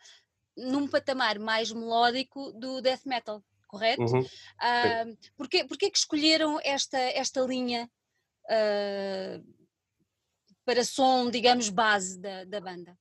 num 0.57 0.87
patamar 0.87 1.37
mais 1.41 1.73
melódico 1.73 2.53
do 2.53 2.81
death 2.81 3.05
metal, 3.05 3.43
correto? 3.69 4.03
Uhum. 4.03 4.21
Uh, 4.21 5.19
porquê, 5.37 5.65
porquê 5.65 5.91
que 5.91 5.99
escolheram 5.99 6.59
esta, 6.65 6.99
esta 6.99 7.41
linha 7.43 7.89
uh, 8.47 9.45
para 10.65 10.83
som, 10.83 11.31
digamos, 11.31 11.69
base 11.69 12.19
da, 12.19 12.45
da 12.45 12.61
banda? 12.61 12.97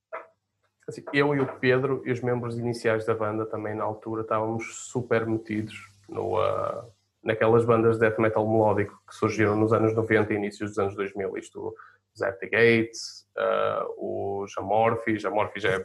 Assim, 0.86 1.02
eu 1.12 1.34
e 1.34 1.40
o 1.40 1.58
Pedro 1.58 2.02
e 2.06 2.12
os 2.12 2.20
membros 2.20 2.58
iniciais 2.58 3.04
da 3.04 3.14
banda 3.14 3.44
também 3.44 3.74
na 3.74 3.84
altura 3.84 4.22
estávamos 4.22 4.86
super 4.86 5.26
metidos 5.26 5.74
no, 6.08 6.38
uh, 6.38 6.90
naquelas 7.22 7.64
bandas 7.64 7.98
de 7.98 8.00
death 8.00 8.18
metal 8.18 8.48
melódico 8.48 8.98
que 9.06 9.14
surgiram 9.14 9.54
nos 9.56 9.72
anos 9.72 9.94
90 9.94 10.32
e 10.32 10.36
inícios 10.36 10.70
dos 10.70 10.78
anos 10.78 10.94
2000. 10.94 11.36
Isto, 11.36 11.74
os 12.14 12.22
At 12.22 12.38
the 12.38 12.46
Gates, 12.46 13.26
uh, 13.36 14.42
os 14.42 14.56
Amorphis, 14.56 15.24
Amorphis 15.24 15.62
já, 15.62 15.74
é, 15.74 15.84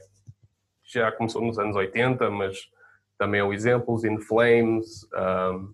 já 0.84 1.12
começou 1.12 1.42
nos 1.42 1.60
anos 1.60 1.76
80, 1.76 2.30
mas 2.30 2.70
também 3.24 3.40
é 3.40 3.44
o 3.44 3.54
exemplo, 3.54 3.94
os 3.94 4.04
In 4.04 4.20
Flames, 4.20 5.08
um, 5.14 5.72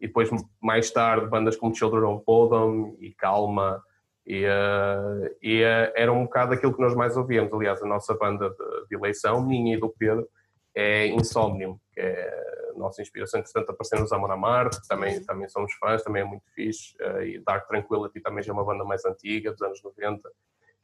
e 0.00 0.08
depois 0.08 0.28
mais 0.60 0.90
tarde 0.90 1.28
bandas 1.28 1.56
como 1.56 1.74
Children 1.74 2.04
of 2.04 2.24
Bodom 2.26 2.96
e 2.98 3.14
Calma, 3.14 3.80
e, 4.26 4.44
uh, 4.44 5.36
e 5.40 5.62
uh, 5.62 5.92
era 5.94 6.12
um 6.12 6.24
bocado 6.24 6.54
aquilo 6.54 6.74
que 6.74 6.80
nós 6.80 6.94
mais 6.94 7.16
ouvíamos. 7.16 7.52
Aliás, 7.52 7.80
a 7.80 7.86
nossa 7.86 8.14
banda 8.14 8.50
de, 8.50 8.88
de 8.88 8.96
eleição, 8.96 9.40
minha 9.46 9.76
e 9.76 9.80
do 9.80 9.88
Pedro, 9.88 10.28
é 10.74 11.06
Insomnium, 11.06 11.78
que 11.92 12.00
é 12.00 12.72
a 12.74 12.78
nossa 12.78 13.02
inspiração, 13.02 13.40
que 13.40 13.52
tanto 13.52 13.70
apareceu 13.70 14.00
nos 14.00 14.12
Amor 14.12 14.36
Marte, 14.36 14.80
também, 14.88 15.22
também 15.24 15.48
somos 15.48 15.72
fãs, 15.74 16.02
também 16.02 16.22
é 16.22 16.24
muito 16.24 16.44
fixe. 16.54 16.96
Uh, 17.00 17.22
e 17.22 17.38
Dark 17.38 17.68
Tranquility 17.68 18.20
também 18.20 18.42
já 18.42 18.50
é 18.50 18.54
uma 18.54 18.64
banda 18.64 18.84
mais 18.84 19.04
antiga, 19.04 19.52
dos 19.52 19.62
anos 19.62 19.80
90. 19.80 20.28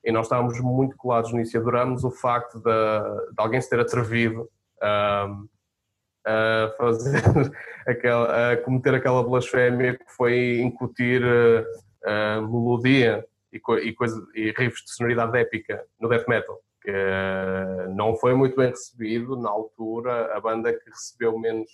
E 0.05 0.12
nós 0.12 0.27
estávamos 0.27 0.61
muito 0.61 0.97
colados 0.97 1.33
nisso 1.33 1.57
e 1.57 1.59
adoramos 1.59 2.05
o 2.05 2.12
facto 2.12 2.59
de, 2.59 3.33
de 3.33 3.38
alguém 3.38 3.61
se 3.61 3.69
ter 3.69 3.81
atrevido 3.81 4.49
ehm, 4.81 5.49
a 6.26 6.72
fazer 6.76 7.22
aquela, 7.86 8.52
a 8.52 8.56
cometer 8.56 8.94
aquela 8.94 9.22
blasfémia 9.22 9.96
que 9.96 10.04
foi 10.08 10.58
incutir 10.60 11.22
uh, 11.22 12.42
melodia 12.42 13.24
e, 13.52 13.56
e, 13.56 13.92
coisa, 13.92 14.26
e 14.34 14.50
riffs 14.50 14.84
de 14.84 14.92
sonoridade 14.92 15.38
épica 15.38 15.84
no 16.00 16.08
death 16.08 16.26
metal, 16.26 16.60
que 16.82 16.90
uh, 16.90 17.94
não 17.94 18.16
foi 18.16 18.34
muito 18.34 18.56
bem 18.56 18.70
recebido 18.70 19.36
na 19.36 19.48
altura. 19.48 20.36
A 20.36 20.40
banda 20.40 20.72
que 20.72 20.90
recebeu 20.90 21.38
menos 21.38 21.70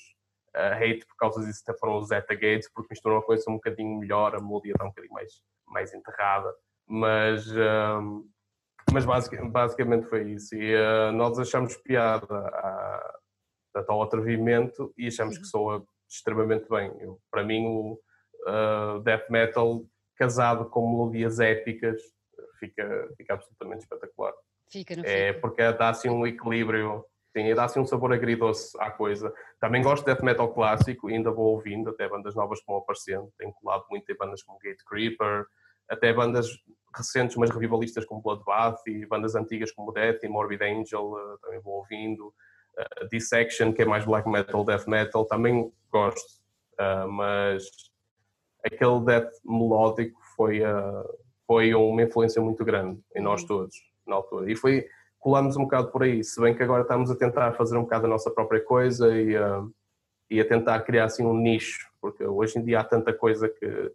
uh, 0.55 0.75
hate 0.75 1.07
por 1.07 1.17
causa 1.17 1.45
disso 1.45 1.63
até 1.67 1.79
foram 1.79 1.97
os 1.97 2.09
Zeta 2.09 2.35
Gates, 2.35 2.71
porque 2.73 2.89
misturam 2.91 3.17
a 3.17 3.23
coisa 3.23 3.45
um 3.49 3.55
bocadinho 3.55 3.99
melhor, 3.99 4.37
a 4.37 4.41
melodia 4.41 4.73
está 4.73 4.85
um 4.85 4.89
bocadinho 4.89 5.15
mais, 5.15 5.33
mais 5.67 5.95
enterrada. 5.95 6.53
Mas, 6.87 7.51
uh, 7.51 8.23
mas 8.93 9.07
basic, 9.07 9.43
basicamente 9.49 10.09
foi 10.09 10.33
isso. 10.33 10.55
E 10.55 10.75
nós 11.13 11.39
achamos 11.39 11.75
piada 11.79 12.27
a 13.75 13.83
tal 13.83 14.03
atrevimento 14.03 14.93
e 14.97 15.07
achamos 15.07 15.39
que 15.39 15.45
soa 15.45 15.85
extremamente 16.09 16.69
bem. 16.69 16.93
Eu, 17.01 17.19
para 17.31 17.45
mim, 17.45 17.67
o 17.67 17.99
death 19.03 19.31
metal 19.31 19.85
casado 20.17 20.67
com 20.67 20.91
melodias 20.91 21.41
épicas, 21.41 22.01
fica, 22.59 23.09
fica 23.17 23.35
absolutamente 23.35 23.83
espetacular. 23.83 24.33
Fica, 24.71 24.97
não 24.97 25.05
é, 25.05 25.29
fica. 25.29 25.41
Porque 25.41 25.73
dá 25.73 25.89
assim 25.89 26.09
um 26.09 26.27
equilíbrio, 26.27 27.05
sim, 27.37 27.55
dá 27.55 27.65
assim 27.65 27.81
um 27.81 27.87
sabor 27.87 28.13
agridoce 28.13 28.77
à 28.79 28.91
coisa. 28.91 29.33
Também 29.61 29.83
gosto 29.83 30.05
de 30.05 30.13
death 30.13 30.23
metal 30.23 30.53
clássico, 30.53 31.09
ainda 31.09 31.31
vou 31.31 31.55
ouvindo, 31.55 31.91
até 31.91 32.09
bandas 32.09 32.35
novas 32.35 32.61
que 32.61 32.67
vão 32.67 32.77
aparecendo. 32.77 33.33
Tenho 33.39 33.53
colado 33.55 33.85
muito 33.91 34.11
em 34.11 34.17
bandas 34.17 34.43
como 34.43 34.59
Gate 34.59 34.83
Creeper, 34.87 35.47
até 35.89 36.13
bandas 36.13 36.49
recentes, 36.95 37.37
mas 37.37 37.51
revivalistas 37.51 38.05
como 38.05 38.23
Bloodbath 38.23 38.81
e 38.87 39.07
bandas 39.07 39.35
antigas 39.35 39.73
como 39.73 39.93
Death 39.93 40.23
e 40.23 40.29
Morbid 40.29 40.63
Angel, 40.63 41.05
uh, 41.05 41.39
também 41.41 41.61
vou 41.61 41.75
ouvindo. 41.75 42.33
Uh, 42.79 43.09
Dissection, 43.11 43.73
que 43.73 43.83
é 43.83 43.85
mais 43.85 44.05
black 44.05 44.29
metal, 44.29 44.65
death 44.65 44.87
metal, 44.87 45.25
também 45.25 45.71
gosto. 45.91 46.43
Uh, 46.81 47.09
mas 47.09 47.65
aquele 48.65 49.01
death 49.01 49.31
melódico 49.45 50.19
foi, 50.37 50.63
uh, 50.63 51.05
foi 51.47 51.75
uma 51.75 52.03
influência 52.03 52.41
muito 52.41 52.65
grande 52.65 53.01
em 53.15 53.23
nós 53.23 53.43
uhum. 53.43 53.49
todos 53.49 53.77
na 54.07 54.17
altura. 54.17 54.51
E 54.51 54.57
foi, 54.57 54.87
colamos 55.19 55.57
um 55.57 55.65
bocado 55.65 55.91
por 55.91 56.03
aí, 56.03 56.23
se 56.25 56.41
bem 56.41 56.55
que 56.55 56.63
agora 56.63 56.83
estamos 56.83 57.11
a 57.11 57.17
tentar 57.17 57.53
fazer 57.53 57.77
um 57.77 57.83
bocado 57.83 58.07
a 58.07 58.09
nossa 58.09 58.31
própria 58.31 58.61
coisa 58.61 59.15
e, 59.17 59.35
e 60.31 60.41
a 60.41 60.49
tentar 60.49 60.81
criar 60.81 61.05
assim 61.05 61.25
um 61.25 61.37
nicho, 61.37 61.89
porque 62.01 62.25
hoje 62.25 62.59
em 62.59 62.65
dia 62.65 62.81
há 62.81 62.85
tanta 62.85 63.13
coisa 63.13 63.49
que 63.49 63.93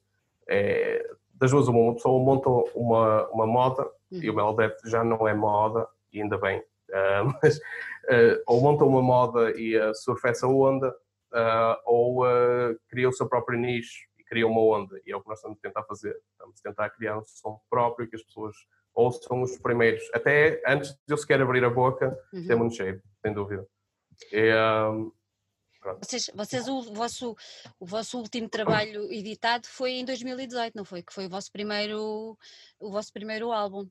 é, 0.48 1.06
das 1.34 1.52
duas 1.52 1.68
uma, 1.68 1.80
uma 1.80 1.94
pessoa 1.94 2.24
monta 2.24 2.50
uma, 2.76 3.28
uma 3.30 3.46
moda 3.46 3.84
uhum. 4.12 4.20
e 4.22 4.30
o 4.30 4.34
Melodeath 4.34 4.78
já 4.86 5.04
não 5.04 5.28
é 5.28 5.34
moda, 5.34 5.88
e 6.14 6.22
ainda 6.22 6.38
bem, 6.38 6.64
mas 7.42 7.60
uh, 8.10 8.42
ou 8.46 8.62
monta 8.62 8.84
uma 8.84 9.02
moda 9.02 9.52
e 9.60 9.78
uh, 9.78 9.94
surfa 9.96 10.30
essa 10.30 10.48
onda, 10.48 10.94
ou 11.86 12.24
cria 12.90 13.10
o 13.10 13.12
seu 13.12 13.28
próprio 13.28 13.60
nicho 13.60 14.08
cria 14.28 14.46
uma 14.46 14.62
onda 14.62 15.00
e 15.06 15.12
é 15.12 15.16
o 15.16 15.22
que 15.22 15.28
nós 15.28 15.40
estamos 15.40 15.58
a 15.58 15.62
tentar 15.62 15.84
fazer. 15.84 16.16
Estamos 16.32 16.60
a 16.60 16.70
tentar 16.70 16.90
criar 16.92 17.18
um 17.18 17.26
som 17.26 17.60
próprio 17.70 18.10
que 18.10 18.16
as 18.16 18.24
pessoas 18.24 18.56
ouçam 18.94 19.42
os 19.42 19.58
primeiros, 19.60 20.04
até 20.14 20.62
antes 20.66 20.92
de 20.92 21.14
eu 21.14 21.18
sequer 21.18 21.40
abrir 21.40 21.64
a 21.64 21.70
boca, 21.70 22.18
uhum. 22.34 22.48
tem 22.48 22.56
muito 22.56 22.76
cheio, 22.76 23.02
sem 23.22 23.32
dúvida. 23.32 23.66
E, 24.32 24.52
um, 24.90 25.12
vocês, 26.02 26.32
vocês 26.34 26.68
o, 26.68 26.82
vosso, 26.94 27.38
o 27.80 27.86
vosso 27.86 28.18
último 28.18 28.50
trabalho 28.50 29.04
editado 29.14 29.68
foi 29.68 29.92
em 29.92 30.04
2018, 30.04 30.76
não 30.76 30.84
foi? 30.84 31.04
Que 31.04 31.14
foi 31.14 31.28
o 31.28 31.30
vosso 31.30 31.52
primeiro, 31.52 32.36
o 32.80 32.92
vosso 32.92 33.14
primeiro 33.14 33.52
álbum. 33.52 33.88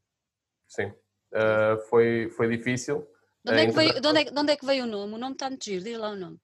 Sim, 0.66 0.86
uh, 1.32 1.80
foi, 1.88 2.28
foi 2.36 2.48
difícil. 2.54 3.06
De 3.46 3.52
onde, 3.52 3.60
é 3.60 3.66
que 3.66 3.72
veio, 3.72 4.00
de, 4.00 4.08
onde 4.08 4.20
é, 4.20 4.24
de 4.24 4.38
onde 4.40 4.52
é 4.52 4.56
que 4.56 4.66
veio 4.66 4.84
o 4.84 4.86
nome? 4.88 5.14
O 5.14 5.18
nome 5.18 5.32
está 5.34 5.48
muito 5.48 5.64
giro, 5.64 5.84
diz 5.84 5.96
lá 5.96 6.10
o 6.10 6.16
nome. 6.16 6.36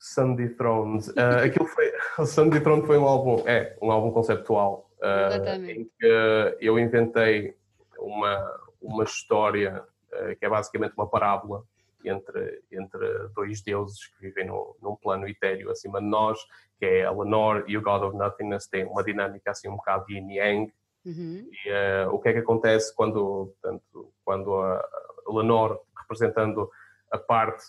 Sandy 0.00 0.48
Thrones. 0.56 1.08
Uh, 1.08 1.44
aquilo 1.44 1.66
foi, 1.66 1.92
Sandy 2.26 2.60
Thrones 2.60 2.86
foi 2.86 2.96
um 2.96 3.04
álbum, 3.04 3.42
é, 3.46 3.76
um 3.82 3.90
álbum 3.90 4.10
conceptual 4.10 4.90
uh, 5.02 5.70
em 5.70 5.84
que 5.84 6.56
eu 6.60 6.78
inventei 6.78 7.54
uma, 7.98 8.60
uma 8.80 9.04
história 9.04 9.84
uh, 10.12 10.36
que 10.38 10.46
é 10.46 10.48
basicamente 10.48 10.94
uma 10.96 11.06
parábola 11.06 11.62
entre, 12.02 12.62
entre 12.72 13.28
dois 13.34 13.60
deuses 13.60 14.06
que 14.06 14.22
vivem 14.22 14.46
num, 14.46 14.74
num 14.80 14.96
plano 14.96 15.28
etéreo 15.28 15.70
acima 15.70 16.00
de 16.00 16.06
nós, 16.06 16.38
que 16.78 16.86
é 16.86 17.04
a 17.04 17.10
Lenore 17.10 17.64
e 17.66 17.76
o 17.76 17.82
God 17.82 18.02
of 18.02 18.16
Nothingness, 18.16 18.66
tem 18.66 18.86
uma 18.86 19.04
dinâmica 19.04 19.50
assim 19.50 19.68
um 19.68 19.76
bocado 19.76 20.06
yin 20.08 20.30
yang. 20.32 20.72
Uhum. 21.04 21.48
E 21.52 21.70
uh, 21.70 22.14
o 22.14 22.18
que 22.18 22.30
é 22.30 22.32
que 22.32 22.38
acontece 22.38 22.94
quando, 22.94 23.54
portanto, 23.60 24.12
quando 24.24 24.54
a 24.54 24.82
Lenore, 25.28 25.78
representando 26.08 26.70
a 27.10 27.18
parte 27.18 27.66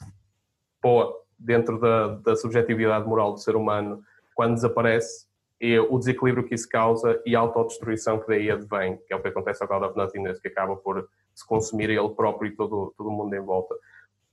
boa 0.82 1.14
dentro 1.38 1.80
da, 1.80 2.08
da 2.16 2.36
subjetividade 2.36 3.08
moral 3.08 3.34
do 3.34 3.40
ser 3.40 3.56
humano, 3.56 4.04
quando 4.36 4.56
desaparece, 4.56 5.28
e 5.60 5.78
o 5.80 5.98
desequilíbrio 5.98 6.48
que 6.48 6.54
isso 6.54 6.70
causa 6.70 7.22
e 7.26 7.36
a 7.36 7.40
autodestruição 7.40 8.20
que 8.20 8.28
daí 8.28 8.50
advém, 8.52 8.98
que 9.08 9.12
é 9.12 9.16
o 9.16 9.22
que 9.22 9.28
acontece 9.28 9.64
ao 9.64 9.68
God 9.68 9.98
of 9.98 10.40
que 10.40 10.48
acaba 10.48 10.76
por 10.76 11.10
se 11.34 11.46
consumir 11.46 11.90
ele 11.90 12.10
próprio 12.10 12.52
e 12.52 12.56
todo, 12.56 12.94
todo 12.96 13.10
o 13.10 13.12
mundo 13.12 13.36
em 13.36 13.40
volta. 13.40 13.76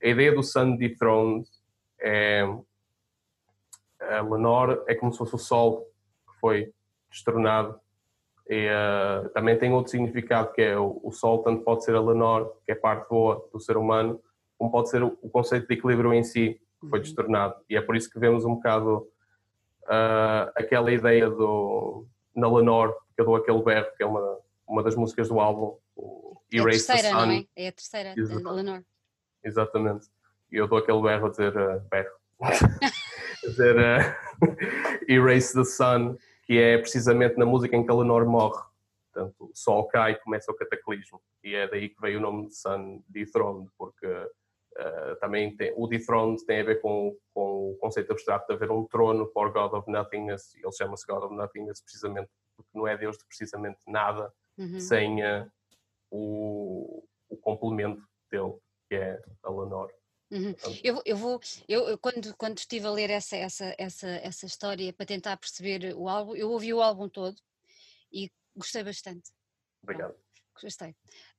A 0.03 0.07
ideia 0.07 0.33
do 0.33 0.43
Sun 0.43 0.75
Dethroned 0.75 1.47
é. 1.99 2.43
A 3.99 4.21
Lenore 4.21 4.83
é 4.87 4.93
como 4.93 5.11
se 5.11 5.17
fosse 5.17 5.33
o 5.33 5.39
Sol 5.39 5.81
que 6.27 6.39
foi 6.39 6.73
destronado. 7.09 7.79
E, 8.47 8.69
uh, 8.69 9.29
também 9.29 9.57
tem 9.57 9.73
outro 9.73 9.91
significado 9.91 10.53
que 10.53 10.61
é 10.61 10.77
o, 10.77 10.99
o, 11.03 11.11
Sol, 11.11 11.41
tanto 11.41 11.63
pode 11.63 11.83
ser 11.83 11.95
a 11.95 12.01
Lenore, 12.01 12.49
que 12.65 12.71
é 12.71 12.75
parte 12.75 13.09
boa 13.09 13.47
do 13.51 13.59
ser 13.59 13.75
humano, 13.75 14.21
como 14.57 14.71
pode 14.71 14.89
ser 14.89 15.03
o, 15.03 15.17
o 15.21 15.29
conceito 15.29 15.67
de 15.67 15.73
equilíbrio 15.73 16.13
em 16.13 16.23
si, 16.23 16.61
que 16.79 16.87
foi 16.89 16.99
uhum. 16.99 17.03
destronado. 17.03 17.55
E 17.69 17.75
é 17.75 17.81
por 17.81 17.95
isso 17.95 18.09
que 18.09 18.19
vemos 18.19 18.45
um 18.45 18.55
bocado 18.55 19.07
uh, 19.83 20.51
aquela 20.55 20.91
ideia 20.91 21.29
do, 21.29 22.05
na 22.35 22.47
Lenore, 22.51 22.93
que 23.15 23.21
eu 23.21 23.25
dou 23.25 23.35
aquele 23.35 23.63
berro, 23.63 23.87
que 23.97 24.03
é 24.03 24.05
uma, 24.05 24.37
uma 24.67 24.83
das 24.83 24.95
músicas 24.95 25.29
do 25.29 25.39
álbum, 25.39 25.77
o 25.95 26.37
Erase 26.51 26.91
é 26.91 26.93
a 26.93 26.95
terceira, 26.95 27.25
não 27.25 27.31
é? 27.31 27.45
É 27.55 27.67
a 27.67 27.71
terceira, 27.71 28.13
Exatamente. 28.15 28.47
a 28.47 28.51
Lenore. 28.51 28.85
Exatamente. 29.43 30.07
E 30.51 30.57
eu 30.57 30.67
dou 30.67 30.77
aquele 30.77 31.01
berro 31.01 31.27
a 31.27 31.29
dizer 31.29 31.55
uh, 31.57 31.81
berro. 31.89 32.15
a 32.41 33.47
dizer 33.47 33.75
uh, 33.77 34.55
Erase 35.07 35.53
the 35.53 35.63
Sun, 35.63 36.17
que 36.45 36.57
é 36.57 36.77
precisamente 36.77 37.37
na 37.37 37.45
música 37.45 37.75
em 37.75 37.85
que 37.85 37.91
a 37.91 37.95
Lenore 37.95 38.25
morre. 38.25 38.63
Portanto, 39.11 39.35
o 39.39 39.51
sol 39.53 39.87
cai 39.87 40.11
e 40.11 40.19
começa 40.19 40.51
o 40.51 40.55
cataclismo. 40.55 41.21
E 41.43 41.55
é 41.55 41.67
daí 41.67 41.89
que 41.89 41.99
veio 41.99 42.19
o 42.19 42.21
nome 42.21 42.47
de 42.47 42.55
Sun 42.55 43.01
Dethroned, 43.07 43.69
porque 43.77 44.07
uh, 44.07 45.15
também 45.19 45.55
tem, 45.55 45.73
o 45.75 45.87
Dethroned 45.87 46.45
tem 46.45 46.61
a 46.61 46.63
ver 46.63 46.81
com, 46.81 47.15
com 47.33 47.71
o 47.71 47.77
conceito 47.77 48.11
abstrato 48.11 48.47
de 48.47 48.53
haver 48.53 48.71
um 48.71 48.85
trono 48.85 49.25
for 49.27 49.51
God 49.51 49.73
of 49.73 49.89
Nothingness, 49.89 50.55
ele 50.55 50.71
chama-se 50.73 51.05
God 51.07 51.23
of 51.23 51.33
Nothingness 51.33 51.81
precisamente 51.81 52.29
porque 52.55 52.71
não 52.73 52.87
é 52.87 52.97
Deus 52.97 53.17
de 53.17 53.25
precisamente 53.25 53.79
nada, 53.87 54.31
uhum. 54.57 54.79
sem 54.79 55.23
uh, 55.23 55.51
o, 56.09 57.03
o 57.29 57.37
complemento 57.37 58.01
dele, 58.31 58.55
que 58.87 58.95
é 58.95 59.21
a 59.43 59.49
Lenore. 59.49 59.93
Uhum. 60.31 60.55
Eu, 60.83 61.01
eu 61.05 61.15
vou, 61.15 61.39
eu, 61.67 61.97
quando, 61.99 62.35
quando 62.35 62.57
estive 62.57 62.87
a 62.87 62.91
ler 62.91 63.09
essa, 63.09 63.35
essa, 63.35 63.75
essa, 63.77 64.07
essa 64.07 64.45
história 64.45 64.91
para 64.91 65.05
tentar 65.05 65.37
perceber 65.37 65.93
o 65.95 66.09
álbum, 66.09 66.35
eu 66.35 66.49
ouvi 66.51 66.73
o 66.73 66.81
álbum 66.81 67.07
todo 67.07 67.39
e 68.11 68.31
gostei 68.55 68.83
bastante. 68.83 69.31
Obrigado. 69.83 70.13
Bom, 70.13 70.19
gostei. 70.61 70.91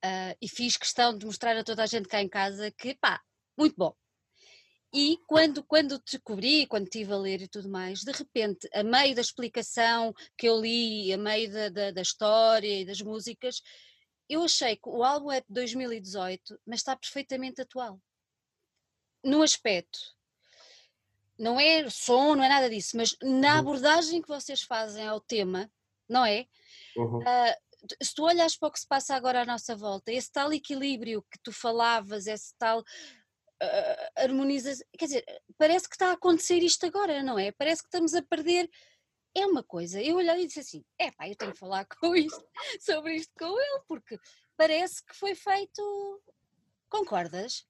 Uh, 0.04 0.36
e 0.40 0.48
fiz 0.48 0.76
questão 0.76 1.16
de 1.16 1.26
mostrar 1.26 1.56
a 1.56 1.64
toda 1.64 1.82
a 1.82 1.86
gente 1.86 2.08
cá 2.08 2.22
em 2.22 2.28
casa 2.28 2.70
que, 2.70 2.94
pá, 2.94 3.20
muito 3.58 3.74
bom. 3.76 3.94
E 4.94 5.18
quando, 5.26 5.64
quando 5.64 5.98
descobri, 5.98 6.66
quando 6.66 6.84
estive 6.84 7.12
a 7.12 7.18
ler 7.18 7.42
e 7.42 7.48
tudo 7.48 7.68
mais, 7.68 8.02
de 8.02 8.12
repente, 8.12 8.68
a 8.72 8.82
meio 8.82 9.14
da 9.14 9.20
explicação 9.20 10.14
que 10.38 10.48
eu 10.48 10.60
li, 10.60 11.12
a 11.12 11.18
meio 11.18 11.52
da, 11.52 11.68
da, 11.68 11.90
da 11.90 12.02
história 12.02 12.80
e 12.80 12.84
das 12.84 13.00
músicas, 13.00 13.60
eu 14.28 14.42
achei 14.42 14.76
que 14.76 14.88
o 14.88 15.02
álbum 15.02 15.30
é 15.30 15.40
de 15.40 15.46
2018, 15.50 16.58
mas 16.64 16.80
está 16.80 16.96
perfeitamente 16.96 17.60
atual. 17.60 18.00
No 19.26 19.42
aspecto, 19.42 19.98
não 21.38 21.60
é 21.60 21.88
som, 21.90 22.34
não 22.34 22.44
é 22.44 22.48
nada 22.48 22.70
disso, 22.70 22.96
mas 22.96 23.16
na 23.22 23.54
uhum. 23.54 23.58
abordagem 23.58 24.22
que 24.22 24.28
vocês 24.28 24.62
fazem 24.62 25.06
ao 25.06 25.20
tema, 25.20 25.70
não 26.08 26.24
é? 26.24 26.46
Uhum. 26.96 27.18
Uh, 27.18 27.96
se 28.02 28.14
tu 28.14 28.24
olhas 28.24 28.56
para 28.56 28.68
o 28.68 28.72
que 28.72 28.80
se 28.80 28.88
passa 28.88 29.14
agora 29.14 29.42
à 29.42 29.44
nossa 29.44 29.76
volta, 29.76 30.12
esse 30.12 30.30
tal 30.32 30.52
equilíbrio 30.52 31.22
que 31.30 31.38
tu 31.42 31.52
falavas, 31.52 32.26
esse 32.26 32.54
tal 32.58 32.80
uh, 32.80 32.84
harmonização, 34.16 34.86
quer 34.98 35.06
dizer, 35.06 35.24
parece 35.58 35.88
que 35.88 35.94
está 35.94 36.10
a 36.10 36.14
acontecer 36.14 36.62
isto 36.62 36.86
agora, 36.86 37.22
não 37.22 37.38
é? 37.38 37.52
Parece 37.52 37.82
que 37.82 37.88
estamos 37.88 38.14
a 38.14 38.22
perder 38.22 38.70
é 39.36 39.46
uma 39.46 39.62
coisa. 39.62 40.02
Eu 40.02 40.16
olhei 40.16 40.42
e 40.42 40.46
disse 40.46 40.60
assim: 40.60 40.84
é 40.98 41.10
pá, 41.10 41.28
eu 41.28 41.36
tenho 41.36 41.52
que 41.52 41.58
falar 41.58 41.86
com 42.00 42.16
isto, 42.16 42.42
sobre 42.80 43.16
isto 43.16 43.32
com 43.38 43.60
ele, 43.60 43.82
porque 43.86 44.18
parece 44.56 45.04
que 45.04 45.14
foi 45.14 45.34
feito. 45.34 46.22
Concordas? 46.88 47.66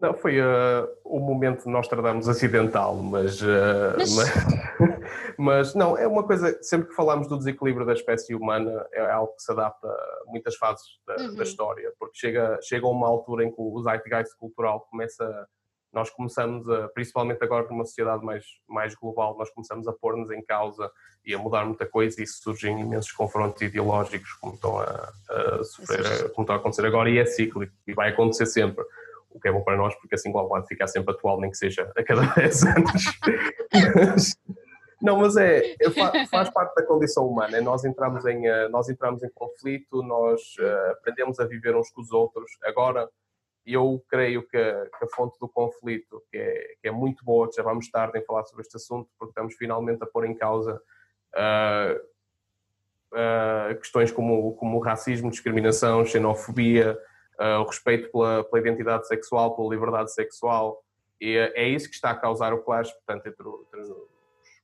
Não, 0.00 0.14
foi 0.14 0.40
uh, 0.40 0.88
o 1.04 1.18
momento 1.18 1.64
de 1.64 1.70
nós 1.70 1.88
acidental, 2.28 2.94
mas, 2.96 3.42
uh, 3.42 3.96
mas... 3.98 4.16
mas, 4.16 4.30
mas, 5.36 5.74
não, 5.74 5.98
é 5.98 6.06
uma 6.06 6.22
coisa, 6.22 6.56
sempre 6.62 6.88
que 6.88 6.94
falamos 6.94 7.26
do 7.26 7.36
desequilíbrio 7.36 7.84
da 7.84 7.94
espécie 7.94 8.32
humana, 8.32 8.86
é 8.92 9.10
algo 9.10 9.34
que 9.34 9.42
se 9.42 9.50
adapta 9.50 9.88
a 9.88 10.22
muitas 10.26 10.54
fases 10.54 10.86
da, 11.04 11.16
uhum. 11.16 11.34
da 11.34 11.42
história, 11.42 11.92
porque 11.98 12.16
chega, 12.16 12.60
chega 12.62 12.86
a 12.86 12.90
uma 12.90 13.08
altura 13.08 13.44
em 13.44 13.50
que 13.50 13.60
o 13.60 13.82
zeitgeist 13.82 14.36
cultural 14.38 14.86
começa 14.88 15.48
nós 15.92 16.10
começamos, 16.10 16.68
a, 16.68 16.88
principalmente 16.88 17.42
agora 17.42 17.66
numa 17.68 17.84
sociedade 17.84 18.24
mais, 18.24 18.44
mais 18.68 18.94
global, 18.94 19.36
nós 19.38 19.50
começamos 19.50 19.88
a 19.88 19.92
pôr-nos 19.92 20.30
em 20.30 20.42
causa 20.44 20.90
e 21.24 21.34
a 21.34 21.38
mudar 21.38 21.64
muita 21.64 21.86
coisa 21.86 22.22
e 22.22 22.26
surgem 22.26 22.80
imensos 22.80 23.12
confrontos 23.12 23.60
ideológicos 23.62 24.32
como 24.34 24.54
estão 24.54 24.78
a, 24.78 25.12
a 25.30 25.64
sofrer, 25.64 26.30
como 26.32 26.42
estão 26.42 26.56
a 26.56 26.58
acontecer 26.58 26.86
agora 26.86 27.10
e 27.10 27.18
é 27.18 27.24
cíclico 27.24 27.72
e 27.86 27.92
vai 27.92 28.10
acontecer 28.10 28.46
sempre. 28.46 28.84
O 29.30 29.40
que 29.40 29.48
é 29.48 29.52
bom 29.52 29.62
para 29.62 29.76
nós 29.76 29.94
porque 29.96 30.14
assim 30.14 30.32
o 30.32 30.38
Almada 30.38 30.66
fica 30.66 30.86
sempre 30.86 31.14
atual, 31.14 31.40
nem 31.40 31.50
que 31.50 31.56
seja 31.56 31.90
a 31.96 32.02
cada 32.02 32.22
10 32.34 32.62
anos. 32.64 33.04
não, 35.00 35.18
mas 35.18 35.36
é, 35.36 35.74
é 35.80 36.26
faz 36.26 36.50
parte 36.50 36.74
da 36.74 36.86
condição 36.86 37.26
humana. 37.26 37.58
É 37.58 37.60
nós 37.60 37.84
entramos 37.84 38.24
em, 38.26 38.46
eh, 38.46 38.68
nós 38.68 38.88
entramos 38.88 39.22
em 39.22 39.30
conflito, 39.30 40.02
nós 40.02 40.40
uh, 40.58 40.92
aprendemos 40.92 41.38
a 41.38 41.46
viver 41.46 41.76
uns 41.76 41.90
com 41.90 42.00
os 42.00 42.10
outros. 42.10 42.50
Agora, 42.64 43.08
eu 43.66 44.02
creio 44.08 44.46
que 44.48 44.56
a, 44.56 44.86
que 44.86 45.04
a 45.04 45.08
fonte 45.14 45.38
do 45.38 45.48
conflito, 45.48 46.22
que 46.30 46.38
é, 46.38 46.74
que 46.80 46.88
é, 46.88 46.90
muito 46.90 47.24
boa, 47.24 47.50
já 47.54 47.62
vamos 47.62 47.90
tarde 47.90 48.18
em 48.18 48.24
falar 48.24 48.44
sobre 48.44 48.62
este 48.62 48.76
assunto, 48.76 49.10
porque 49.18 49.30
estamos 49.30 49.54
finalmente 49.56 50.02
a 50.02 50.06
pôr 50.06 50.24
em 50.24 50.34
causa 50.34 50.80
uh, 51.34 52.00
uh, 53.12 53.78
questões 53.78 54.10
como, 54.10 54.54
como 54.54 54.78
racismo, 54.78 55.30
discriminação, 55.30 56.04
xenofobia, 56.04 56.98
o 57.38 57.64
respeito 57.64 58.10
pela, 58.10 58.44
pela, 58.44 58.60
identidade 58.60 59.06
sexual, 59.06 59.54
pela 59.54 59.68
liberdade 59.68 60.12
sexual, 60.12 60.82
e 61.20 61.36
é 61.36 61.68
isso 61.68 61.88
que 61.88 61.94
está 61.94 62.10
a 62.10 62.16
causar 62.16 62.52
o 62.52 62.62
clash, 62.62 62.92
portanto, 62.92 63.26
entre, 63.26 63.48
entre 63.48 63.80
os 63.80 64.08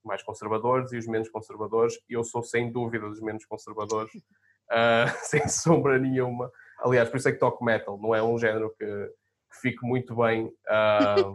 mais 0.04 0.22
conservadores 0.22 0.92
e 0.92 0.98
os 0.98 1.06
menos 1.06 1.28
conservadores, 1.28 1.98
e 2.08 2.14
eu 2.14 2.24
sou 2.24 2.42
sem 2.42 2.70
dúvida 2.70 3.08
dos 3.08 3.20
menos 3.20 3.44
conservadores, 3.44 4.12
sem 5.22 5.46
sombra 5.48 5.98
nenhuma. 5.98 6.50
Aliás, 6.78 7.08
por 7.08 7.16
isso 7.16 7.28
é 7.28 7.32
que 7.32 7.38
toco 7.38 7.64
metal, 7.64 7.98
não 7.98 8.14
é 8.14 8.22
um 8.22 8.38
género 8.38 8.74
que, 8.78 8.84
que 8.84 9.60
fique 9.60 9.86
muito 9.86 10.14
bem. 10.16 10.46
Uh, 10.46 11.32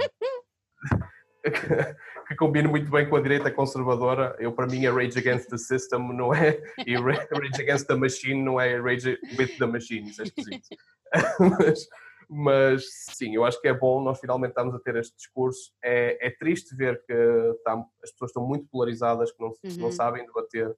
que 2.27 2.35
combina 2.35 2.69
muito 2.69 2.89
bem 2.91 3.09
com 3.09 3.15
a 3.15 3.21
direita 3.21 3.51
conservadora. 3.51 4.35
Eu, 4.39 4.51
para 4.51 4.67
mim, 4.67 4.85
é 4.85 4.89
Rage 4.89 5.19
Against 5.19 5.49
the 5.49 5.57
System, 5.57 6.13
não 6.13 6.33
é? 6.33 6.61
E 6.85 6.95
Rage 6.95 7.61
Against 7.61 7.87
the 7.87 7.95
Machine 7.95 8.43
não 8.43 8.59
é 8.59 8.79
Rage 8.79 9.17
with 9.37 9.57
the 9.57 9.65
Machine, 9.65 10.09
isso 10.09 10.21
é 10.21 10.25
esquisito. 10.25 10.67
mas, 11.39 11.87
mas, 12.29 12.83
sim, 13.13 13.35
eu 13.35 13.43
acho 13.43 13.59
que 13.59 13.67
é 13.67 13.73
bom, 13.73 14.01
nós 14.01 14.19
finalmente 14.19 14.51
estamos 14.51 14.75
a 14.75 14.79
ter 14.79 14.95
este 14.97 15.15
discurso. 15.15 15.71
É, 15.83 16.27
é 16.27 16.29
triste 16.29 16.75
ver 16.75 17.01
que 17.05 17.13
está, 17.13 17.73
as 18.03 18.11
pessoas 18.11 18.29
estão 18.29 18.45
muito 18.45 18.67
polarizadas, 18.67 19.31
que 19.31 19.41
não, 19.41 19.49
uhum. 19.49 19.77
não 19.77 19.91
sabem 19.91 20.25
debater, 20.25 20.75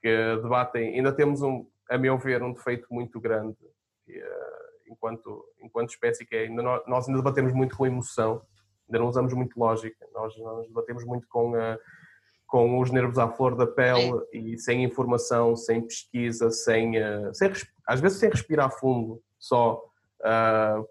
que 0.00 0.36
debatem. 0.42 0.94
Ainda 0.94 1.12
temos, 1.12 1.42
um, 1.42 1.66
a 1.90 1.98
meu 1.98 2.16
ver, 2.16 2.42
um 2.42 2.52
defeito 2.52 2.86
muito 2.90 3.20
grande 3.20 3.58
uh, 4.08 4.66
enquanto, 4.88 5.44
enquanto 5.60 5.90
espécie, 5.90 6.24
que 6.24 6.34
é, 6.34 6.44
ainda 6.44 6.62
nós, 6.62 6.82
nós, 6.86 7.08
ainda 7.08 7.20
debatemos 7.20 7.52
muito 7.52 7.76
com 7.76 7.86
emoção, 7.86 8.40
ainda 8.88 8.98
não 8.98 9.08
usamos 9.08 9.32
muito 9.32 9.58
lógica, 9.58 10.06
nós, 10.12 10.36
nós 10.38 10.66
debatemos 10.66 11.04
muito 11.04 11.26
com, 11.28 11.52
uh, 11.52 11.78
com 12.46 12.80
os 12.80 12.90
nervos 12.90 13.18
à 13.18 13.28
flor 13.28 13.56
da 13.56 13.66
pele 13.66 14.12
e 14.32 14.58
sem 14.58 14.84
informação, 14.84 15.56
sem 15.56 15.82
pesquisa, 15.82 16.50
sem, 16.50 16.98
uh, 16.98 17.34
sem 17.34 17.52
às 17.86 18.00
vezes 18.00 18.18
sem 18.18 18.30
respirar 18.30 18.70
fundo 18.78 19.22
só. 19.38 19.82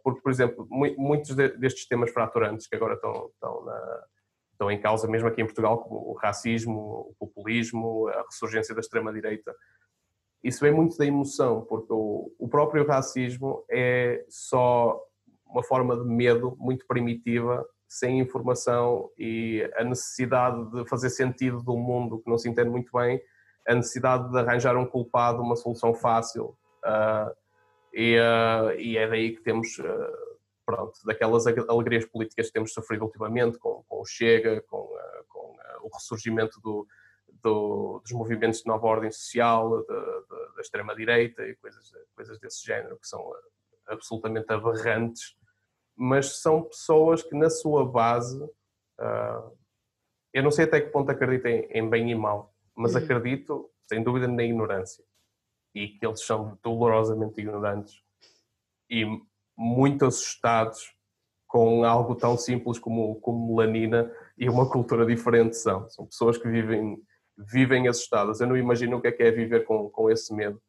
porque, 0.04 0.22
por 0.22 0.32
exemplo, 0.32 0.68
muitos 0.70 1.36
destes 1.36 1.88
temas 1.88 2.12
fraturantes 2.12 2.68
que 2.68 2.76
agora 2.76 2.94
estão, 2.94 3.30
estão, 3.34 3.66
na, 3.66 4.04
estão 4.52 4.72
em 4.72 4.80
causa, 4.80 5.08
mesmo 5.08 5.28
aqui 5.28 5.42
em 5.42 5.46
Portugal, 5.46 5.80
como 5.80 6.12
o 6.12 6.14
racismo, 6.14 7.10
o 7.10 7.16
populismo, 7.20 8.08
a 8.08 8.22
ressurgência 8.24 8.74
da 8.74 8.82
extrema-direita, 8.82 9.54
isso 10.46 10.60
vem 10.60 10.72
muito 10.72 10.96
da 10.96 11.06
emoção, 11.08 11.66
porque 11.66 11.92
o, 11.92 12.32
o 12.38 12.48
próprio 12.48 12.86
racismo 12.86 13.66
é 13.68 14.24
só 14.30 15.02
uma 15.48 15.64
forma 15.64 15.98
de 15.98 16.06
medo 16.06 16.56
muito 16.60 16.86
primitiva, 16.86 17.66
sem 17.96 18.20
informação 18.20 19.10
e 19.18 19.70
a 19.78 19.84
necessidade 19.84 20.70
de 20.72 20.88
fazer 20.88 21.10
sentido 21.10 21.64
do 21.64 21.78
mundo 21.78 22.20
que 22.20 22.30
não 22.30 22.38
se 22.38 22.50
entende 22.50 22.70
muito 22.70 22.92
bem, 22.92 23.22
a 23.66 23.74
necessidade 23.74 24.30
de 24.30 24.38
arranjar 24.38 24.76
um 24.76 24.86
culpado, 24.86 25.42
uma 25.42 25.56
solução 25.56 25.94
fácil. 25.94 26.58
Uh, 26.84 27.34
e, 27.94 28.20
uh, 28.20 28.78
e, 28.78 28.98
é 28.98 29.08
daí 29.08 29.34
que 29.34 29.42
temos 29.42 29.78
uh, 29.80 30.38
pronto, 30.66 31.00
daquelas 31.06 31.48
alegrias 31.48 32.06
políticas 32.06 32.48
que 32.48 32.54
temos 32.54 32.74
sofrido 32.74 33.06
ultimamente, 33.06 33.58
com, 33.58 33.82
com 33.88 34.02
o 34.02 34.06
Chega, 34.06 34.62
com, 34.68 34.90
com 35.30 35.56
o 35.84 35.90
ressurgimento 35.94 36.60
do, 36.60 36.86
do, 37.42 38.02
dos 38.04 38.12
movimentos 38.12 38.60
de 38.60 38.68
nova 38.68 38.86
ordem 38.88 39.10
social, 39.10 39.82
de, 39.84 39.88
de, 39.88 40.56
da 40.56 40.62
extrema-direita 40.62 41.48
e 41.48 41.56
coisas, 41.56 41.94
coisas 42.14 42.38
desse 42.40 42.66
género, 42.66 42.98
que 42.98 43.08
são 43.08 43.26
absolutamente 43.88 44.52
aberrantes, 44.52 45.36
mas 45.96 46.42
são 46.42 46.64
pessoas 46.64 47.24
que, 47.24 47.36
na 47.36 47.50
sua 47.50 47.86
base, 47.86 48.44
uh, 48.44 49.58
eu 50.34 50.44
não 50.44 50.52
sei 50.52 50.66
até 50.66 50.82
que 50.82 50.90
ponto 50.90 51.10
acreditem 51.10 51.68
em 51.72 51.90
bem 51.90 52.12
e 52.12 52.16
mal, 52.16 52.54
mas 52.76 52.94
uhum. 52.94 53.04
acredito, 53.04 53.70
sem 53.88 54.04
dúvida, 54.04 54.28
na 54.28 54.44
ignorância. 54.44 55.04
E 55.74 55.88
que 55.88 56.06
eles 56.06 56.22
são 56.26 56.58
dolorosamente 56.62 57.40
ignorantes 57.40 58.02
e 58.90 59.06
muito 59.58 60.06
assustados 60.06 60.94
com 61.48 61.84
algo 61.84 62.16
tão 62.16 62.38
simples 62.38 62.78
como, 62.80 63.16
como 63.22 63.56
melanina 63.56 64.12
e 64.38 64.50
uma 64.50 64.70
cultura 64.70 65.06
diferente 65.06 65.56
são. 65.56 65.90
São 65.90 66.06
pessoas 66.06 66.38
que 66.38 66.48
vivem, 66.48 66.98
vivem 67.38 67.88
assustadas. 67.88 68.42
Eu 68.42 68.48
não 68.48 68.58
imagino 68.58 68.98
o 68.98 69.02
que 69.02 69.08
é 69.08 69.12
que 69.12 69.24
é 69.24 69.32
viver 69.32 69.66
com, 69.66 69.90
com 69.90 70.10
esse 70.10 70.34
medo. 70.34 70.62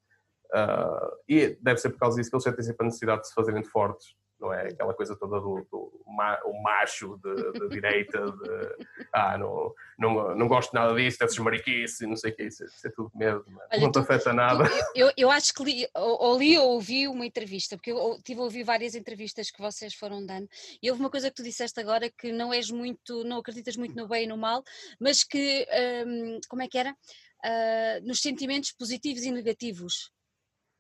Uh, 0.54 1.16
e 1.28 1.58
deve 1.60 1.80
ser 1.80 1.90
por 1.90 1.98
causa 1.98 2.16
disso 2.16 2.30
que 2.30 2.36
eles 2.36 2.44
sentem 2.44 2.64
sempre 2.64 2.84
a 2.84 2.86
necessidade 2.86 3.22
de 3.22 3.28
se 3.28 3.34
fazerem 3.34 3.64
fortes 3.64 4.14
não 4.40 4.52
é? 4.52 4.68
Aquela 4.68 4.94
coisa 4.94 5.16
toda 5.16 5.40
do, 5.40 5.66
do 5.70 5.96
o 6.44 6.62
macho 6.62 7.18
de 7.22 7.68
direita, 7.68 8.18
de 8.18 8.86
ah, 9.12 9.36
não, 9.36 9.74
não, 9.98 10.34
não 10.36 10.48
gosto 10.48 10.72
nada 10.72 10.94
disso, 10.94 11.18
desses 11.18 11.38
mariquice, 11.38 12.06
não 12.06 12.16
sei 12.16 12.30
o 12.30 12.36
que, 12.36 12.44
isso, 12.44 12.64
isso 12.64 12.86
é 12.86 12.90
tudo 12.90 13.10
medo, 13.14 13.44
não, 13.48 13.62
é? 13.62 13.66
Olha, 13.72 13.80
não 13.80 13.92
te 13.92 13.98
afeta 13.98 14.32
nada. 14.32 14.64
Tu, 14.68 14.84
eu, 14.94 15.12
eu 15.16 15.30
acho 15.30 15.52
que 15.52 15.64
li, 15.64 15.88
ou, 15.94 16.38
li 16.38 16.58
ou 16.58 16.70
ouvi 16.72 17.08
uma 17.08 17.26
entrevista, 17.26 17.76
porque 17.76 17.92
eu 17.92 18.20
tive 18.22 18.40
a 18.40 18.44
ouvir 18.44 18.62
várias 18.62 18.94
entrevistas 18.94 19.50
que 19.50 19.60
vocês 19.60 19.94
foram 19.94 20.24
dando, 20.24 20.48
e 20.82 20.90
houve 20.90 21.02
uma 21.02 21.10
coisa 21.10 21.28
que 21.28 21.36
tu 21.36 21.42
disseste 21.42 21.78
agora 21.80 22.10
que 22.10 22.32
não 22.32 22.52
és 22.52 22.70
muito, 22.70 23.24
não 23.24 23.38
acreditas 23.38 23.76
muito 23.76 23.94
no 23.94 24.08
bem 24.08 24.24
e 24.24 24.28
no 24.28 24.36
mal, 24.36 24.62
mas 25.00 25.24
que, 25.24 25.66
hum, 26.06 26.40
como 26.48 26.62
é 26.62 26.68
que 26.68 26.78
era? 26.78 26.96
Uh, 27.44 28.06
nos 28.06 28.20
sentimentos 28.20 28.72
positivos 28.72 29.22
e 29.22 29.30
negativos. 29.30 30.10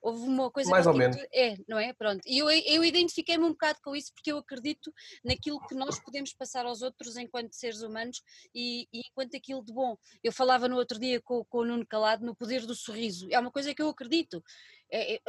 Houve 0.06 0.28
uma 0.28 0.48
coisa 0.52 0.70
Mais 0.70 0.86
ou 0.86 0.94
menos. 0.94 1.16
é, 1.34 1.56
não 1.66 1.80
é? 1.80 1.92
Pronto. 1.92 2.20
E 2.24 2.38
eu, 2.38 2.48
eu 2.48 2.84
identifiquei-me 2.84 3.42
um 3.42 3.50
bocado 3.50 3.80
com 3.82 3.96
isso 3.96 4.14
porque 4.14 4.30
eu 4.30 4.38
acredito 4.38 4.94
naquilo 5.24 5.58
que 5.66 5.74
nós 5.74 5.98
podemos 5.98 6.32
passar 6.32 6.64
aos 6.64 6.80
outros 6.80 7.16
enquanto 7.16 7.54
seres 7.54 7.82
humanos 7.82 8.22
e, 8.54 8.86
e 8.92 9.00
enquanto 9.08 9.36
aquilo 9.36 9.64
de 9.64 9.72
bom. 9.72 9.98
Eu 10.22 10.30
falava 10.30 10.68
no 10.68 10.76
outro 10.76 10.96
dia 11.00 11.20
com, 11.20 11.44
com 11.46 11.58
o 11.58 11.64
Nuno 11.64 11.84
Calado 11.84 12.24
no 12.24 12.36
poder 12.36 12.64
do 12.64 12.74
sorriso. 12.76 13.26
É 13.32 13.40
uma 13.40 13.50
coisa 13.50 13.74
que 13.74 13.82
eu 13.82 13.88
acredito. 13.88 14.40
É, 14.92 15.16
é, 15.16 15.20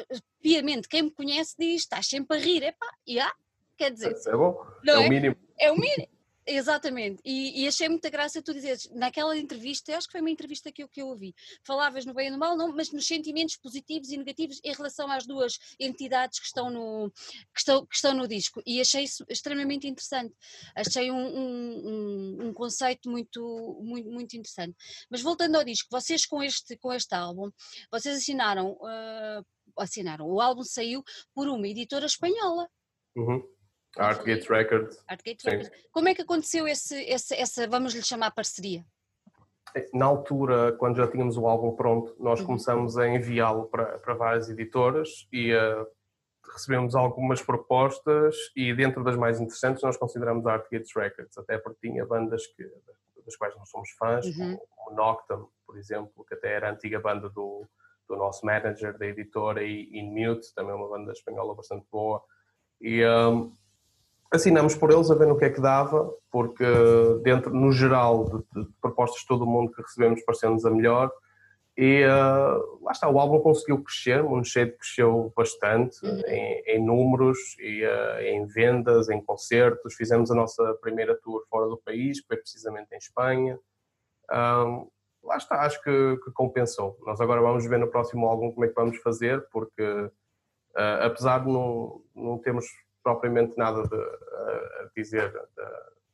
piamente, 0.44 0.88
quem 0.88 1.02
me 1.02 1.12
conhece 1.12 1.56
diz, 1.58 1.82
estás 1.82 2.08
sempre 2.08 2.38
a 2.38 2.40
rir. 2.40 2.62
Epá, 2.62 2.88
e 3.08 3.20
há, 3.20 3.34
quer 3.76 3.90
dizer. 3.90 4.16
É 4.28 4.38
bom, 4.38 4.64
é, 4.86 4.92
é 4.92 5.00
o 5.00 5.10
mínimo. 5.10 5.36
É 5.58 5.72
o 5.72 5.76
mínimo. 5.76 6.17
Exatamente, 6.50 7.22
e, 7.26 7.62
e, 7.62 7.68
achei 7.68 7.90
muita 7.90 8.10
graça 8.10 8.42
tu 8.42 8.54
dizeres, 8.54 8.90
naquela 8.94 9.38
entrevista, 9.38 9.98
acho 9.98 10.08
que 10.08 10.14
foi 10.14 10.22
uma 10.22 10.30
entrevista 10.30 10.72
que 10.72 10.82
eu, 10.82 10.88
que 10.88 11.02
eu 11.02 11.08
ouvi, 11.08 11.36
falavas 11.62 12.06
no 12.06 12.14
bem 12.14 12.28
e 12.28 12.32
no 12.32 12.38
mal, 12.38 12.56
não, 12.56 12.74
mas 12.74 12.90
nos 12.90 13.06
sentimentos 13.06 13.58
positivos 13.58 14.10
e 14.12 14.18
negativos 14.18 14.62
em 14.64 14.72
relação 14.72 15.12
às 15.12 15.26
duas 15.28 15.60
entidades 15.78 16.40
que 16.40 16.46
estão 16.46 16.70
no, 16.70 17.12
que 17.54 17.60
estão, 17.60 17.86
que 17.86 17.96
estão 17.96 18.14
no 18.14 18.26
disco, 18.26 18.62
e 18.66 18.80
achei 18.80 19.04
isso 19.04 19.26
extremamente 19.28 19.88
interessante, 19.88 20.34
achei 20.74 21.12
um, 21.12 21.18
um, 21.18 22.48
um, 22.48 22.54
conceito 22.54 23.10
muito, 23.10 23.82
muito, 23.84 24.10
muito 24.10 24.38
interessante. 24.38 24.74
Mas 25.10 25.22
voltando 25.22 25.58
ao 25.58 25.66
disco, 25.66 25.90
vocês 25.92 26.26
com 26.26 26.42
este, 26.42 26.78
com 26.78 26.94
este 26.94 27.14
álbum, 27.14 27.52
vocês 27.92 28.20
assinaram, 28.20 28.72
uh, 28.72 29.46
assinaram, 29.78 30.26
o 30.26 30.40
álbum 30.40 30.64
saiu 30.64 31.04
por 31.36 31.50
uma 31.50 31.68
editora 31.68 32.06
espanhola. 32.06 32.70
Uhum. 33.18 33.57
Artgate 33.98 34.50
Records. 34.50 35.04
Artgate 35.08 35.50
Records. 35.50 35.72
Como 35.92 36.10
é 36.10 36.16
que 36.16 36.22
aconteceu 36.22 36.68
esse, 36.68 36.96
esse, 37.04 37.36
essa, 37.36 37.68
vamos 37.68 37.94
lhe 37.94 38.04
chamar, 38.04 38.32
parceria? 38.32 38.84
Na 39.94 40.06
altura, 40.06 40.72
quando 40.74 40.98
já 40.98 41.08
tínhamos 41.08 41.38
o 41.38 41.46
álbum 41.46 41.76
pronto, 41.76 42.16
nós 42.20 42.40
uhum. 42.40 42.48
começamos 42.48 42.98
a 42.98 43.08
enviá-lo 43.08 43.66
para, 43.66 44.00
para 44.00 44.14
várias 44.14 44.50
editoras 44.50 45.28
e 45.32 45.54
uh, 45.54 45.86
recebemos 46.54 46.96
algumas 46.96 47.42
propostas 47.42 48.36
e 48.56 48.74
dentro 48.74 49.04
das 49.04 49.16
mais 49.16 49.40
interessantes 49.40 49.84
nós 49.84 49.98
consideramos 49.98 50.46
a 50.48 50.54
Artgate 50.54 50.92
Records, 50.96 51.38
até 51.38 51.58
porque 51.58 51.90
tinha 51.90 52.06
bandas 52.06 52.48
que, 52.48 52.64
das 53.26 53.36
quais 53.36 53.56
nós 53.58 53.70
somos 53.70 53.90
fãs, 53.92 54.26
uhum. 54.26 54.58
como, 54.58 54.92
o 54.92 54.96
Noctum, 54.96 55.48
por 55.66 55.78
exemplo, 55.78 56.26
que 56.26 56.34
até 56.34 56.54
era 56.54 56.70
a 56.70 56.72
antiga 56.72 57.00
banda 57.00 57.30
do, 57.30 57.68
do 58.08 58.16
nosso 58.16 58.46
manager 58.46 58.98
da 58.98 59.06
editora, 59.06 59.62
e 59.64 59.90
In 60.00 60.12
Mute, 60.12 60.54
também 60.56 60.74
uma 60.74 60.88
banda 60.88 61.12
espanhola 61.12 61.54
bastante 61.54 61.86
boa. 61.92 62.24
E 62.80 63.06
um, 63.06 63.54
assinamos 64.32 64.76
por 64.76 64.92
eles 64.92 65.10
a 65.10 65.16
ver 65.16 65.28
no 65.28 65.38
que 65.38 65.46
é 65.46 65.50
que 65.50 65.62
dava, 65.62 66.12
porque 66.32 66.66
dentro, 67.24 67.54
no 67.54 67.72
geral, 67.72 68.26
de, 68.26 68.64
de 68.64 68.70
propostas 68.82 69.22
de 69.22 69.28
todo 69.28 69.44
o 69.44 69.48
mundo 69.48 69.72
que 69.72 69.82
recebemos 69.82 70.24
pareceu-nos 70.24 70.66
a 70.66 70.70
melhor. 70.70 71.12
E 71.78 72.04
uh, 72.04 72.84
lá 72.84 72.92
está, 72.92 73.08
o 73.08 73.20
álbum 73.20 73.40
conseguiu 73.40 73.84
crescer, 73.84 74.22
o 74.22 74.30
Moonshade 74.30 74.72
cresceu 74.72 75.32
bastante 75.38 76.04
uhum. 76.04 76.22
em, 76.26 76.64
em, 76.66 76.84
números 76.84 77.38
e 77.60 77.86
uh, 77.86 78.20
em 78.20 78.48
vendas, 78.48 79.10
em 79.10 79.24
concertos. 79.24 79.94
Fizemos 79.94 80.32
a 80.32 80.36
nossa 80.36 80.74
primeira 80.82 81.16
tour 81.22 81.46
fora 81.48 81.68
do 81.68 81.78
país, 81.78 82.20
foi 82.26 82.36
precisamente 82.36 82.88
em 82.94 82.98
Espanha. 82.98 83.60
Um, 84.32 84.90
lá 85.24 85.38
está, 85.38 85.62
acho 85.62 85.80
que, 85.84 86.18
que, 86.26 86.32
compensou. 86.32 86.98
Nós 87.06 87.22
agora 87.22 87.42
vamos 87.42 87.64
ver 87.68 87.78
no 87.78 87.92
próximo 87.92 88.26
álbum 88.26 88.52
como 88.52 88.66
é 88.66 88.70
que 88.70 88.74
vamos 88.74 88.98
fazer, 88.98 89.46
porque 89.52 89.84
uh, 89.84 90.12
apesar 91.04 91.46
de 91.46 91.52
não, 91.52 92.02
não 92.16 92.40
termos 92.40 92.66
propriamente 93.08 93.58
nada 93.58 93.88
de, 93.88 93.96
a 93.96 94.90
dizer 94.94 95.32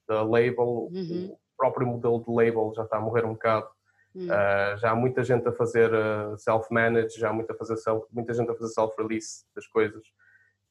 da, 0.08 0.22
label, 0.22 0.90
uhum. 0.92 1.32
o 1.32 1.40
próprio 1.58 1.88
modelo 1.88 2.24
de 2.24 2.32
label 2.32 2.72
já 2.76 2.84
está 2.84 2.98
a 2.98 3.02
morrer 3.02 3.26
um 3.26 3.34
bocado. 3.34 3.68
Uhum. 4.14 4.28
Uh, 4.28 4.78
já 4.78 4.92
há 4.92 4.96
muita 4.96 5.24
gente 5.24 5.48
a 5.48 5.52
fazer 5.52 5.92
uh, 5.92 6.38
self-manage, 6.38 7.20
já 7.20 7.32
há 7.32 7.34
muita, 7.34 7.56
fazer 7.56 7.78
self, 7.78 8.06
muita 8.12 8.32
gente 8.36 8.52
a 8.52 8.54
fazer 8.54 8.72
self-release 8.72 9.44
das 9.56 9.66
coisas 9.66 10.04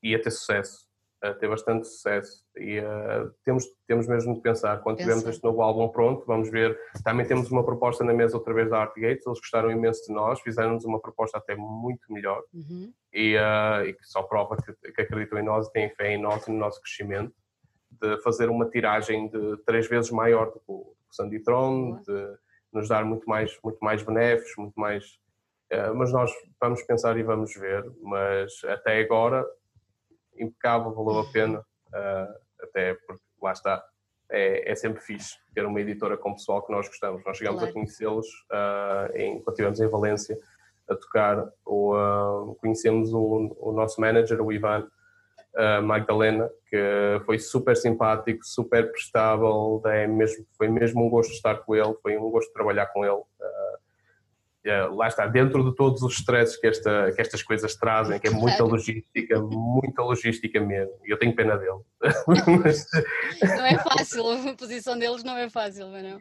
e 0.01 0.15
a 0.15 0.23
ter 0.23 0.31
sucesso, 0.31 0.87
a 1.23 1.33
ter 1.35 1.49
bastante 1.49 1.87
sucesso. 1.87 2.45
E 2.57 2.81
uh, 2.81 3.33
temos, 3.45 3.65
temos 3.87 4.07
mesmo 4.09 4.35
de 4.35 4.41
pensar, 4.41 4.81
quando 4.83 4.97
Pensa. 4.97 5.11
tivermos 5.11 5.35
este 5.35 5.45
novo 5.45 5.63
álbum 5.63 5.89
pronto, 5.89 6.27
vamos 6.27 6.51
ver. 6.51 6.79
Também 7.05 7.27
temos 7.27 7.51
uma 7.51 7.65
proposta 7.65 8.03
na 8.05 8.13
mesa 8.13 8.37
outra 8.37 8.53
vez 8.53 8.69
da 8.69 8.79
Artgates, 8.79 9.27
eles 9.27 9.39
gostaram 9.39 9.71
imenso 9.71 10.07
de 10.07 10.13
nós, 10.13 10.41
fizeram-nos 10.41 10.85
uma 10.85 11.01
proposta 11.01 11.39
até 11.39 11.55
muito 11.55 12.13
melhor. 12.13 12.43
Uhum 12.53 12.93
e, 13.13 13.37
uh, 13.37 13.87
e 13.87 13.93
que 13.93 14.07
só 14.07 14.23
prova 14.23 14.57
que, 14.57 14.93
que, 14.93 15.03
acreditam 15.03 15.39
em 15.39 15.45
nós 15.45 15.69
e 15.69 15.73
têm 15.73 15.91
fé 15.91 16.13
em 16.13 16.21
nós 16.21 16.47
e 16.47 16.51
no 16.51 16.59
nosso 16.59 16.81
crescimento, 16.81 17.35
de 17.91 18.21
fazer 18.23 18.49
uma 18.49 18.69
tiragem 18.69 19.29
de 19.29 19.57
três 19.67 19.87
vezes 19.87 20.11
maior 20.11 20.47
do 20.47 20.59
que 20.59 20.65
o, 20.69 20.97
Sandy 21.11 21.41
Throne, 21.41 22.03
de 22.05 22.39
nos 22.73 22.89
dar 22.89 23.05
muito 23.05 23.29
mais, 23.29 23.59
muito 23.63 23.79
mais 23.83 24.03
benefícios, 24.03 24.57
muito 24.57 24.81
mais. 24.81 25.05
Uh, 25.71 25.95
mas 25.95 26.11
nós 26.11 26.33
vamos 26.59 26.83
pensar 26.85 27.19
e 27.19 27.23
vamos 27.23 27.55
ver, 27.55 27.85
mas 28.01 28.53
até 28.65 28.99
agora, 29.01 29.45
impecável, 30.43 30.93
valeu 30.93 31.21
a 31.21 31.33
pena, 31.33 31.61
uh, 31.61 32.35
até 32.63 32.95
porque 33.07 33.23
lá 33.41 33.53
está. 33.53 33.85
É, 34.31 34.73
é, 34.73 34.75
sempre 34.75 35.03
fixe 35.03 35.37
ter 35.55 35.67
uma 35.67 35.79
editora 35.79 36.17
com 36.17 36.33
pessoal 36.33 36.65
que 36.65 36.73
nós 36.73 36.89
gostamos. 36.89 37.23
Nós 37.23 37.37
chegamos 37.37 37.61
claro. 37.61 37.71
a 37.71 37.75
conhecê-los 37.75 38.27
uh, 38.27 39.43
quando 39.45 39.49
estivemos 39.51 39.81
em 39.81 39.89
Valência 39.89 40.39
a 40.89 40.97
tocar. 40.97 41.53
O, 41.67 41.95
uh, 41.95 42.55
conhecemos 42.55 43.13
o, 43.13 43.55
o, 43.61 43.73
nosso 43.73 44.01
manager, 44.01 44.41
o 44.41 44.51
Ivan 44.51 44.89
uh, 45.55 45.83
Magdalena, 45.83 46.51
que 46.71 47.21
foi 47.27 47.39
super 47.39 47.77
simpático, 47.77 48.43
super 48.43 48.91
prestável, 48.91 49.83
é 49.85 50.07
mesmo, 50.07 50.47
foi 50.57 50.69
mesmo 50.69 51.05
um 51.05 51.11
gosto 51.11 51.33
estar 51.33 51.57
com 51.57 51.77
ele, 51.77 51.95
foi 52.03 52.17
um 52.17 52.31
gosto 52.31 52.53
trabalhar 52.55 52.87
com 52.87 53.05
ele. 53.05 53.23
Uh, 54.65 54.95
lá 54.95 55.09
está, 55.09 55.27
dentro 55.27 55.65
de 55.65 55.75
todos 55.75 56.03
os 56.03 56.15
stresses 56.15 56.57
que, 56.57 56.69
esta, 56.69 57.11
que 57.13 57.21
estas 57.21 57.43
coisas 57.43 57.75
trazem, 57.75 58.21
que 58.21 58.29
é 58.29 58.31
muita 58.31 58.63
logística, 58.63 59.41
muita 59.41 60.03
logística 60.03 60.61
mesmo, 60.61 60.95
e 61.05 61.11
eu 61.11 61.19
tenho 61.19 61.35
pena 61.35 61.57
dele. 61.57 61.81
não 63.43 63.67
é 63.67 63.79
fácil, 63.79 64.51
a 64.51 64.55
posição 64.55 64.97
deles 64.97 65.25
não 65.25 65.37
é 65.37 65.51
fácil, 65.51 65.89
não 65.89 66.19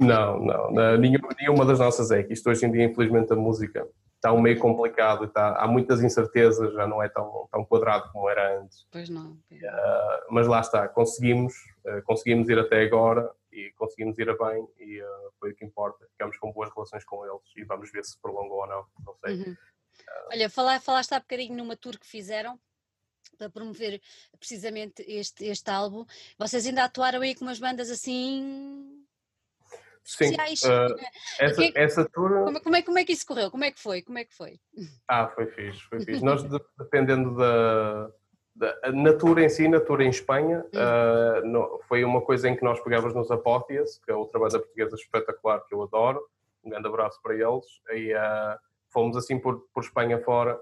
não, 0.00 0.40
não, 0.70 0.96
nenhuma, 0.96 1.28
nenhuma 1.38 1.64
das 1.66 1.78
nossas 1.78 2.10
é 2.10 2.22
que 2.22 2.32
isto 2.32 2.48
hoje 2.48 2.64
em 2.64 2.72
dia, 2.72 2.84
infelizmente, 2.84 3.32
a 3.34 3.36
música 3.36 3.86
está 4.16 4.32
um 4.32 4.40
meio 4.40 4.58
complicado, 4.58 5.24
está, 5.24 5.56
há 5.56 5.66
muitas 5.66 6.02
incertezas, 6.02 6.72
já 6.72 6.86
não 6.86 7.02
é 7.02 7.08
tão, 7.08 7.46
tão 7.50 7.64
quadrado 7.64 8.10
como 8.10 8.28
era 8.28 8.60
antes. 8.60 8.86
Pois 8.90 9.10
não. 9.10 9.32
Uh, 9.52 10.20
mas 10.30 10.46
lá 10.46 10.60
está, 10.60 10.88
conseguimos, 10.88 11.52
uh, 11.86 12.02
conseguimos 12.04 12.48
ir 12.48 12.58
até 12.58 12.82
agora 12.82 13.30
e 13.52 13.72
conseguimos 13.72 14.18
ir 14.18 14.28
a 14.28 14.36
bem 14.36 14.68
e 14.78 15.02
uh, 15.02 15.32
foi 15.38 15.52
o 15.52 15.54
que 15.54 15.64
importa. 15.64 16.06
Ficamos 16.12 16.36
com 16.38 16.52
boas 16.52 16.70
relações 16.74 17.04
com 17.04 17.24
eles 17.26 17.42
e 17.56 17.64
vamos 17.64 17.90
ver 17.90 18.04
se 18.04 18.18
prolongou 18.20 18.60
ou 18.60 18.66
não, 18.66 18.86
não 19.04 19.14
sei. 19.24 19.36
Uhum. 19.36 19.56
Olha, 20.32 20.50
falar, 20.50 20.80
falaste 20.80 21.12
há 21.12 21.20
bocadinho 21.20 21.56
numa 21.56 21.76
tour 21.76 21.98
que 21.98 22.06
fizeram 22.06 22.58
para 23.36 23.50
promover 23.50 24.00
precisamente 24.38 25.02
este, 25.06 25.44
este 25.46 25.70
álbum. 25.70 26.04
Vocês 26.38 26.66
ainda 26.66 26.84
atuaram 26.84 27.20
aí 27.20 27.34
com 27.34 27.44
umas 27.44 27.58
bandas 27.58 27.90
assim 27.90 29.06
Sim, 30.04 30.34
uh, 30.34 30.96
essa, 31.38 31.54
que, 31.54 31.72
essa 31.76 32.08
tour... 32.08 32.44
Como, 32.44 32.60
como, 32.62 32.76
é, 32.76 32.82
como 32.82 32.98
é 32.98 33.04
que 33.04 33.12
isso 33.12 33.26
correu? 33.26 33.50
Como 33.50 33.64
é 33.64 33.70
que 33.70 33.78
foi? 33.78 34.02
Como 34.02 34.18
é 34.18 34.24
que 34.24 34.34
foi? 34.34 34.58
Ah, 35.06 35.28
foi 35.28 35.46
fixe, 35.46 35.80
foi 35.82 36.00
fixe. 36.00 36.24
Nós, 36.24 36.42
dependendo 36.78 37.36
da, 37.36 38.10
na 38.92 39.12
tour 39.14 39.38
em 39.38 39.48
si, 39.48 39.66
na 39.68 39.80
tour 39.80 40.00
em 40.02 40.10
Espanha, 40.10 40.64
uh, 40.74 41.46
no, 41.46 41.80
foi 41.88 42.04
uma 42.04 42.20
coisa 42.20 42.48
em 42.48 42.56
que 42.56 42.62
nós 42.62 42.78
pegávamos 42.80 43.14
nos 43.14 43.30
Apóteas, 43.30 43.98
que 44.04 44.10
é 44.10 44.14
outra 44.14 44.38
banda 44.38 44.58
portuguesa 44.58 44.96
espetacular 44.96 45.60
que 45.66 45.74
eu 45.74 45.82
adoro. 45.82 46.20
Um 46.62 46.70
grande 46.70 46.86
abraço 46.86 47.20
para 47.22 47.34
eles. 47.34 47.64
E 47.90 48.12
uh, 48.14 48.58
fomos 48.90 49.16
assim 49.16 49.38
por, 49.38 49.66
por 49.72 49.82
Espanha 49.82 50.22
fora 50.22 50.60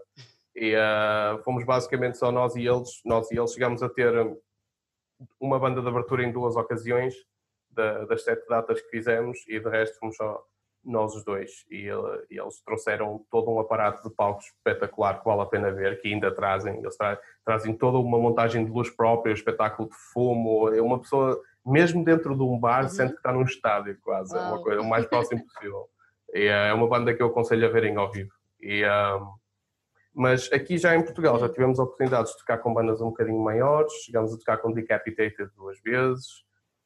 e 0.55 0.75
uh, 0.77 1.43
fomos 1.43 1.65
basicamente 1.65 2.19
só 2.19 2.31
nós 2.31 2.55
e 2.55 2.67
eles. 2.67 3.01
Nós 3.05 3.31
e 3.31 3.39
eles 3.39 3.53
chegámos 3.53 3.83
a 3.83 3.89
ter 3.89 4.13
uma 5.41 5.59
banda 5.59 5.83
de 5.83 5.89
abertura 5.89 6.23
em 6.23 6.31
duas 6.31 6.57
ocasiões 6.57 7.15
da, 7.71 8.05
das 8.05 8.23
sete 8.23 8.47
datas 8.49 8.81
que 8.81 8.91
fizemos 8.91 9.39
e 9.49 9.59
de 9.59 9.69
resto 9.69 9.99
fomos 9.99 10.17
só 10.17 10.45
nós 10.85 11.15
os 11.15 11.25
dois. 11.25 11.65
E, 11.71 11.89
e, 12.31 12.41
eles 12.41 12.61
trouxeram 12.65 13.25
todo 13.31 13.51
um 13.51 13.61
aparato 13.61 14.09
de 14.09 14.15
palcos 14.15 14.47
espetacular 14.47 15.19
que 15.19 15.25
vale 15.25 15.43
a 15.43 15.47
pena 15.47 15.71
ver, 15.71 16.01
que 16.01 16.13
ainda 16.13 16.35
trazem, 16.35 16.79
eles 16.79 16.97
tra 16.97 17.19
trazem 17.45 17.75
toda 17.75 17.99
uma 17.99 18.19
montagem 18.19 18.65
de 18.65 18.71
luz 18.71 18.91
própria, 18.91 19.33
espetáculo 19.33 19.89
de 19.89 19.97
fumo, 20.13 20.69
é 20.73 20.81
uma 20.81 20.99
pessoa, 20.99 21.41
mesmo 21.65 22.05
dentro 22.05 22.37
de 22.37 22.43
um 22.43 22.59
bar, 22.59 22.85
uhum. 22.85 22.89
sente 22.89 23.13
que 23.13 23.19
está 23.19 23.33
num 23.33 23.43
estádio 23.43 23.99
quase, 24.03 24.37
é 24.37 24.41
uma 24.41 24.63
coisa 24.63 24.81
o 24.81 24.89
mais 24.89 25.07
próximo 25.07 25.45
possível. 25.45 25.89
E, 26.35 26.47
é 26.47 26.73
uma 26.73 26.89
banda 26.89 27.15
que 27.15 27.23
eu 27.23 27.29
aconselho 27.29 27.67
a 27.67 27.71
verem 27.71 27.97
ao 27.97 28.11
vivo. 28.11 28.33
E, 28.61 28.85
um, 28.85 29.33
mas 30.15 30.51
aqui 30.53 30.77
já 30.77 30.97
em 30.97 31.03
Portugal 31.03 31.39
já 31.39 31.49
tivemos 31.49 31.79
oportunidades 31.79 32.33
de 32.33 32.39
tocar 32.39 32.59
com 32.59 32.75
bandas 32.75 33.01
um 33.01 33.07
bocadinho 33.11 33.39
maiores, 33.39 33.93
chegamos 34.05 34.35
a 34.35 34.39
tocar 34.39 34.57
com 34.59 34.73
Decapitated 34.73 35.51
duas 35.57 35.81
vezes, 35.81 36.45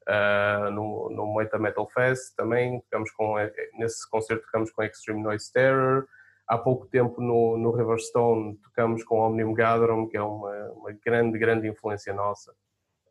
uh, 0.09 0.71
no, 0.71 1.11
no 1.11 1.27
Moita 1.27 1.59
Metal 1.59 1.89
Fest 1.89 2.35
também, 2.37 2.81
tocamos 2.81 3.11
com, 3.13 3.39
eh, 3.39 3.53
nesse 3.75 4.09
concerto 4.09 4.45
tocamos 4.45 4.71
com 4.71 4.83
Extreme 4.83 5.23
Noise 5.23 5.53
Terror, 5.53 6.07
há 6.47 6.59
pouco 6.59 6.87
tempo 6.87 7.21
no, 7.21 7.57
no 7.57 7.71
Riverstone 7.71 8.57
tocamos 8.57 9.05
com 9.05 9.21
Omnium 9.21 9.55
Gatherum, 9.55 10.09
que 10.09 10.17
é 10.17 10.23
uma, 10.23 10.71
uma 10.71 10.93
grande, 10.93 11.39
grande 11.39 11.69
influência 11.69 12.13
nossa. 12.13 12.53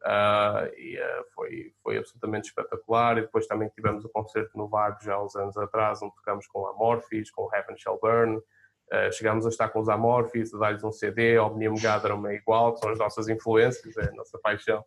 Uh, 0.04 0.66
e 0.78 0.98
uh, 0.98 1.26
foi, 1.36 1.74
foi 1.84 1.98
absolutamente 1.98 2.50
espetacular. 2.50 3.18
E 3.18 3.22
depois 3.22 3.48
também 3.48 3.70
tivemos 3.70 4.04
o 4.04 4.10
concerto 4.10 4.58
no 4.58 4.68
Vago 4.68 4.98
já 5.02 5.14
há 5.14 5.24
uns 5.24 5.36
anos 5.36 5.58
atrás, 5.58 6.02
onde 6.02 6.16
tocamos 6.16 6.48
com 6.48 6.68
Amorphis, 6.68 7.30
com 7.32 7.50
Heaven 7.54 7.78
Shall 7.78 8.00
Burn. 8.02 8.38
Uh, 8.38 9.12
chegámos 9.14 9.46
a 9.46 9.50
estar 9.50 9.70
com 9.70 9.80
os 9.80 9.90
Amorphis, 9.90 10.54
a 10.54 10.58
dar-lhes 10.58 10.84
um 10.84 10.92
CD, 10.92 11.40
Omnium 11.40 11.76
Gatherum 11.82 12.28
é 12.28 12.36
igual, 12.36 12.74
que 12.74 12.80
são 12.80 12.90
as 12.90 13.00
nossas 13.00 13.30
influências, 13.30 13.96
é 13.98 14.10
a 14.10 14.14
nossa 14.14 14.38
paixão. 14.40 14.84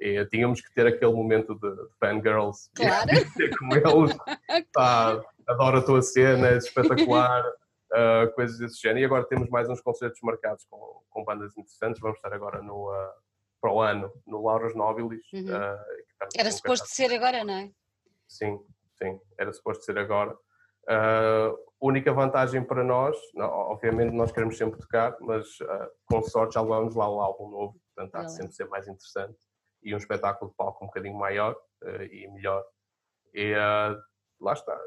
E 0.00 0.24
tínhamos 0.26 0.60
que 0.60 0.72
ter 0.72 0.86
aquele 0.86 1.12
momento 1.12 1.54
de, 1.54 1.70
de 1.70 1.88
fangirls. 1.98 2.70
Claro. 2.76 3.10
como 3.58 3.74
eles. 3.74 4.16
Pá, 4.72 5.22
adoro 5.46 5.78
a 5.78 5.82
tua 5.82 6.02
cena, 6.02 6.48
é 6.48 6.56
espetacular. 6.56 7.44
Uh, 7.92 8.32
coisas 8.34 8.58
desse 8.58 8.80
género. 8.80 9.00
E 9.00 9.04
agora 9.04 9.24
temos 9.24 9.48
mais 9.48 9.68
uns 9.68 9.80
concertos 9.80 10.20
marcados 10.22 10.64
com, 10.70 11.02
com 11.10 11.24
bandas 11.24 11.56
interessantes. 11.56 12.00
Vamos 12.00 12.18
estar 12.18 12.32
agora 12.32 12.62
no, 12.62 12.90
uh, 12.90 13.12
para 13.60 13.72
o 13.72 13.80
ano 13.80 14.12
no 14.26 14.44
Lauros 14.44 14.74
Nobilis. 14.74 15.24
Uhum. 15.32 15.46
Uh, 15.46 16.28
era 16.36 16.50
suposto 16.52 16.86
ser 16.88 17.12
agora, 17.12 17.44
não 17.44 17.54
é? 17.54 17.70
Sim, 18.28 18.60
sim, 18.98 19.18
era 19.38 19.52
suposto 19.52 19.84
ser 19.84 19.98
agora. 19.98 20.36
Única 21.80 22.12
vantagem 22.12 22.64
para 22.64 22.82
nós, 22.82 23.16
não, 23.34 23.46
obviamente 23.46 24.12
nós 24.12 24.32
queremos 24.32 24.58
sempre 24.58 24.80
tocar, 24.80 25.16
mas 25.20 25.46
com 26.06 26.20
sorte 26.22 26.54
já 26.54 26.60
levamos 26.60 26.96
lá 26.96 27.08
o 27.08 27.20
álbum 27.20 27.48
novo, 27.50 27.80
portanto 27.94 28.14
há 28.16 28.24
de 28.24 28.34
sempre 28.34 28.52
ser 28.52 28.66
mais 28.66 28.88
interessante 28.88 29.38
e 29.82 29.94
um 29.94 29.98
espetáculo 29.98 30.50
de 30.50 30.56
palco 30.56 30.84
um 30.84 30.88
bocadinho 30.88 31.16
maior 31.16 31.56
uh, 31.82 32.02
e 32.02 32.28
melhor. 32.28 32.64
E 33.34 33.52
uh, 33.52 33.96
lá 34.40 34.52
está. 34.52 34.78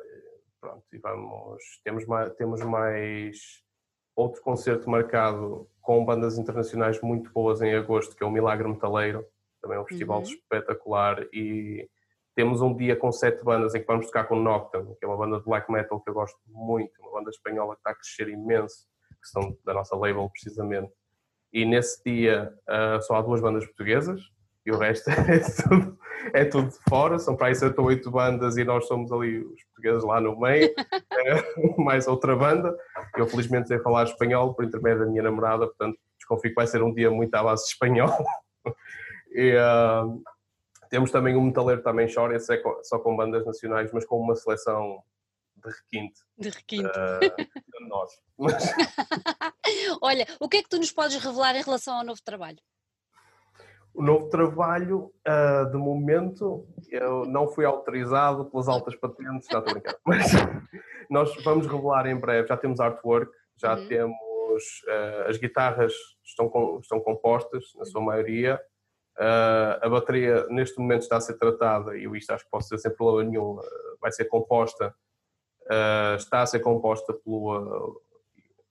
Pronto, 0.60 0.86
e 0.94 0.98
vamos, 1.00 1.64
temos 1.84 2.06
mais, 2.06 2.34
temos 2.36 2.62
mais 2.62 3.64
outro 4.16 4.42
concerto 4.42 4.90
marcado 4.90 5.68
com 5.82 6.06
bandas 6.06 6.38
internacionais 6.38 7.02
muito 7.02 7.32
boas 7.32 7.62
em 7.62 7.74
agosto, 7.74 8.16
que 8.16 8.24
é 8.24 8.28
o 8.28 8.32
Milagre 8.32 8.68
Metaleiro, 8.68 9.26
também 9.62 9.78
é 9.78 9.82
um 9.82 9.86
festival 9.86 10.20
uhum. 10.20 10.24
espetacular 10.24 11.26
e 11.34 11.90
temos 12.36 12.62
um 12.62 12.76
dia 12.76 12.96
com 12.96 13.12
sete 13.12 13.44
bandas 13.44 13.76
em 13.76 13.82
que 13.82 13.88
vamos 13.88 14.06
tocar 14.08 14.26
com 14.26 14.36
Nocturne, 14.36 14.96
que 14.96 15.06
é 15.06 15.08
uma 15.08 15.18
banda 15.18 15.40
de 15.40 15.46
black 15.46 15.72
metal 15.72 16.00
que 16.00 16.10
eu 16.10 16.14
gosto 16.14 16.40
muito, 16.48 16.92
uma 17.02 17.12
banda 17.12 17.30
espanhola 17.30 17.76
que 17.76 17.80
está 17.82 17.92
a 17.92 17.96
crescer 17.96 18.30
imenso, 18.30 18.88
que 19.22 19.28
são 19.28 19.58
da 19.66 19.74
nossa 19.74 19.96
label 19.96 20.30
precisamente. 20.30 20.92
E 21.52 21.66
nesse 21.66 22.02
dia 22.04 22.54
uh, 22.70 23.02
só 23.02 23.16
há 23.16 23.22
duas 23.22 23.42
bandas 23.42 23.66
portuguesas, 23.66 24.22
e 24.66 24.72
o 24.72 24.78
resto 24.78 25.10
é 25.10 25.40
tudo, 25.40 26.00
é 26.34 26.46
tudo 26.46 26.70
de 26.70 26.78
fora, 26.88 27.18
são 27.18 27.36
para 27.36 27.48
aí 27.48 27.56
7 27.56 27.80
ou 27.80 27.88
8 27.88 28.12
bandas 28.12 28.58
e 28.58 28.64
nós 28.64 28.88
somos 28.88 29.12
ali 29.12 29.40
os 29.40 29.64
portugueses 29.66 30.04
lá 30.04 30.22
no 30.22 30.40
meio, 30.40 30.74
é, 30.76 31.78
mais 31.82 32.08
outra 32.08 32.36
banda. 32.36 32.76
Eu 33.18 33.28
felizmente 33.28 33.68
sei 33.68 33.80
falar 33.80 34.04
espanhol 34.04 34.54
por 34.54 34.66
intermédio 34.66 35.06
da 35.06 35.12
minha 35.12 35.24
namorada, 35.24 35.66
portanto 35.66 35.98
desconfio 36.18 36.52
que 36.52 36.56
vai 36.56 36.68
ser 36.68 36.84
um 36.84 36.94
dia 36.94 37.10
muito 37.10 37.34
à 37.36 37.44
base 37.44 37.64
de 37.64 37.70
espanhol. 37.72 38.12
e, 39.34 39.56
uh, 39.56 40.22
temos 40.90 41.10
também 41.10 41.36
um 41.36 41.42
metaleiro 41.42 41.82
também 41.82 42.14
chora, 42.14 42.36
esse 42.36 42.54
é 42.54 42.62
só 42.84 43.00
com 43.00 43.16
bandas 43.16 43.46
nacionais, 43.46 43.92
mas 43.92 44.06
com 44.06 44.20
uma 44.20 44.36
seleção 44.36 45.02
de 45.56 45.70
requinte. 45.70 46.22
De 46.38 46.50
requinte. 46.50 46.86
Uh, 46.86 47.80
de 47.80 47.88
nós. 47.88 48.12
Olha, 50.02 50.28
o 50.40 50.50
que 50.50 50.58
é 50.58 50.64
que 50.64 50.70
tu 50.70 50.78
nos 50.78 50.92
podes 50.92 51.18
revelar 51.18 51.56
em 51.56 51.62
relação 51.62 51.96
ao 51.96 52.04
novo 52.04 52.22
trabalho? 52.24 52.58
O 53.94 54.02
novo 54.02 54.30
trabalho, 54.30 55.12
uh, 55.28 55.70
de 55.70 55.78
momento, 55.78 56.66
eu 56.90 57.26
não 57.26 57.48
fui 57.48 57.66
autorizado 57.66 58.46
pelas 58.46 58.68
altas 58.70 58.96
patentes, 58.96 59.48
já 59.52 59.60
estou 59.60 59.74
brincando, 59.74 59.98
mas 60.06 60.32
nós 61.10 61.44
vamos 61.44 61.68
revelar 61.68 62.08
em 62.08 62.16
breve, 62.16 62.48
já 62.48 62.56
temos 62.56 62.80
artwork, 62.80 63.32
já 63.58 63.76
uhum. 63.76 63.88
temos, 63.88 64.84
uh, 64.88 65.30
as 65.30 65.38
guitarras 65.38 65.94
estão, 66.24 66.48
com, 66.48 66.80
estão 66.80 67.02
compostas, 67.02 67.66
na 67.76 67.84
sua 67.84 68.02
maioria, 68.02 68.62
uh, 69.18 69.86
a 69.86 69.90
bateria 69.90 70.48
neste 70.48 70.80
momento 70.80 71.02
está 71.02 71.18
a 71.18 71.22
ser 71.22 71.38
tratada, 71.38 71.98
e 71.98 72.06
isto 72.18 72.32
acho 72.32 72.46
que 72.46 72.52
posso 72.52 72.70
dizer 72.70 72.78
sem 72.78 72.96
problema 72.96 73.30
nenhum, 73.30 73.60
vai 74.00 74.12
ser 74.12 74.26
composta, 74.26 74.96
está 76.18 76.42
a 76.42 76.46
ser 76.46 76.60
composta 76.60 77.14
pelo, 77.14 78.02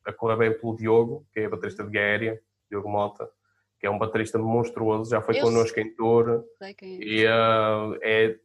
a 0.05 0.12
correr 0.12 0.37
bem 0.37 0.59
pelo 0.59 0.77
Diogo, 0.77 1.27
que 1.33 1.41
é 1.41 1.47
a 1.47 1.51
baterista 1.51 1.85
de 1.85 1.91
Gaéria, 1.91 2.41
Diogo 2.71 2.89
Mota, 2.89 3.31
que 3.81 3.87
é 3.87 3.91
um 3.91 3.99
baterista 3.99 4.39
monstruoso, 4.39 5.11
já 5.11 5.22
foi 5.22 5.39
eu 5.39 5.43
connosco 5.43 5.81
em 5.81 5.95
tour 5.95 6.45
é. 6.61 6.74
e 6.83 7.24
uh, 7.24 7.99
é 8.03 8.39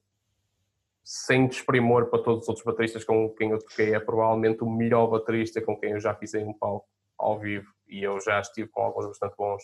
sem 1.03 1.45
desprimor 1.45 2.07
para 2.07 2.23
todos 2.23 2.43
os 2.43 2.49
outros 2.49 2.65
bateristas 2.65 3.03
com 3.03 3.29
quem 3.35 3.51
eu 3.51 3.59
toquei, 3.59 3.93
é 3.93 3.99
provavelmente 3.99 4.63
o 4.63 4.69
melhor 4.69 5.07
baterista 5.07 5.61
com 5.61 5.77
quem 5.77 5.91
eu 5.91 5.99
já 5.99 6.15
fiz 6.15 6.33
em 6.33 6.45
um 6.45 6.53
palco 6.53 6.87
ao 7.17 7.37
vivo 7.37 7.69
e 7.87 8.01
eu 8.01 8.19
já 8.21 8.39
estive 8.39 8.69
com 8.69 8.81
alguns 8.81 9.07
bastante 9.07 9.35
bons 9.37 9.61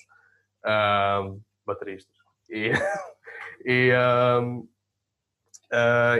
uh, 0.65 1.41
bateristas. 1.65 2.15
E, 2.49 2.71
e 3.65 3.91
uh, 3.93 4.67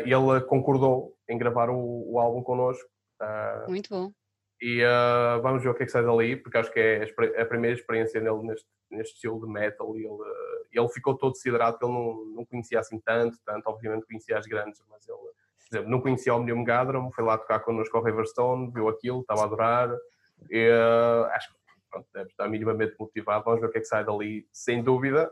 ele 0.05 0.41
concordou 0.47 1.15
em 1.29 1.37
gravar 1.37 1.69
o, 1.69 2.13
o 2.13 2.19
álbum 2.19 2.41
connosco. 2.41 2.89
Muito 3.67 3.89
bom. 3.89 4.11
E 4.59 4.83
uh, 4.83 5.41
vamos 5.41 5.61
ver 5.61 5.69
o 5.69 5.73
que 5.73 5.83
é 5.83 5.85
que 5.85 5.91
sai 5.91 6.03
dali, 6.03 6.35
porque 6.35 6.57
acho 6.57 6.71
que 6.71 6.79
é 6.79 7.41
a 7.41 7.45
primeira 7.45 7.75
experiência 7.75 8.21
dele 8.21 8.43
neste, 8.43 8.67
neste 8.91 9.15
estilo 9.15 9.39
de 9.39 9.51
metal. 9.51 9.95
E 9.95 9.99
ele, 9.99 10.07
uh, 10.07 10.65
ele 10.71 10.89
ficou 10.89 11.17
todo 11.17 11.33
decidido 11.33 11.57
que 11.57 11.85
ele 11.85 11.93
não, 11.93 12.25
não 12.25 12.45
conhecia 12.45 12.79
assim 12.79 12.99
tanto, 12.99 13.37
tanto, 13.45 13.67
obviamente 13.67 14.05
conhecia 14.05 14.37
as 14.37 14.45
grandes, 14.45 14.81
mas 14.89 15.07
ele, 15.07 15.17
por 15.17 15.75
exemplo, 15.75 15.89
não 15.89 16.01
conhecia 16.01 16.33
o 16.33 16.37
Omnium 16.37 16.63
Gatherum, 16.63 17.11
foi 17.11 17.23
lá 17.23 17.37
tocar 17.37 17.59
connosco 17.59 17.95
ao 17.97 18.03
Riverstone, 18.03 18.71
viu 18.71 18.89
aquilo, 18.89 19.21
estava 19.21 19.41
a 19.41 19.45
adorar. 19.45 19.89
E, 20.49 20.69
uh, 20.69 21.25
acho 21.31 21.49
que 21.49 21.61
pronto, 21.89 22.07
deve 22.13 22.29
estar 22.29 22.47
minimamente 22.47 22.95
motivado. 22.99 23.43
Vamos 23.45 23.61
ver 23.61 23.67
o 23.67 23.71
que 23.71 23.77
é 23.77 23.81
que 23.81 23.87
sai 23.87 24.03
dali, 24.03 24.47
sem 24.51 24.81
dúvida. 24.81 25.29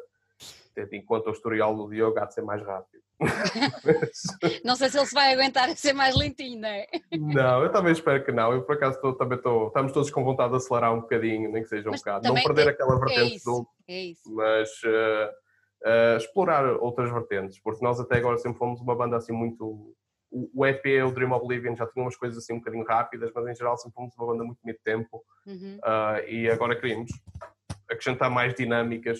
Enquanto 0.93 1.27
o 1.27 1.31
historial 1.31 1.75
do 1.75 1.89
Diogo 1.89 2.19
há 2.19 2.25
de 2.25 2.33
ser 2.33 2.41
mais 2.41 2.61
rápido. 2.65 3.03
não 4.63 4.77
sei 4.77 4.89
se 4.89 4.97
ele 4.97 5.05
se 5.05 5.13
vai 5.13 5.33
aguentar 5.33 5.69
a 5.69 5.75
ser 5.75 5.91
mais 5.91 6.15
lentinho, 6.15 6.61
não 6.61 6.69
é? 6.69 6.87
Não, 7.11 7.63
eu 7.63 7.71
também 7.71 7.91
espero 7.91 8.23
que 8.23 8.31
não. 8.31 8.53
Eu 8.53 8.63
por 8.63 8.75
acaso 8.75 8.99
tô, 9.01 9.13
também 9.13 9.37
estou. 9.37 9.67
Estamos 9.67 9.91
todos 9.91 10.09
com 10.09 10.23
vontade 10.23 10.51
de 10.51 10.57
acelerar 10.57 10.93
um 10.93 11.01
bocadinho, 11.01 11.51
nem 11.51 11.61
que 11.61 11.67
seja 11.67 11.89
um 11.89 11.91
mas 11.91 11.99
bocado. 11.99 12.27
Não 12.27 12.35
perder 12.35 12.67
é, 12.67 12.69
aquela 12.69 12.97
vertente 12.97 13.19
é 13.19 13.35
isso, 13.35 13.45
do. 13.45 13.67
É 13.87 14.01
isso. 14.03 14.33
Mas 14.33 14.69
uh, 14.83 15.29
uh, 15.85 16.17
explorar 16.17 16.65
outras 16.77 17.11
vertentes, 17.11 17.59
porque 17.59 17.83
nós 17.83 17.99
até 17.99 18.17
agora 18.17 18.37
sempre 18.37 18.57
fomos 18.57 18.79
uma 18.79 18.95
banda 18.95 19.17
assim 19.17 19.33
muito. 19.33 19.93
O, 20.31 20.63
EP, 20.63 20.85
o 21.07 21.11
Dream 21.11 21.31
Oblivion, 21.31 21.75
já 21.75 21.87
tinha 21.87 22.05
umas 22.05 22.15
coisas 22.15 22.37
assim 22.37 22.53
um 22.53 22.59
bocadinho 22.59 22.85
rápidas, 22.85 23.31
mas 23.33 23.47
em 23.47 23.55
geral 23.55 23.75
sempre 23.77 23.95
fomos 23.95 24.15
uma 24.15 24.27
banda 24.27 24.43
muito 24.43 24.59
muito 24.63 24.79
tempo. 24.83 25.23
Uhum. 25.45 25.79
Uh, 25.83 26.29
e 26.29 26.49
agora 26.49 26.75
queríamos 26.75 27.11
acrescentar 27.89 28.29
mais 28.29 28.53
dinâmicas, 28.53 29.19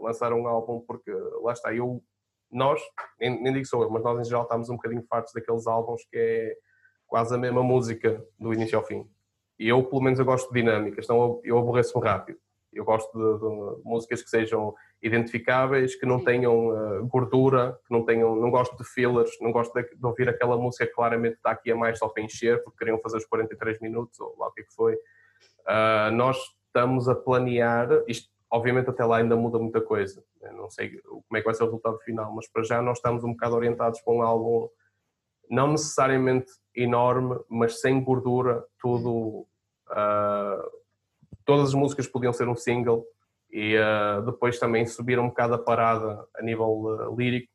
lançar 0.00 0.32
um 0.32 0.46
álbum, 0.46 0.80
porque 0.80 1.10
lá 1.42 1.52
está, 1.52 1.74
eu 1.74 2.02
nós, 2.50 2.80
nem, 3.20 3.42
nem 3.42 3.52
digo 3.52 3.66
sou 3.66 3.82
eu, 3.82 3.90
mas 3.90 4.02
nós 4.02 4.20
em 4.20 4.24
geral 4.24 4.44
estamos 4.44 4.70
um 4.70 4.76
bocadinho 4.76 5.04
fartos 5.08 5.32
daqueles 5.32 5.66
álbuns 5.66 6.04
que 6.04 6.16
é 6.16 6.56
quase 7.06 7.34
a 7.34 7.38
mesma 7.38 7.62
música 7.62 8.24
do 8.38 8.54
início 8.54 8.78
ao 8.78 8.84
fim. 8.84 9.08
E 9.58 9.68
eu, 9.68 9.84
pelo 9.84 10.02
menos, 10.02 10.18
eu 10.18 10.24
gosto 10.24 10.52
de 10.52 10.60
dinâmicas, 10.60 11.04
então 11.04 11.40
eu 11.44 11.58
aborreço-me 11.58 12.04
rápido. 12.04 12.38
Eu 12.72 12.84
gosto 12.84 13.12
de, 13.12 13.38
de, 13.38 13.84
músicas 13.84 14.20
que 14.22 14.28
sejam 14.28 14.74
identificáveis, 15.00 15.94
que 15.94 16.06
não 16.06 16.22
tenham 16.24 16.68
uh, 16.68 17.06
gordura, 17.06 17.78
que 17.86 17.92
não 17.92 18.04
tenham, 18.04 18.34
não 18.34 18.50
gosto 18.50 18.76
de 18.76 18.84
fillers, 18.84 19.30
não 19.40 19.52
gosto 19.52 19.72
de, 19.72 19.82
de, 19.94 20.04
ouvir 20.06 20.28
aquela 20.28 20.56
música 20.56 20.86
que 20.86 20.92
claramente 20.92 21.36
está 21.36 21.52
aqui 21.52 21.70
a 21.70 21.76
mais 21.76 21.98
só 21.98 22.08
para 22.08 22.24
encher, 22.24 22.62
porque 22.64 22.78
queriam 22.78 22.98
fazer 22.98 23.18
os 23.18 23.26
43 23.26 23.80
minutos, 23.80 24.18
ou 24.18 24.34
lá 24.38 24.48
o 24.48 24.52
que 24.52 24.62
é 24.62 24.64
que 24.64 24.74
foi. 24.74 24.94
Uh, 24.94 26.10
nós 26.14 26.36
estamos 26.74 27.08
a 27.08 27.14
planear, 27.14 27.88
isto 28.08 28.28
obviamente 28.50 28.90
até 28.90 29.04
lá 29.04 29.18
ainda 29.18 29.36
muda 29.36 29.58
muita 29.58 29.80
coisa. 29.80 30.24
Eu 30.42 30.52
não 30.52 30.68
sei 30.68 31.00
como 31.00 31.24
é 31.34 31.38
que 31.38 31.44
vai 31.44 31.54
ser 31.54 31.62
o 31.62 31.66
resultado 31.66 31.98
final, 32.00 32.32
mas 32.34 32.48
para 32.48 32.64
já 32.64 32.82
nós 32.82 32.98
estamos 32.98 33.22
um 33.22 33.32
bocado 33.32 33.54
orientados 33.54 34.00
para 34.00 34.12
um 34.12 34.22
álbum 34.22 34.68
não 35.48 35.72
necessariamente 35.72 36.50
enorme, 36.74 37.38
mas 37.48 37.80
sem 37.80 38.02
gordura, 38.02 38.64
tudo. 38.80 39.46
Uh, 39.90 40.84
todas 41.44 41.68
as 41.68 41.74
músicas 41.74 42.06
podiam 42.06 42.32
ser 42.32 42.48
um 42.48 42.56
single 42.56 43.04
e 43.50 43.76
uh, 43.76 44.22
depois 44.24 44.58
também 44.58 44.86
subir 44.86 45.18
um 45.18 45.28
bocado 45.28 45.54
a 45.54 45.58
parada 45.58 46.26
a 46.34 46.42
nível 46.42 46.66
uh, 46.66 47.14
lírico. 47.16 47.52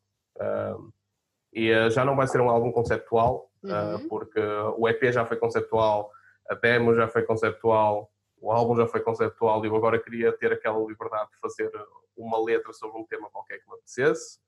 e 1.52 1.90
já 1.90 2.04
não 2.04 2.14
vai 2.14 2.26
ser 2.26 2.40
um 2.40 2.48
álbum 2.48 2.70
conceptual, 2.72 3.50
uhum. 3.62 4.08
porque 4.08 4.40
o 4.78 4.88
EP 4.88 5.12
já 5.12 5.26
foi 5.26 5.36
conceptual, 5.36 6.10
a 6.48 6.54
demo 6.54 6.94
já 6.94 7.08
foi 7.08 7.22
conceptual, 7.22 8.10
o 8.40 8.50
álbum 8.50 8.74
já 8.76 8.86
foi 8.86 9.00
conceptual 9.00 9.64
e 9.64 9.68
eu 9.68 9.76
agora 9.76 9.98
queria 9.98 10.32
ter 10.32 10.52
aquela 10.52 10.78
liberdade 10.78 11.30
de 11.30 11.38
fazer 11.38 11.70
uma 12.16 12.42
letra 12.42 12.72
sobre 12.72 12.98
um 13.00 13.04
tema 13.04 13.30
qualquer 13.30 13.58
que 13.58 13.68
me 13.68 13.74
apetecesse. 13.74 14.38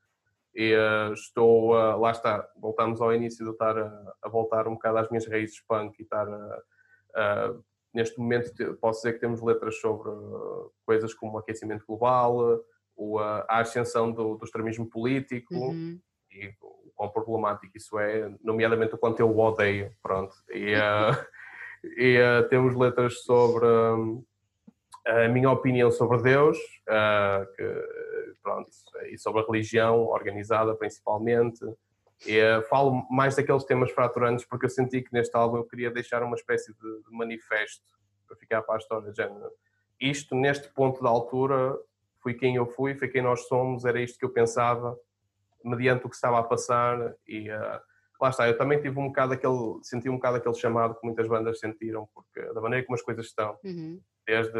E 0.55 0.75
uh, 0.75 1.13
estou, 1.15 1.75
uh, 1.75 1.99
lá 1.99 2.11
está, 2.11 2.47
voltamos 2.57 3.01
ao 3.01 3.15
início 3.15 3.45
de 3.45 3.51
estar 3.53 3.77
a, 3.79 4.15
a, 4.23 4.29
voltar 4.29 4.69
um 4.69 4.75
bocado 4.75 4.99
às 4.99 5.09
minhas 5.09 5.27
raízes 5.27 5.61
punk 5.61 5.99
e 5.99 6.03
estar 6.03 6.27
a, 6.29 7.55
neste 7.93 8.19
momento 8.19 8.75
posso 8.77 9.01
dizer 9.01 9.15
que 9.15 9.21
temos 9.21 9.43
letras 9.43 9.81
sobre 9.81 10.11
coisas 10.85 11.15
como 11.15 11.35
o 11.35 11.39
aquecimento 11.39 11.85
global, 11.87 12.63
o, 12.97 13.19
a 13.19 13.61
ascensão 13.61 14.11
do, 14.13 14.37
do 14.37 14.45
extremismo 14.45 14.87
político 14.87 15.55
uhum. 15.55 15.99
e 16.31 16.55
o 16.61 16.91
quão 16.95 17.11
problemático 17.11 17.77
isso 17.77 17.99
é, 17.99 18.31
nomeadamente 18.43 18.95
o 18.95 18.99
quanto 18.99 19.21
eu 19.21 19.31
o 19.31 19.39
odeio, 19.39 19.95
pronto. 20.03 20.35
E, 20.51 20.75
uh, 20.75 20.79
e 21.85 22.19
uh, 22.19 22.49
temos 22.49 22.77
letras 22.77 23.23
sobre 23.23 23.67
um, 23.67 24.25
a 25.07 25.29
minha 25.29 25.51
opinião 25.51 25.91
sobre 25.91 26.23
Deus, 26.23 26.57
uh, 26.89 27.47
que, 27.55 28.35
pronto, 28.43 28.71
e 29.11 29.19
sobre 29.19 29.43
a 29.43 29.45
religião 29.45 30.07
organizada 30.07 30.75
principalmente. 30.75 31.61
E, 32.27 32.41
uh, 32.41 32.63
falo 32.69 33.05
mais 33.11 33.35
daqueles 33.35 33.65
temas 33.65 33.91
fraturantes 33.91 34.45
porque 34.45 34.67
eu 34.67 34.71
senti 34.71 35.03
que 35.03 35.13
neste 35.13 35.37
álbum 35.37 35.57
eu 35.57 35.65
queria 35.65 35.91
deixar 35.91 36.23
uma 36.23 36.37
espécie 36.37 36.73
de, 36.73 37.03
de 37.03 37.11
manifesto 37.11 37.85
para 38.29 38.37
ficar 38.37 38.63
para 38.63 38.77
a 38.77 38.79
história 38.79 39.11
de 39.11 39.17
género. 39.17 39.51
Isto, 40.01 40.35
neste 40.35 40.69
ponto 40.73 41.03
da 41.03 41.09
altura, 41.09 41.77
fui 42.23 42.35
quem 42.35 42.57
eu 42.57 42.67
fui, 42.67 42.95
foi 42.95 43.09
quem 43.09 43.23
nós 43.23 43.47
somos, 43.49 43.85
era 43.85 44.01
isto 44.01 44.19
que 44.19 44.25
eu 44.25 44.31
pensava, 44.31 44.97
mediante 45.65 46.07
o 46.07 46.09
que 46.09 46.15
estava 46.15 46.39
a 46.39 46.43
passar 46.43 47.15
e 47.27 47.51
uh, 47.51 47.81
lá 48.23 48.31
está, 48.31 48.47
eu 48.47 48.57
também 48.57 48.81
tive 48.81 48.99
um 48.99 49.09
bocado 49.09 49.33
aquele, 49.33 49.79
senti 49.83 50.09
um 50.09 50.15
bocado 50.15 50.37
aquele 50.37 50.55
chamado 50.55 50.95
que 50.95 51.05
muitas 51.05 51.27
bandas 51.27 51.59
sentiram, 51.59 52.09
porque 52.15 52.41
da 52.53 52.61
maneira 52.61 52.87
como 52.87 52.95
as 52.95 53.03
coisas 53.03 53.27
estão, 53.27 53.59
uhum. 53.65 54.01
desde, 54.25 54.53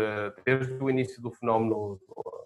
desde 0.45 0.83
o 0.83 0.91
início 0.91 1.23
do 1.23 1.31
fenómeno 1.31 2.01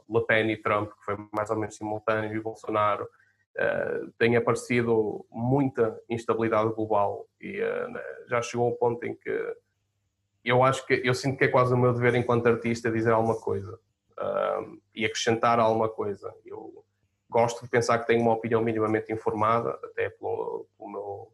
Le 0.08 0.26
Pen 0.26 0.50
e 0.50 0.56
Trump, 0.58 0.90
que 0.90 1.04
foi 1.04 1.16
mais 1.32 1.48
ou 1.48 1.56
menos 1.56 1.74
simultâneo, 1.74 2.36
e 2.36 2.40
Bolsonaro, 2.40 3.04
uh, 3.04 4.12
tem 4.18 4.36
aparecido 4.36 5.24
muita 5.30 5.98
instabilidade 6.10 6.74
global 6.74 7.26
e 7.40 7.62
uh, 7.62 8.28
já 8.28 8.42
chegou 8.42 8.68
um 8.68 8.76
ponto 8.76 9.04
em 9.04 9.14
que 9.14 9.56
eu 10.44 10.62
acho 10.62 10.86
que, 10.86 11.00
eu 11.02 11.14
sinto 11.14 11.38
que 11.38 11.44
é 11.44 11.48
quase 11.48 11.72
o 11.74 11.78
meu 11.78 11.92
dever 11.92 12.14
enquanto 12.14 12.46
artista 12.46 12.90
dizer 12.90 13.10
alguma 13.10 13.40
coisa 13.40 13.80
uh, 14.18 14.80
e 14.94 15.04
acrescentar 15.04 15.58
alguma 15.58 15.88
coisa. 15.88 16.32
Eu, 16.44 16.84
gosto 17.28 17.62
de 17.62 17.68
pensar 17.70 17.98
que 17.98 18.06
tenho 18.06 18.22
uma 18.22 18.32
opinião 18.32 18.62
minimamente 18.62 19.12
informada, 19.12 19.70
até 19.82 20.10
pelo, 20.10 20.66
pelo 20.78 20.90
meu, 20.90 21.32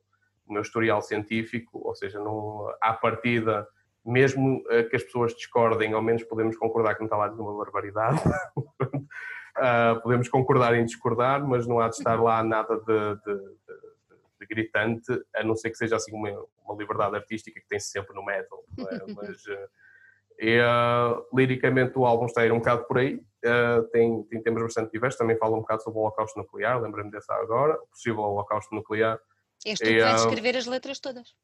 meu, 0.48 0.62
historial 0.62 1.02
científico, 1.02 1.80
ou 1.84 1.94
seja, 1.94 2.18
não, 2.18 2.66
à 2.80 2.92
partida, 2.92 3.66
mesmo 4.04 4.62
eh, 4.70 4.82
que 4.84 4.96
as 4.96 5.02
pessoas 5.02 5.34
discordem, 5.34 5.92
ao 5.92 6.02
menos 6.02 6.24
podemos 6.24 6.56
concordar 6.56 6.94
que 6.94 7.00
não 7.00 7.06
está 7.06 7.16
lá 7.16 7.28
de 7.28 7.40
uma 7.40 7.56
barbaridade. 7.56 8.20
uh, 8.88 10.00
podemos 10.02 10.28
concordar 10.28 10.74
em 10.74 10.84
discordar, 10.84 11.46
mas 11.46 11.66
não 11.66 11.78
há 11.78 11.88
de 11.88 11.96
estar 11.96 12.20
lá 12.20 12.42
nada 12.42 12.76
de, 12.78 13.14
de, 13.16 13.38
de, 13.38 13.56
de 14.40 14.46
gritante, 14.46 15.24
a 15.36 15.44
não 15.44 15.54
ser 15.54 15.70
que 15.70 15.76
seja 15.76 15.96
assim 15.96 16.12
uma, 16.12 16.30
uma 16.64 16.76
liberdade 16.76 17.14
artística 17.16 17.60
que 17.60 17.68
tem 17.68 17.78
-se 17.78 17.90
sempre 17.90 18.14
no 18.14 18.24
metal. 18.24 18.64
É? 18.78 19.06
Mas, 19.14 19.44
uh, 19.46 19.68
e, 20.42 20.58
uh, 20.58 21.24
liricamente 21.32 21.96
o 21.96 22.04
álbum 22.04 22.26
está 22.26 22.40
a 22.40 22.46
ir 22.46 22.52
um 22.52 22.58
bocado 22.58 22.84
por 22.84 22.98
aí, 22.98 23.14
uh, 23.14 23.82
tem, 23.92 24.24
tem 24.24 24.42
temas 24.42 24.64
bastante 24.64 24.90
diversos, 24.90 25.16
também 25.16 25.38
fala 25.38 25.56
um 25.56 25.60
bocado 25.60 25.84
sobre 25.84 26.00
o 26.00 26.02
holocausto 26.02 26.36
nuclear, 26.36 26.82
lembrei-me 26.82 27.12
dessa 27.12 27.32
agora, 27.34 27.80
o 27.80 27.86
possível 27.86 28.22
holocausto 28.22 28.74
nuclear. 28.74 29.20
És 29.64 29.78
tu 29.78 29.84
que 29.84 30.00
vais 30.00 30.20
uh, 30.20 30.26
escrever 30.26 30.56
as 30.56 30.66
letras 30.66 30.98
todas? 30.98 31.36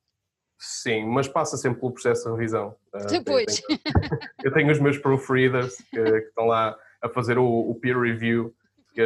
Sim, 0.58 1.06
mas 1.06 1.28
passa 1.28 1.56
sempre 1.56 1.78
pelo 1.78 1.92
processo 1.92 2.24
de 2.24 2.30
revisão. 2.32 2.74
Depois. 3.08 3.62
Eu 3.68 3.78
tenho, 3.78 4.20
eu 4.42 4.52
tenho 4.52 4.72
os 4.72 4.80
meus 4.80 4.98
proofreaders 4.98 5.76
que, 5.76 6.02
que, 6.02 6.28
estão 6.28 6.46
lá 6.46 6.76
a 7.00 7.08
fazer 7.08 7.38
o, 7.38 7.46
o 7.46 7.76
peer 7.76 7.96
review, 7.96 8.52
que, 8.92 9.00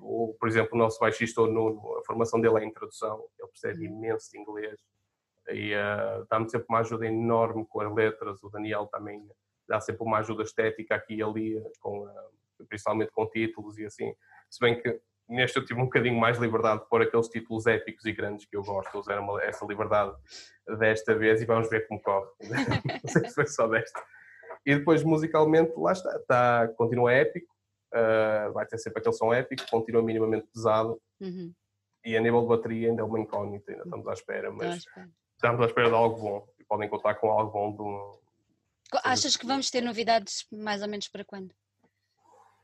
o, 0.00 0.34
por 0.40 0.48
exemplo, 0.48 0.70
o 0.72 0.78
nosso 0.78 0.98
baixista, 0.98 1.42
no, 1.42 1.98
a 2.00 2.06
formação 2.06 2.40
dele 2.40 2.60
é 2.60 2.64
em 2.64 2.72
tradução, 2.72 3.22
ele 3.38 3.48
percebe 3.48 3.86
uhum. 3.86 3.94
imenso 3.96 4.30
de 4.30 4.38
inglês, 4.38 4.80
e 5.48 5.74
uh, 5.74 6.26
dá-me 6.30 6.48
sempre 6.48 6.66
uma 6.68 6.80
ajuda 6.80 7.06
enorme 7.06 7.66
com 7.66 7.80
as 7.80 7.94
letras. 7.94 8.42
O 8.42 8.50
Daniel 8.50 8.86
também 8.86 9.26
dá 9.68 9.80
sempre 9.80 10.02
uma 10.02 10.18
ajuda 10.18 10.42
estética 10.42 10.94
aqui 10.94 11.16
e 11.16 11.22
ali, 11.22 11.62
com, 11.80 12.06
uh, 12.06 12.66
principalmente 12.68 13.10
com 13.12 13.26
títulos 13.28 13.78
e 13.78 13.84
assim. 13.84 14.14
Se 14.48 14.60
bem 14.60 14.80
que 14.80 15.00
neste 15.28 15.56
eu 15.56 15.64
tive 15.64 15.80
um 15.80 15.84
bocadinho 15.84 16.18
mais 16.18 16.38
liberdade 16.38 16.82
de 16.82 16.88
pôr 16.88 17.02
aqueles 17.02 17.28
títulos 17.28 17.66
épicos 17.66 18.04
e 18.04 18.12
grandes 18.12 18.46
que 18.46 18.56
eu 18.56 18.62
gosto, 18.62 18.98
usar 18.98 19.22
essa 19.42 19.64
liberdade 19.64 20.14
desta 20.78 21.14
vez 21.14 21.40
e 21.40 21.46
vamos 21.46 21.68
ver 21.70 21.86
como 21.88 22.00
corre. 22.00 22.28
Não 23.02 23.10
sei 23.10 23.28
se 23.28 23.34
foi 23.34 23.46
só 23.46 23.66
desta. 23.66 24.02
E 24.64 24.76
depois 24.76 25.02
musicalmente, 25.02 25.72
lá 25.76 25.92
está, 25.92 26.16
está 26.16 26.68
continua 26.76 27.12
épico, 27.12 27.52
uh, 27.94 28.52
vai 28.52 28.66
ter 28.66 28.78
sempre 28.78 29.00
aquele 29.00 29.14
som 29.14 29.32
épico, 29.32 29.64
continua 29.70 30.02
minimamente 30.02 30.46
pesado. 30.52 31.00
Uhum. 31.20 31.52
E 32.04 32.16
a 32.16 32.20
nível 32.20 32.42
de 32.42 32.48
bateria 32.48 32.90
ainda 32.90 33.02
é 33.02 33.04
uma 33.04 33.20
incógnita, 33.20 33.70
ainda 33.70 33.84
estamos 33.84 34.06
à 34.08 34.12
espera, 34.12 34.50
mas 34.50 34.84
estamos 35.42 35.60
à 35.60 35.66
espera 35.66 35.88
de 35.88 35.94
algo 35.94 36.20
bom 36.20 36.48
e 36.60 36.64
podem 36.64 36.88
contar 36.88 37.16
com 37.16 37.28
algo 37.28 37.50
bom 37.50 37.72
do. 37.72 38.20
Achas 39.02 39.36
que 39.36 39.44
vamos 39.44 39.70
ter 39.70 39.80
novidades 39.80 40.46
mais 40.52 40.82
ou 40.82 40.88
menos 40.88 41.08
para 41.08 41.24
quando? 41.24 41.52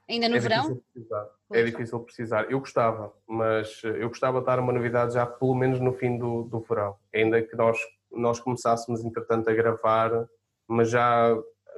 Ainda 0.09 0.29
no 0.29 0.37
é 0.37 0.39
verão? 0.39 0.81
Difícil 0.95 1.16
é 1.51 1.62
difícil 1.64 2.01
precisar. 2.01 2.51
Eu 2.51 2.61
gostava, 2.61 3.12
mas 3.26 3.83
eh, 3.85 4.03
eu 4.03 4.09
gostava 4.09 4.41
de 4.41 4.47
dar 4.47 4.59
uma 4.61 4.72
novidade 4.72 5.14
já 5.14 5.26
pelo 5.26 5.55
menos 5.55 5.81
no 5.81 5.93
fim 5.93 6.16
do, 6.16 6.45
do 6.45 6.61
verão. 6.61 6.97
Ainda 7.12 7.43
que 7.43 7.57
nós, 7.57 7.79
nós 8.11 8.39
começássemos, 8.39 9.05
entretanto, 9.05 9.51
a 9.51 9.55
gravar, 9.55 10.29
mas 10.66 10.91
já 10.91 11.37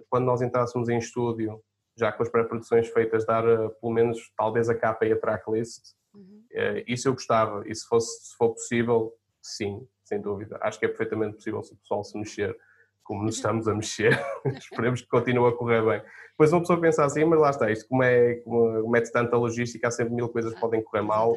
quando 0.08 0.26
nós 0.26 0.42
entrássemos 0.42 0.88
em 0.88 0.98
estúdio, 0.98 1.62
já 1.96 2.12
com 2.12 2.22
as 2.22 2.28
pré-produções 2.28 2.88
feitas, 2.88 3.24
dar 3.24 3.46
eh, 3.48 3.68
pelo 3.80 3.92
menos 3.92 4.32
talvez 4.36 4.68
a 4.68 4.74
capa 4.74 5.06
e 5.06 5.12
a 5.12 5.18
tracklist. 5.18 5.94
Uhum. 6.14 6.44
Eh, 6.52 6.84
isso 6.86 7.08
eu 7.08 7.14
gostava, 7.14 7.66
e 7.66 7.74
se, 7.74 7.86
fosse, 7.86 8.28
se 8.28 8.36
for 8.36 8.50
possível, 8.50 9.12
sim 9.42 9.88
sem 10.10 10.20
dúvida. 10.20 10.58
Acho 10.60 10.78
que 10.78 10.86
é 10.86 10.88
perfeitamente 10.88 11.36
possível 11.36 11.62
se 11.62 11.72
o 11.72 11.76
pessoal 11.76 12.02
se 12.02 12.18
mexer 12.18 12.56
como 13.04 13.22
nos 13.22 13.36
estamos 13.36 13.68
a 13.68 13.74
mexer. 13.74 14.18
Esperemos 14.58 15.00
que 15.02 15.08
continue 15.08 15.48
a 15.48 15.56
correr 15.56 15.84
bem. 15.84 16.02
Depois 16.30 16.52
uma 16.52 16.60
pessoa 16.60 16.80
pensa 16.80 17.04
assim, 17.04 17.24
mas 17.24 17.38
lá 17.38 17.50
está, 17.50 17.70
isto 17.70 17.88
como 17.88 18.02
é, 18.02 18.36
como 18.36 18.90
mete 18.90 19.10
tanta 19.12 19.36
logística, 19.36 19.86
há 19.86 19.90
sempre 19.90 20.14
mil 20.14 20.28
coisas 20.28 20.52
que 20.52 20.60
podem 20.60 20.82
correr 20.82 21.02
mal. 21.02 21.36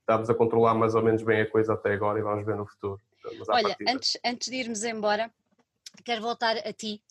Estamos 0.00 0.28
a 0.28 0.34
controlar 0.34 0.74
mais 0.74 0.94
ou 0.94 1.02
menos 1.02 1.22
bem 1.22 1.40
a 1.40 1.50
coisa 1.50 1.74
até 1.74 1.92
agora 1.92 2.18
e 2.18 2.22
vamos 2.22 2.44
ver 2.44 2.56
no 2.56 2.66
futuro. 2.66 3.00
Olha, 3.48 3.68
partida... 3.68 3.92
antes, 3.92 4.18
antes 4.24 4.48
de 4.48 4.56
irmos 4.56 4.84
embora, 4.84 5.30
quero 6.04 6.22
voltar 6.22 6.56
a 6.56 6.72
ti, 6.72 7.02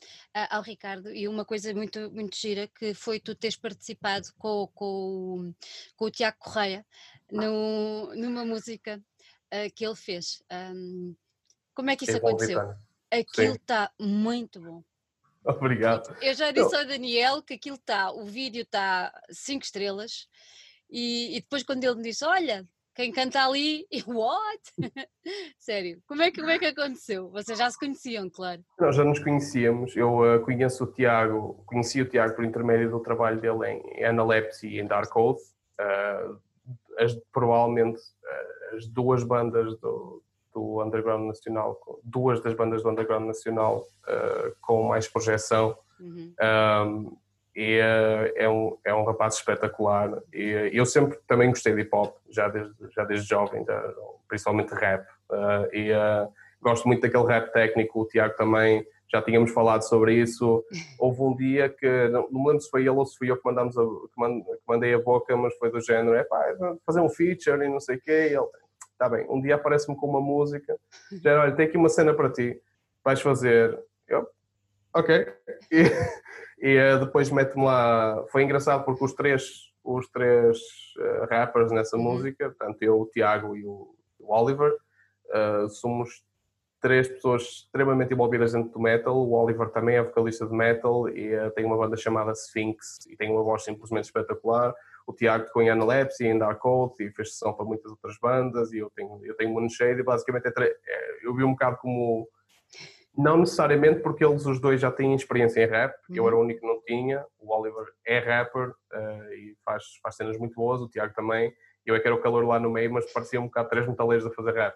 ao 0.49 0.61
Ricardo, 0.61 1.11
e 1.11 1.27
uma 1.27 1.43
coisa 1.43 1.73
muito, 1.73 2.11
muito 2.11 2.37
gira 2.37 2.67
que 2.67 2.93
foi 2.93 3.19
tu 3.19 3.35
teres 3.35 3.57
participado 3.57 4.27
com, 4.37 4.67
com, 4.73 5.53
com 5.95 6.05
o 6.05 6.11
Tiago 6.11 6.37
Correia 6.39 6.85
no, 7.31 8.13
numa 8.15 8.45
música 8.45 9.01
uh, 9.53 9.73
que 9.75 9.85
ele 9.85 9.95
fez. 9.95 10.43
Um, 10.51 11.15
como 11.73 11.89
é 11.89 11.95
que 11.95 12.05
isso 12.05 12.17
aconteceu? 12.17 12.73
Aquilo 13.11 13.55
está 13.55 13.91
muito 13.99 14.59
bom. 14.59 14.83
Obrigado. 15.45 16.15
Eu 16.21 16.33
já 16.33 16.51
disse 16.51 16.75
ao 16.75 16.85
Daniel 16.85 17.41
que 17.41 17.53
aquilo 17.53 17.75
está, 17.75 18.11
o 18.11 18.25
vídeo 18.25 18.63
está 18.63 19.13
5 19.29 19.63
estrelas, 19.63 20.27
e, 20.89 21.37
e, 21.37 21.41
depois 21.41 21.63
quando 21.63 21.83
ele 21.83 21.95
me 21.95 22.01
disse, 22.01 22.25
olha, 22.25 22.65
quem 22.95 23.11
canta 23.11 23.45
ali, 23.45 23.85
e 23.91 24.01
what? 24.07 24.61
Sério, 25.59 26.01
como 26.07 26.23
é, 26.23 26.31
que, 26.31 26.39
como 26.39 26.49
é 26.49 26.57
que 26.57 26.65
aconteceu? 26.65 27.29
Vocês 27.29 27.59
já 27.59 27.69
se 27.69 27.77
conheciam, 27.77 28.29
claro. 28.29 28.63
Nós 28.79 28.95
já 28.95 29.03
nos 29.03 29.19
conhecíamos, 29.19 29.95
eu 29.95 30.17
uh, 30.19 30.41
conheço 30.41 30.83
o 30.83 30.91
Tiago, 30.91 31.63
conheci 31.67 32.01
o 32.01 32.09
Tiago 32.09 32.35
por 32.35 32.45
intermédio 32.45 32.89
do 32.89 32.99
trabalho 33.01 33.39
dele 33.39 33.67
em 33.67 34.03
Analepsy 34.03 34.67
e 34.67 34.79
em 34.79 34.87
Dark 34.87 35.15
Oath, 35.15 35.41
uh, 35.79 36.41
as, 36.97 37.13
provavelmente 37.31 37.97
uh, 37.99 38.75
as 38.75 38.87
duas 38.87 39.23
bandas 39.23 39.77
do, 39.79 40.21
do 40.53 40.81
Underground 40.81 41.27
Nacional, 41.27 41.79
duas 42.03 42.41
das 42.41 42.53
bandas 42.53 42.83
do 42.83 42.89
Underground 42.89 43.25
Nacional 43.25 43.85
uh, 44.07 44.55
com 44.61 44.83
mais 44.83 45.07
projeção. 45.07 45.77
Uhum. 45.99 46.33
Um, 46.41 47.17
e 47.55 47.79
uh, 47.79 48.33
é, 48.35 48.49
um, 48.49 48.77
é 48.83 48.93
um 48.93 49.05
rapaz 49.05 49.35
espetacular. 49.35 50.11
E 50.33 50.71
eu 50.73 50.85
sempre 50.85 51.17
também 51.27 51.49
gostei 51.49 51.73
de 51.73 51.81
hip 51.81 51.89
hop, 51.93 52.17
já 52.29 52.49
desde, 52.49 52.73
já 52.93 53.03
desde 53.05 53.27
jovem, 53.27 53.63
já, 53.65 53.93
principalmente 54.27 54.73
rap. 54.73 55.05
Uh, 55.29 55.73
e 55.73 55.91
gosto 56.61 56.87
muito 56.87 57.01
daquele 57.01 57.25
rap 57.25 57.51
técnico. 57.53 58.01
O 58.01 58.07
Tiago 58.07 58.35
também 58.35 58.85
já 59.11 59.21
tínhamos 59.21 59.51
falado 59.51 59.81
sobre 59.83 60.15
isso. 60.15 60.63
Houve 60.99 61.21
um 61.21 61.35
dia 61.35 61.69
que, 61.69 62.07
não, 62.09 62.29
me 62.29 62.47
lembro 62.47 62.61
se 62.61 62.69
foi 62.69 62.81
ele 62.81 62.89
ou 62.89 63.05
se 63.05 63.17
fui 63.17 63.29
eu 63.29 63.37
que, 63.37 63.45
mandámos 63.45 63.77
a, 63.77 63.83
que 63.83 64.59
mandei 64.67 64.93
a 64.93 64.99
boca, 64.99 65.35
mas 65.35 65.55
foi 65.57 65.71
do 65.71 65.81
género: 65.81 66.15
é 66.15 66.23
pá, 66.23 66.43
fazer 66.85 67.01
um 67.01 67.09
feature 67.09 67.63
e 67.63 67.69
não 67.69 67.79
sei 67.79 67.97
o 67.97 68.01
quê. 68.01 68.29
E 68.31 68.35
ele, 68.35 68.47
está 68.95 69.09
bem, 69.09 69.25
um 69.29 69.41
dia 69.41 69.55
aparece-me 69.55 69.95
com 69.97 70.07
uma 70.07 70.21
música, 70.21 70.77
já 71.21 71.41
olha, 71.41 71.55
tem 71.55 71.67
aqui 71.67 71.77
uma 71.77 71.89
cena 71.89 72.13
para 72.13 72.31
ti, 72.31 72.59
vais 73.03 73.21
fazer. 73.21 73.79
Eu, 74.07 74.27
ok. 74.93 75.27
E, 75.71 75.81
e 76.59 76.75
eh, 76.75 76.97
depois 76.97 77.29
mete-me 77.29 77.65
lá. 77.65 78.25
Foi 78.31 78.43
engraçado 78.43 78.83
porque 78.83 79.03
os 79.03 79.13
três, 79.13 79.71
os 79.83 80.07
três 80.09 80.57
uh, 80.97 81.25
rappers 81.29 81.71
nessa 81.71 81.97
uhum. 81.97 82.03
música, 82.03 82.55
tanto 82.57 82.81
eu, 82.81 83.01
o 83.01 83.05
Tiago 83.07 83.55
e 83.55 83.65
o, 83.65 83.93
o 84.19 84.33
Oliver, 84.33 84.71
uh, 84.71 85.69
somos 85.69 86.23
três 86.85 87.07
pessoas 87.07 87.41
extremamente 87.41 88.13
envolvidas 88.13 88.53
dentro 88.53 88.69
do 88.69 88.79
metal. 88.79 89.17
O 89.17 89.33
Oliver 89.33 89.69
também 89.71 89.95
é 89.95 90.03
vocalista 90.03 90.45
de 90.45 90.53
metal 90.53 91.09
e 91.09 91.35
uh, 91.35 91.49
tem 91.49 91.65
uma 91.65 91.75
banda 91.75 91.97
chamada 91.97 92.31
Sphinx 92.33 93.07
e 93.09 93.17
tem 93.17 93.31
uma 93.31 93.41
voz 93.41 93.63
simplesmente 93.63 94.03
espetacular. 94.03 94.71
O 95.07 95.11
Tiago 95.11 95.47
tocou 95.47 95.63
em 95.63 95.69
Analepsy, 95.71 96.27
em 96.27 96.37
Dark 96.37 96.63
Oath 96.63 96.99
e 96.99 97.09
fez 97.09 97.31
sessão 97.31 97.53
para 97.53 97.65
muitas 97.65 97.89
outras 97.89 98.15
bandas 98.21 98.71
e 98.71 98.77
eu 98.77 98.91
tenho, 98.95 99.19
eu 99.25 99.35
tenho 99.35 99.49
Moonshade 99.49 99.99
e 99.99 100.03
basicamente 100.03 100.45
é, 100.45 100.63
é, 100.63 101.25
eu 101.25 101.33
vi 101.33 101.43
um 101.43 101.53
bocado 101.53 101.77
como 101.77 102.29
não 103.17 103.39
necessariamente 103.39 104.01
porque 104.01 104.23
eles 104.23 104.45
os 104.45 104.61
dois 104.61 104.79
já 104.79 104.91
têm 104.91 105.15
experiência 105.15 105.63
em 105.63 105.67
rap, 105.67 105.95
uhum. 106.07 106.15
eu 106.17 106.27
era 106.27 106.35
o 106.35 106.41
único 106.41 106.59
que 106.59 106.67
não 106.67 106.83
tinha, 106.83 107.25
o 107.39 107.51
Oliver 107.51 107.87
é 108.05 108.19
rapper 108.19 108.69
uh, 108.69 109.33
e 109.33 109.57
faz, 109.65 109.83
faz 110.03 110.17
cenas 110.17 110.37
muito 110.37 110.53
boas, 110.53 110.81
o 110.81 110.87
Tiago 110.87 111.15
também, 111.15 111.51
eu 111.83 111.95
é 111.95 111.99
que 111.99 112.07
era 112.07 112.15
o 112.15 112.21
calor 112.21 112.45
lá 112.45 112.59
no 112.59 112.69
meio, 112.69 112.93
mas 112.93 113.11
parecia 113.11 113.41
um 113.41 113.45
bocado 113.45 113.69
três 113.69 113.87
metaleiros 113.87 114.25
a 114.27 114.31
fazer 114.31 114.53
rap. 114.53 114.75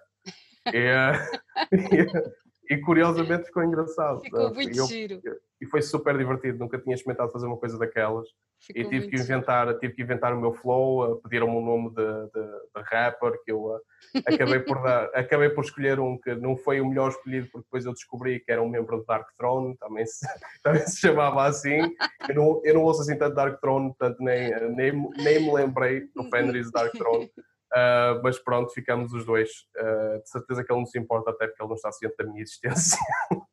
E, 0.74 0.92
uh, 0.92 1.40
e, 2.72 2.76
e, 2.76 2.82
curiosamente 2.82 3.46
ficou 3.46 3.64
engraçado. 3.64 4.22
Ficou 4.22 4.54
muito 4.54 4.78
eu, 4.78 4.86
giro. 4.86 5.22
E 5.62 5.66
foi 5.66 5.82
super 5.82 6.18
divertido, 6.18 6.60
nunca 6.60 6.78
tinha 6.80 6.96
experimentado 6.96 7.32
fazer 7.32 7.48
uma 7.48 7.58
coisa 7.58 7.78
daquelas. 7.78 8.28
Ficou 8.62 8.82
e 8.82 8.90
tive 8.90 9.08
que, 9.08 9.16
inventar, 9.16 9.74
tive 9.80 9.94
que 9.94 10.02
inventar 10.02 10.34
o 10.34 10.40
meu 10.40 10.54
flow, 10.54 11.18
pediram-me 11.22 11.56
um 11.56 11.66
nome 11.66 11.90
de, 11.92 11.96
de, 11.96 12.46
de, 12.76 12.84
rapper 12.84 13.42
que 13.46 13.52
eu 13.54 13.64
uh, 13.64 13.80
acabei 14.26 14.60
por, 14.60 14.84
dar, 14.84 15.06
acabei 15.16 15.50
por 15.50 15.64
escolher 15.64 15.98
um 15.98 16.18
que 16.18 16.36
não 16.36 16.58
foi 16.58 16.82
o 16.82 16.86
melhor 16.86 17.10
escolhido 17.10 17.48
porque 17.52 17.66
depois 17.66 17.86
eu 17.86 17.94
descobri 17.94 18.42
que 18.42 18.52
era 18.52 18.62
um 18.62 18.68
membro 18.68 18.98
do 18.98 19.06
Dark 19.06 19.28
Throne, 19.38 19.78
também 19.78 20.06
se, 20.06 20.28
também 20.62 20.86
se 20.86 21.00
chamava 21.00 21.46
assim. 21.46 21.80
Eu 22.28 22.36
não, 22.36 22.62
eu 22.66 22.74
não 22.74 22.84
ouço 22.84 23.02
assim 23.02 23.18
tanto 23.18 23.36
Dark 23.36 23.62
Throne, 23.62 23.90
portanto 23.90 24.18
nem, 24.20 24.52
nem, 24.76 25.10
nem 25.18 25.40
me 25.40 25.54
lembrei 25.54 26.10
do 26.14 26.30
Fenris 26.30 26.70
Dark 26.72 26.92
Throne. 26.92 27.32
Uh, 27.72 28.20
mas 28.24 28.40
pronto, 28.40 28.74
ficamos 28.74 29.14
os 29.14 29.26
dois. 29.26 29.50
Uh, 29.78 30.22
de 30.22 30.30
certeza 30.30 30.64
que 30.64 30.72
ele 30.72 30.80
não 30.80 30.86
se 30.88 30.98
importa, 30.98 31.30
até 31.30 31.48
porque 31.48 31.62
ele 31.62 31.70
não 31.70 31.76
está 31.76 31.92
ciente 31.92 32.16
da 32.18 32.26
minha 32.26 32.42
existência. 32.42 32.98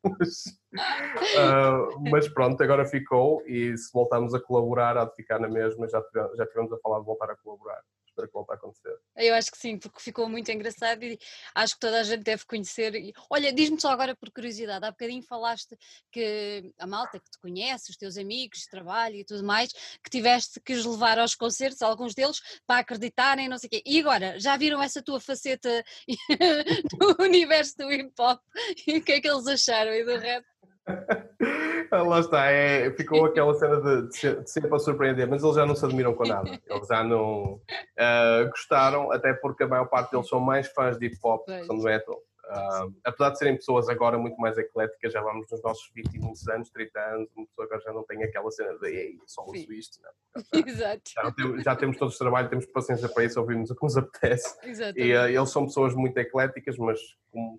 mas, 0.03 0.43
uh, 1.37 2.09
mas, 2.09 2.27
pronto, 2.27 2.61
agora 2.63 2.85
ficou 2.85 3.43
e 3.45 3.77
se 3.77 3.91
voltarmos 3.93 4.33
a 4.33 4.39
colaborar, 4.39 4.97
há 4.97 5.05
de 5.05 5.15
ficar 5.15 5.39
na 5.39 5.47
mesma. 5.47 5.87
Já 5.87 6.01
tivemos, 6.01 6.35
já 6.35 6.45
tivemos 6.47 6.73
a 6.73 6.77
falar 6.79 6.99
de 6.99 7.05
voltar 7.05 7.29
a 7.29 7.35
colaborar 7.35 7.81
espero 8.17 8.27
que 8.27 8.33
volte 8.33 8.51
a 8.51 8.55
acontecer. 8.55 8.99
Eu 9.15 9.35
acho 9.35 9.51
que 9.51 9.57
sim, 9.57 9.77
porque 9.77 9.99
ficou 9.99 10.27
muito 10.27 10.51
engraçado 10.51 11.03
e 11.03 11.19
acho 11.53 11.75
que 11.75 11.79
toda 11.79 11.99
a 11.99 12.03
gente 12.03 12.23
deve 12.23 12.45
conhecer. 12.45 13.13
Olha, 13.29 13.53
diz-me 13.53 13.79
só 13.79 13.91
agora 13.91 14.15
por 14.15 14.31
curiosidade, 14.31 14.85
há 14.85 14.91
bocadinho 14.91 15.21
falaste 15.23 15.77
que 16.11 16.73
a 16.79 16.87
malta 16.87 17.19
que 17.19 17.29
te 17.29 17.37
conhece, 17.39 17.91
os 17.91 17.97
teus 17.97 18.17
amigos 18.17 18.65
trabalho 18.65 19.15
e 19.15 19.25
tudo 19.25 19.43
mais, 19.43 19.71
que 19.71 20.09
tiveste 20.09 20.59
que 20.59 20.73
os 20.73 20.85
levar 20.85 21.19
aos 21.19 21.35
concertos, 21.35 21.81
alguns 21.81 22.13
deles, 22.13 22.41
para 22.65 22.79
acreditarem, 22.79 23.47
não 23.47 23.57
sei 23.57 23.67
o 23.67 23.69
quê. 23.71 23.83
E 23.85 23.99
agora, 23.99 24.39
já 24.39 24.57
viram 24.57 24.81
essa 24.81 25.01
tua 25.01 25.19
faceta 25.19 25.83
do 26.97 27.23
universo 27.23 27.77
do 27.77 27.91
hip 27.91 28.13
hop 28.19 28.41
e 28.87 28.97
o 28.97 29.03
que 29.03 29.13
é 29.13 29.21
que 29.21 29.29
eles 29.29 29.47
acharam 29.47 29.93
e 29.93 30.03
do 30.03 30.17
rap? 30.17 30.45
Lá 31.91 32.19
está, 32.19 32.45
é, 32.51 32.91
ficou 32.91 33.25
aquela 33.27 33.53
cena 33.53 33.81
de, 33.81 34.07
de, 34.07 34.17
ser, 34.17 34.43
de 34.43 34.49
ser 34.49 34.67
para 34.67 34.79
surpreender, 34.79 35.27
mas 35.27 35.43
eles 35.43 35.55
já 35.55 35.65
não 35.65 35.75
se 35.75 35.85
admiram 35.85 36.13
com 36.13 36.25
nada. 36.25 36.59
Eles 36.65 36.87
já 36.87 37.03
não 37.03 37.53
uh, 37.53 38.49
gostaram, 38.49 39.11
até 39.11 39.33
porque 39.33 39.63
a 39.63 39.67
maior 39.67 39.85
parte 39.85 40.11
deles 40.11 40.27
são 40.27 40.39
mais 40.39 40.67
fãs 40.67 40.97
de 40.97 41.07
hip 41.07 41.17
hop 41.23 41.45
que 41.45 41.63
são 41.63 41.77
de 41.77 41.83
metal. 41.83 42.21
Uh, 42.47 42.95
apesar 43.03 43.31
de 43.31 43.39
serem 43.39 43.57
pessoas 43.57 43.89
agora 43.89 44.17
muito 44.17 44.37
mais 44.37 44.57
ecléticas, 44.57 45.11
já 45.11 45.21
vamos 45.21 45.51
nos 45.51 45.61
nossos 45.61 45.91
20 45.93 46.13
e 46.13 46.19
muitos 46.19 46.47
anos, 46.47 46.69
30 46.69 46.99
anos, 46.99 47.29
uma 47.35 47.45
pessoa 47.45 47.65
agora 47.65 47.81
já 47.81 47.91
não 47.91 48.03
tem 48.03 48.23
aquela 48.23 48.49
cena 48.51 48.77
de 48.79 48.87
Ei, 48.87 49.19
só 49.25 49.43
uso 49.43 49.73
isto. 49.73 49.99
Não. 50.01 50.33
Exato. 50.65 51.01
Já, 51.13 51.31
temos, 51.31 51.63
já 51.63 51.75
temos 51.75 51.97
todos 51.97 52.17
trabalho, 52.17 52.49
temos 52.49 52.65
paciência 52.67 53.09
para 53.09 53.25
isso, 53.25 53.39
ouvimos 53.39 53.69
o 53.69 53.75
que 53.75 53.83
nos 53.83 53.97
apetece. 53.97 54.57
E 54.95 55.13
uh, 55.13 55.27
eles 55.27 55.49
são 55.49 55.65
pessoas 55.65 55.93
muito 55.93 56.17
ecléticas, 56.17 56.77
mas 56.77 56.99
como 57.31 57.57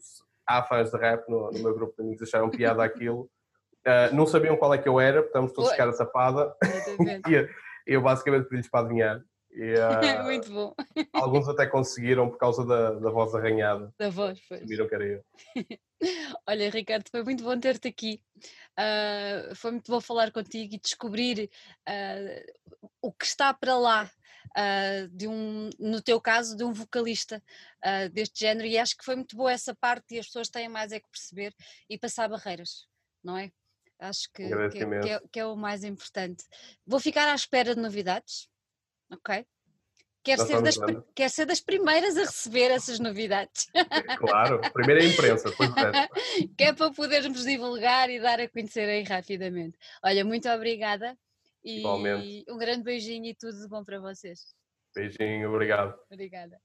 há 0.49 0.63
fãs 0.63 0.91
de 0.91 0.97
rap 0.97 1.29
no, 1.29 1.51
no 1.51 1.63
meu 1.63 1.75
grupo 1.75 1.95
de 1.97 2.03
amigos, 2.03 2.23
acharam 2.23 2.49
piada 2.49 2.83
aquilo. 2.83 3.31
Uh, 3.87 4.15
não 4.15 4.27
sabiam 4.27 4.57
qual 4.57 4.73
é 4.73 4.79
que 4.79 4.89
eu 4.89 4.99
era, 4.99 5.21
estamos 5.21 5.53
todos 5.53 5.73
cara 5.75 5.97
tapada. 5.97 6.55
e 7.29 7.49
eu 7.87 8.01
basicamente 8.01 8.45
pedi-lhes 8.45 8.71
para 8.71 8.81
adivinhar. 8.81 9.23
E, 9.51 9.75
uh, 9.75 10.25
Muito 10.25 10.51
bom. 10.53 10.75
Alguns 11.13 11.49
até 11.49 11.67
conseguiram 11.67 12.29
por 12.29 12.39
causa 12.39 12.65
da, 12.65 12.93
da 12.93 13.11
voz 13.11 13.35
arranhada. 13.35 13.93
Da 13.99 14.11
voz, 14.11 14.41
pois. 14.49 14.67
Viram 14.67 14.89
que 14.89 14.95
era 14.95 15.05
eu. 15.05 15.25
Olha, 16.47 16.71
Ricardo, 16.71 17.05
foi 17.11 17.25
muito 17.25 17.43
bom 17.43 17.59
ter-te 17.59 17.89
aqui. 17.89 18.21
Uh, 18.79 19.55
foi 19.57 19.73
muito 19.73 19.91
bom 19.91 20.01
falar 20.01 20.31
contigo 20.31 20.75
e 20.75 20.81
descobrir 20.81 21.51
uh, 21.89 22.83
o 23.03 23.13
que 23.13 23.25
está 23.25 23.53
para 23.53 23.77
lá. 23.77 24.11
Uh, 24.57 25.09
de 25.09 25.29
um, 25.29 25.71
no 25.79 26.01
teu 26.03 26.21
caso, 26.21 26.57
de 26.57 26.65
um 26.65 26.73
vocalista 26.73 27.43
deste 28.13 28.41
género, 28.41 28.67
e 28.67 28.77
acho 28.77 28.97
que 28.97 29.05
foi 29.05 29.15
muito 29.15 29.37
boa 29.37 29.53
essa 29.53 29.75
parte 29.75 30.15
e 30.15 30.19
as 30.19 30.27
pessoas 30.27 30.49
têm 30.49 30.69
mais 30.69 30.91
é 30.91 30.99
que 30.99 31.09
perceber 31.09 31.55
e 31.89 31.97
passar 31.97 32.29
barreiras, 32.29 32.87
não 33.23 33.37
é? 33.37 33.53
Acho 34.01 34.31
que, 34.33 34.49
que, 34.71 35.01
que, 35.01 35.09
é, 35.09 35.21
que 35.33 35.41
é 35.41 35.47
o 35.47 35.57
mais 35.57 35.85
importante. 35.85 36.45
Vou 36.87 37.01
ficar 37.01 37.29
à 37.31 37.35
espera 37.35 37.75
de 37.75 37.81
novidades, 37.81 38.49
ok? 39.11 39.45
Quer 40.23 40.39
ser, 40.41 40.61
das, 40.61 40.77
quer 41.15 41.31
ser 41.31 41.47
das 41.47 41.61
primeiras 41.61 42.17
a 42.17 42.21
receber 42.21 42.71
essas 42.71 42.99
novidades. 42.99 43.67
Claro, 44.19 44.61
primeiro 44.73 45.03
é 45.03 45.07
a 45.07 45.09
imprensa, 45.09 45.49
depois 45.49 45.71
o 45.71 45.75
Que 46.55 46.65
é 46.65 46.73
para 46.73 46.93
podermos 46.93 47.45
divulgar 47.45 48.11
e 48.11 48.21
dar 48.21 48.39
a 48.41 48.49
conhecer 48.49 48.89
aí 48.89 49.05
rapidamente. 49.05 49.79
Olha, 50.03 50.25
muito 50.25 50.49
obrigada 50.51 51.17
e 51.65 51.79
Igualmente. 51.81 52.45
um 52.49 52.59
grande 52.59 52.83
beijinho 52.83 53.27
e 53.27 53.35
tudo 53.35 53.59
de 53.61 53.69
bom 53.69 53.85
para 53.85 54.01
vocês. 54.01 54.55
Beijinho, 54.95 55.51
obrigado. 55.53 55.99
Obrigada. 56.11 56.61